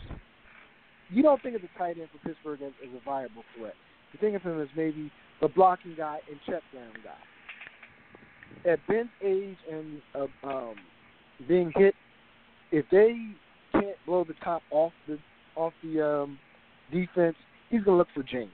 [1.09, 3.73] You don't think of the tight end for Pittsburgh as, as a viable threat.
[4.13, 5.11] You think of him as maybe
[5.41, 8.71] the blocking guy and check down guy.
[8.71, 10.75] At Ben's age and uh, um,
[11.47, 11.95] being hit,
[12.71, 13.15] if they
[13.71, 15.17] can't blow the top off the
[15.55, 16.39] off the um,
[16.91, 17.35] defense,
[17.69, 18.51] he's gonna look for James.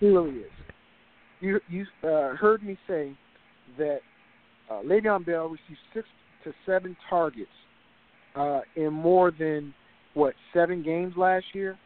[0.00, 0.50] He really is.
[1.40, 3.16] You you uh, heard me say
[3.78, 4.00] that
[4.70, 6.06] uh, Le'Veon Bell received six
[6.44, 7.50] to seven targets
[8.34, 9.72] uh, in more than
[10.14, 11.78] what seven games last year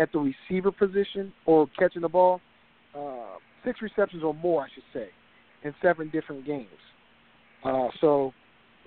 [0.00, 2.40] at the receiver position or catching the ball.
[2.96, 5.08] Uh, six receptions or more, I should say,
[5.62, 6.66] in seven different games.
[7.64, 8.32] Uh, so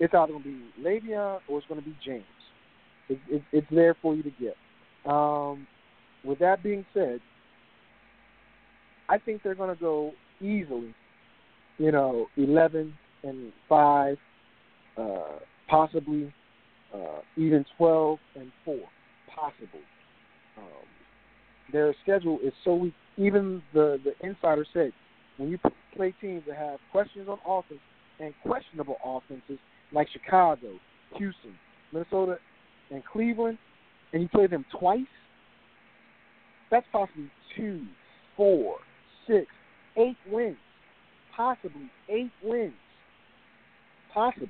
[0.00, 2.24] it's either going to be Le'Veon or it's going to be James.
[3.08, 4.56] It, it, it's there for you to get.
[5.10, 5.66] Um,
[6.24, 7.20] with that being said,
[9.08, 10.94] I think they're going to go easily.
[11.76, 14.16] You know, eleven and five,
[14.96, 15.38] uh,
[15.68, 16.32] possibly
[16.94, 18.80] uh, even twelve and four,
[19.34, 19.80] possibly.
[20.56, 20.86] Um,
[21.72, 22.94] their schedule is so weak.
[23.16, 24.92] Even the the insider said
[25.36, 25.58] when you
[25.96, 27.80] play teams that have questions on offense
[28.20, 29.58] and questionable offenses
[29.92, 30.72] like Chicago,
[31.16, 31.54] Houston,
[31.92, 32.38] Minnesota,
[32.90, 33.58] and Cleveland,
[34.12, 35.00] and you play them twice,
[36.70, 37.84] that's possibly two,
[38.36, 38.76] four,
[39.26, 39.46] six,
[39.96, 40.56] eight wins.
[41.36, 42.74] Possibly eight wins.
[44.12, 44.48] Possibly.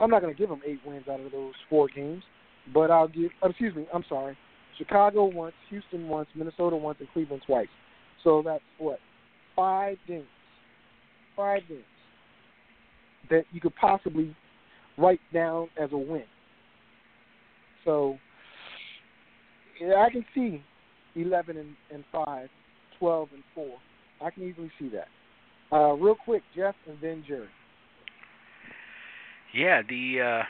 [0.00, 2.22] I'm not going to give them eight wins out of those four games,
[2.72, 3.30] but I'll give.
[3.42, 3.86] oh, Excuse me.
[3.92, 4.36] I'm sorry.
[4.78, 7.68] Chicago once, Houston once, Minnesota once, and Cleveland twice.
[8.22, 8.98] So that's what
[9.54, 10.26] five games.
[11.36, 11.84] Five games
[13.30, 14.34] that you could possibly
[14.96, 16.24] write down as a win.
[17.84, 18.18] So
[19.80, 20.62] yeah, I can see
[21.14, 22.48] 11 and, and 5,
[22.98, 23.66] 12 and 4.
[24.22, 25.08] I can easily see that.
[25.74, 27.48] Uh, real quick, Jeff and then Jerry.
[29.52, 30.42] Yeah, the uh,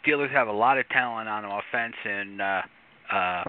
[0.00, 2.62] Steelers have a lot of talent on offense, and uh,
[3.12, 3.44] uh,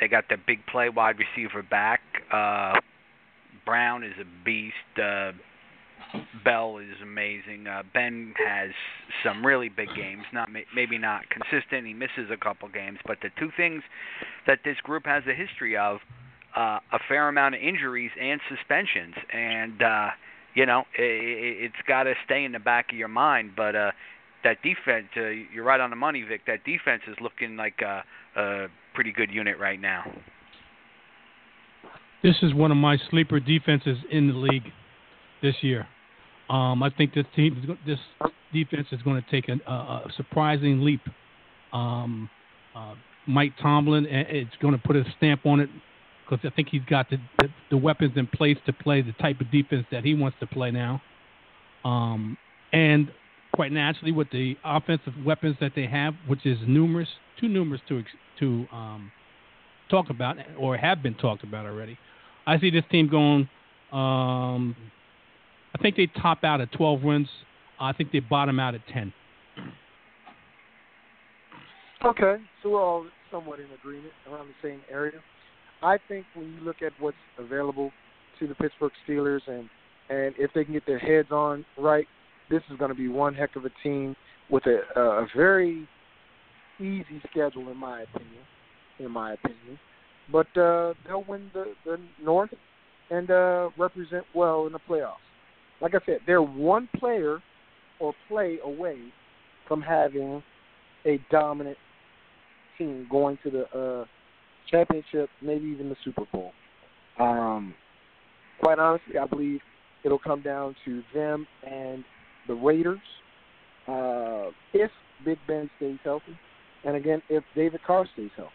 [0.00, 2.00] they got the big play wide receiver back.
[2.32, 2.74] Uh,
[3.64, 4.74] Brown is a beast.
[4.96, 5.32] Uh,
[6.44, 7.66] Bell is amazing.
[7.66, 8.70] Uh, ben has
[9.24, 10.24] some really big games.
[10.32, 11.86] Not maybe not consistent.
[11.86, 13.82] He misses a couple games, but the two things
[14.46, 16.00] that this group has a history of
[16.56, 20.08] uh, a fair amount of injuries and suspensions, and uh,
[20.54, 23.52] you know it, it's got to stay in the back of your mind.
[23.56, 23.92] But uh,
[24.44, 26.42] that defense, uh, you're right on the money, Vic.
[26.46, 28.04] That defense is looking like a,
[28.36, 30.04] a pretty good unit right now.
[32.22, 34.72] This is one of my sleeper defenses in the league
[35.42, 35.86] this year.
[36.48, 37.98] Um, I think this team, this
[38.52, 41.00] defense is going to take a, surprising leap.
[41.72, 42.30] Um,
[42.76, 42.94] uh,
[43.26, 45.70] Mike Tomlin, it's going to put a stamp on it
[46.24, 49.40] because I think he's got the, the, the weapons in place to play the type
[49.40, 51.02] of defense that he wants to play now.
[51.84, 52.36] Um,
[52.72, 53.10] and
[53.52, 57.08] quite naturally, with the offensive weapons that they have, which is numerous,
[57.40, 58.02] too numerous to
[58.40, 59.12] to um,
[59.90, 61.98] talk about or have been talked about already.
[62.46, 63.48] I see this team going
[63.92, 64.74] um,
[65.74, 67.28] I think they top out at 12 wins.
[67.78, 69.12] I think they bottom out at 10.
[72.04, 75.20] Okay, so we're all somewhat in agreement around the same area.
[75.82, 77.92] I think when you look at what's available
[78.40, 79.68] to the Pittsburgh Steelers and
[80.08, 82.06] and if they can get their heads on right,
[82.52, 84.14] this is going to be one heck of a team
[84.48, 85.88] with a, a very
[86.78, 88.44] easy schedule, in my opinion.
[88.98, 89.80] In my opinion,
[90.30, 92.50] but uh, they'll win the the North
[93.10, 95.16] and uh, represent well in the playoffs
[95.82, 97.42] like I said, they're one player
[97.98, 98.98] or play away
[99.66, 100.42] from having
[101.04, 101.76] a dominant
[102.78, 104.04] team going to the uh,
[104.70, 106.52] championship, maybe even the Super Bowl.
[107.18, 107.74] Um,
[108.60, 109.60] quite honestly, I believe
[110.04, 112.04] it'll come down to them and
[112.48, 113.00] the Raiders
[113.88, 114.90] uh, if
[115.24, 116.36] Big Ben stays healthy,
[116.84, 118.52] and again if David Carr stays healthy.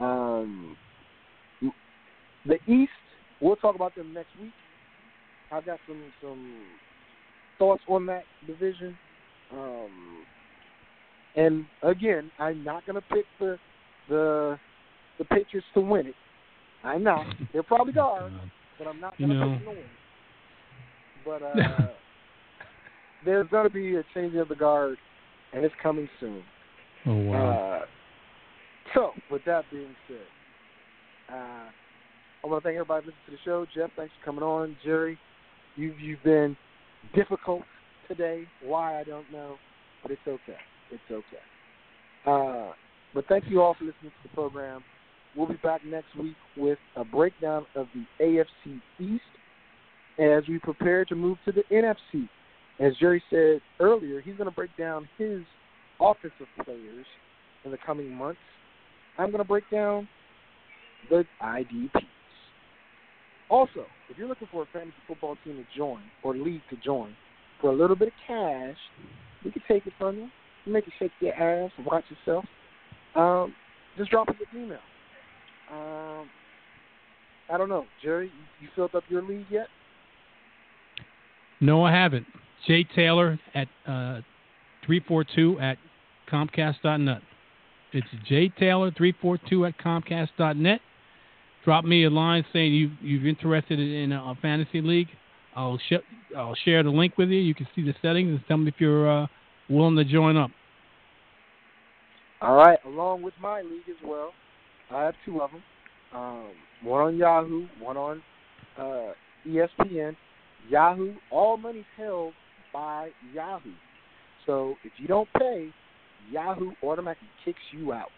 [0.00, 0.76] Um,
[2.46, 2.90] the East,
[3.40, 4.52] we'll talk about them next week.
[5.50, 6.62] I've got some some
[7.58, 8.96] thoughts on that division.
[9.52, 10.24] Um,
[11.36, 13.58] and again, I'm not going to pick the
[14.08, 14.58] the
[15.18, 16.14] the Patriots to win it.
[16.84, 17.26] I'm not.
[17.52, 18.34] They're probably guards,
[18.78, 19.56] but I'm not going to You know.
[19.58, 19.90] pick them to win.
[21.24, 21.88] But uh,
[23.26, 24.96] there's going to be a change of the guard,
[25.52, 26.42] and it's coming soon.
[27.04, 27.80] Oh wow.
[27.82, 27.86] Uh,
[28.94, 31.68] so, with that being said, uh,
[32.42, 33.66] I want to thank everybody listening to the show.
[33.74, 34.76] Jeff, thanks for coming on.
[34.84, 35.18] Jerry,
[35.74, 36.56] you've you've been
[37.14, 37.62] difficult
[38.08, 38.44] today.
[38.62, 39.56] Why I don't know,
[40.02, 40.58] but it's okay.
[40.90, 41.44] It's okay.
[42.26, 42.72] Uh,
[43.12, 44.82] but thank you all for listening to the program.
[45.36, 49.22] We'll be back next week with a breakdown of the AFC East
[50.18, 52.28] as we prepare to move to the NFC.
[52.78, 55.40] As Jerry said earlier, he's going to break down his
[56.00, 57.06] offensive players
[57.64, 58.40] in the coming months.
[59.18, 60.08] I'm going to break down
[61.08, 62.02] the IDPs.
[63.48, 67.14] Also, if you're looking for a fantasy football team to join or league to join
[67.60, 68.76] for a little bit of cash,
[69.44, 70.28] we can take it from you.
[70.66, 72.44] Make you shake your ass watch yourself.
[73.14, 73.54] Um,
[73.96, 74.78] just drop us an email.
[75.72, 76.28] Um,
[77.50, 78.26] I don't know, Jerry.
[78.26, 79.68] You, you filled up your league yet?
[81.60, 82.26] No, I haven't.
[82.66, 84.20] Jay Taylor at uh,
[84.86, 85.78] 342 at
[86.30, 87.22] Comcast.net.
[87.92, 90.80] It's Jay Taylor 342 at Comcast.net.
[91.64, 95.08] Drop me a line saying you you're interested in a fantasy league.
[95.56, 96.04] I'll sh-
[96.36, 97.38] I'll share the link with you.
[97.38, 99.26] You can see the settings and tell me if you're uh,
[99.68, 100.50] willing to join up.
[102.40, 104.32] All right, along with my league as well.
[104.92, 105.62] I have two of them.
[106.14, 106.50] Um,
[106.82, 108.22] one on Yahoo, one on
[108.78, 109.12] uh,
[109.48, 110.14] ESPN,
[110.68, 111.14] Yahoo.
[111.30, 112.34] All money's held
[112.76, 113.72] by Yahoo.
[114.44, 115.70] So if you don't pay,
[116.30, 118.10] Yahoo automatically kicks you out.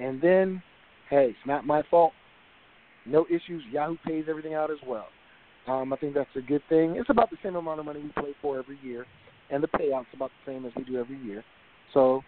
[0.00, 0.62] And then,
[1.10, 2.12] hey, it's not my fault.
[3.04, 3.62] No issues.
[3.70, 5.08] Yahoo pays everything out as well.
[5.68, 6.96] Um, I think that's a good thing.
[6.96, 9.06] It's about the same amount of money we play for every year,
[9.50, 11.44] and the payout's about the same as we do every year.
[11.92, 12.22] So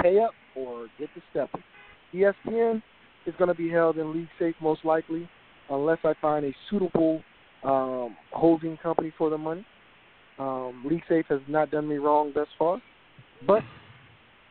[0.00, 1.50] pay up or get the step.
[2.14, 2.82] ESPN
[3.26, 5.28] is going to be held in League Safe most likely,
[5.68, 7.20] unless I find a suitable
[7.62, 9.66] um, holding company for the money.
[10.38, 12.80] Um, LeagueSafe has not done me wrong thus far,
[13.46, 13.62] but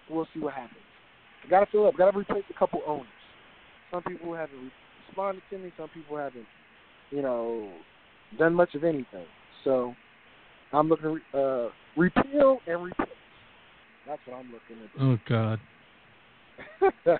[0.09, 0.77] we'll see what happens.
[1.45, 1.97] I got to fill up.
[1.97, 3.05] Got to replace a couple owners.
[3.91, 4.71] Some people haven't
[5.07, 5.73] responded to me.
[5.77, 6.45] Some people haven't,
[7.11, 7.69] you know,
[8.39, 9.25] done much of anything.
[9.63, 9.93] So
[10.71, 13.09] I'm looking to uh, repeal and replace.
[14.07, 14.89] That's what I'm looking at.
[15.01, 15.59] Oh God.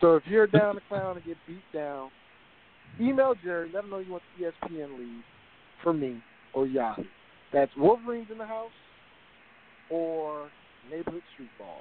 [0.00, 2.10] so if you're down the clown and get beat down,
[3.00, 3.70] email Jerry.
[3.72, 5.22] Let him know you want the ESPN lead
[5.82, 6.22] for me
[6.54, 7.04] or Yahoo.
[7.52, 8.70] That's Wolverines in the house
[9.90, 10.48] or
[10.90, 11.80] neighborhood street ball.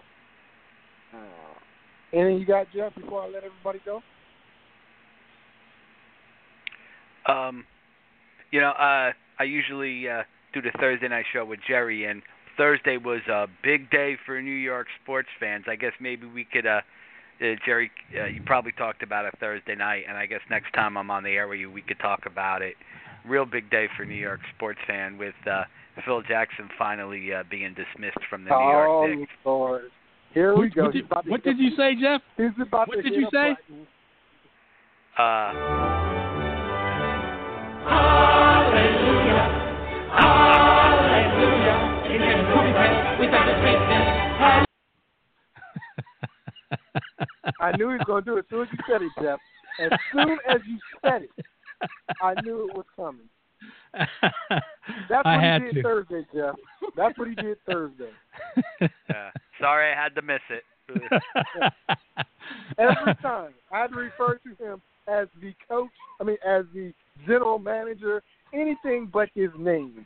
[1.13, 2.95] Uh, anything you got, Jeff?
[2.95, 4.01] Before I let everybody go.
[7.27, 7.65] Um,
[8.51, 10.23] you know, uh, I usually uh,
[10.53, 12.21] do the Thursday night show with Jerry, and
[12.55, 15.65] Thursday was a big day for New York sports fans.
[15.67, 16.81] I guess maybe we could, uh,
[17.41, 20.97] uh, Jerry, uh, you probably talked about it Thursday night, and I guess next time
[20.97, 22.75] I'm on the air with you, we could talk about it.
[23.27, 25.63] Real big day for New York sports fan with uh,
[26.05, 29.31] Phil Jackson finally uh, being dismissed from the New oh, York Knicks.
[29.45, 29.81] Lord.
[30.33, 30.83] Here we What, go.
[30.85, 32.21] what He's did, about to what did you say, Jeff?
[32.37, 33.55] a- He's about what to did hit you a say?
[33.67, 33.87] button.
[35.17, 35.53] Uh,
[47.59, 49.39] I knew he was going to do it as soon as you said it, Jeff.
[49.79, 51.45] As soon as you said it,
[52.21, 53.27] I knew it was coming.
[55.09, 55.73] That's I what had he to.
[55.75, 56.55] did Thursday, Jeff.
[56.95, 58.11] That's what he did Thursday.
[58.81, 59.29] uh,
[59.59, 60.63] sorry, I had to miss it.
[62.77, 65.89] Every time I had to refer to him as the coach.
[66.21, 66.93] I mean, as the
[67.25, 68.21] general manager.
[68.53, 70.05] Anything but his name.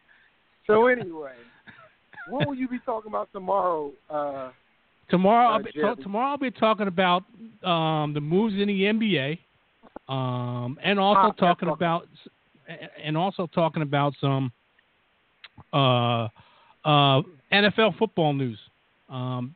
[0.65, 1.33] So anyway,
[2.27, 3.91] what will you be talking about tomorrow?
[4.09, 4.49] Uh,
[5.09, 5.95] Tomorrow, Uh, I'll be, Jerry.
[5.97, 7.23] tomorrow I'll be talking about
[7.63, 9.37] um, the moves in the NBA,
[10.07, 12.07] um, and also Ah, talking about,
[13.03, 14.51] and also talking about some
[15.73, 16.27] uh,
[16.85, 17.21] uh,
[17.51, 18.59] NFL football news
[19.09, 19.55] um,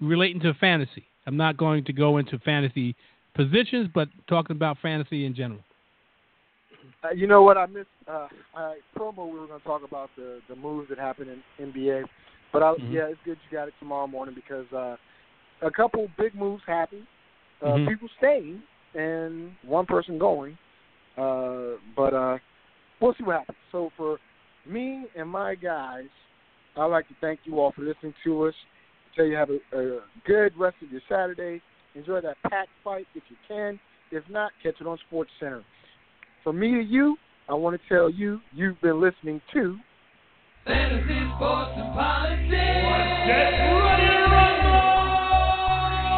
[0.00, 1.04] relating to fantasy.
[1.26, 2.94] I'm not going to go into fantasy
[3.34, 5.64] positions, but talking about fantasy in general.
[7.02, 7.88] Uh, you know what I missed?
[8.08, 11.72] Uh, I promo we were going to talk about the the moves that happened in
[11.72, 12.04] NBA,
[12.52, 12.92] but I, Mhm.
[12.92, 14.96] yeah, it's good you got it tomorrow morning because uh,
[15.62, 17.06] a couple big moves happened.
[17.62, 17.88] Uh, Mhm.
[17.88, 18.62] People staying
[18.94, 20.56] and one person going,
[21.16, 22.38] uh, but uh,
[23.00, 23.58] we'll see what happens.
[23.72, 24.18] So for
[24.68, 26.08] me and my guys,
[26.76, 28.54] I'd like to thank you all for listening to us.
[29.14, 31.62] Tell you have a, a good rest of your Saturday.
[31.94, 33.78] Enjoy that pack fight if you can.
[34.10, 35.62] If not, catch it on SportsCenter.
[36.42, 37.16] From me to you,
[37.48, 39.76] I want to tell you you've been listening to
[40.64, 42.48] Fantasy, sports, and politics.
[42.48, 45.04] Get ready to rumble!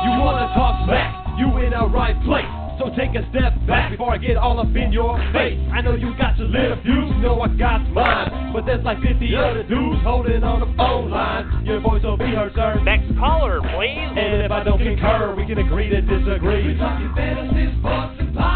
[0.07, 1.39] You wanna talk smack?
[1.39, 2.56] You in the right place.
[2.87, 5.59] So take a step back before I get all up in your face.
[5.75, 8.53] I know you got your little views, you know I got mine.
[8.53, 11.67] But there's like 50 other dudes holding on the phone line.
[11.67, 12.79] Your voice will be heard, sir.
[12.85, 14.15] Next caller, please.
[14.15, 16.63] And if I don't concur, we can agree to disagree.
[16.63, 18.56] We're talking fantasy, sports, and politics.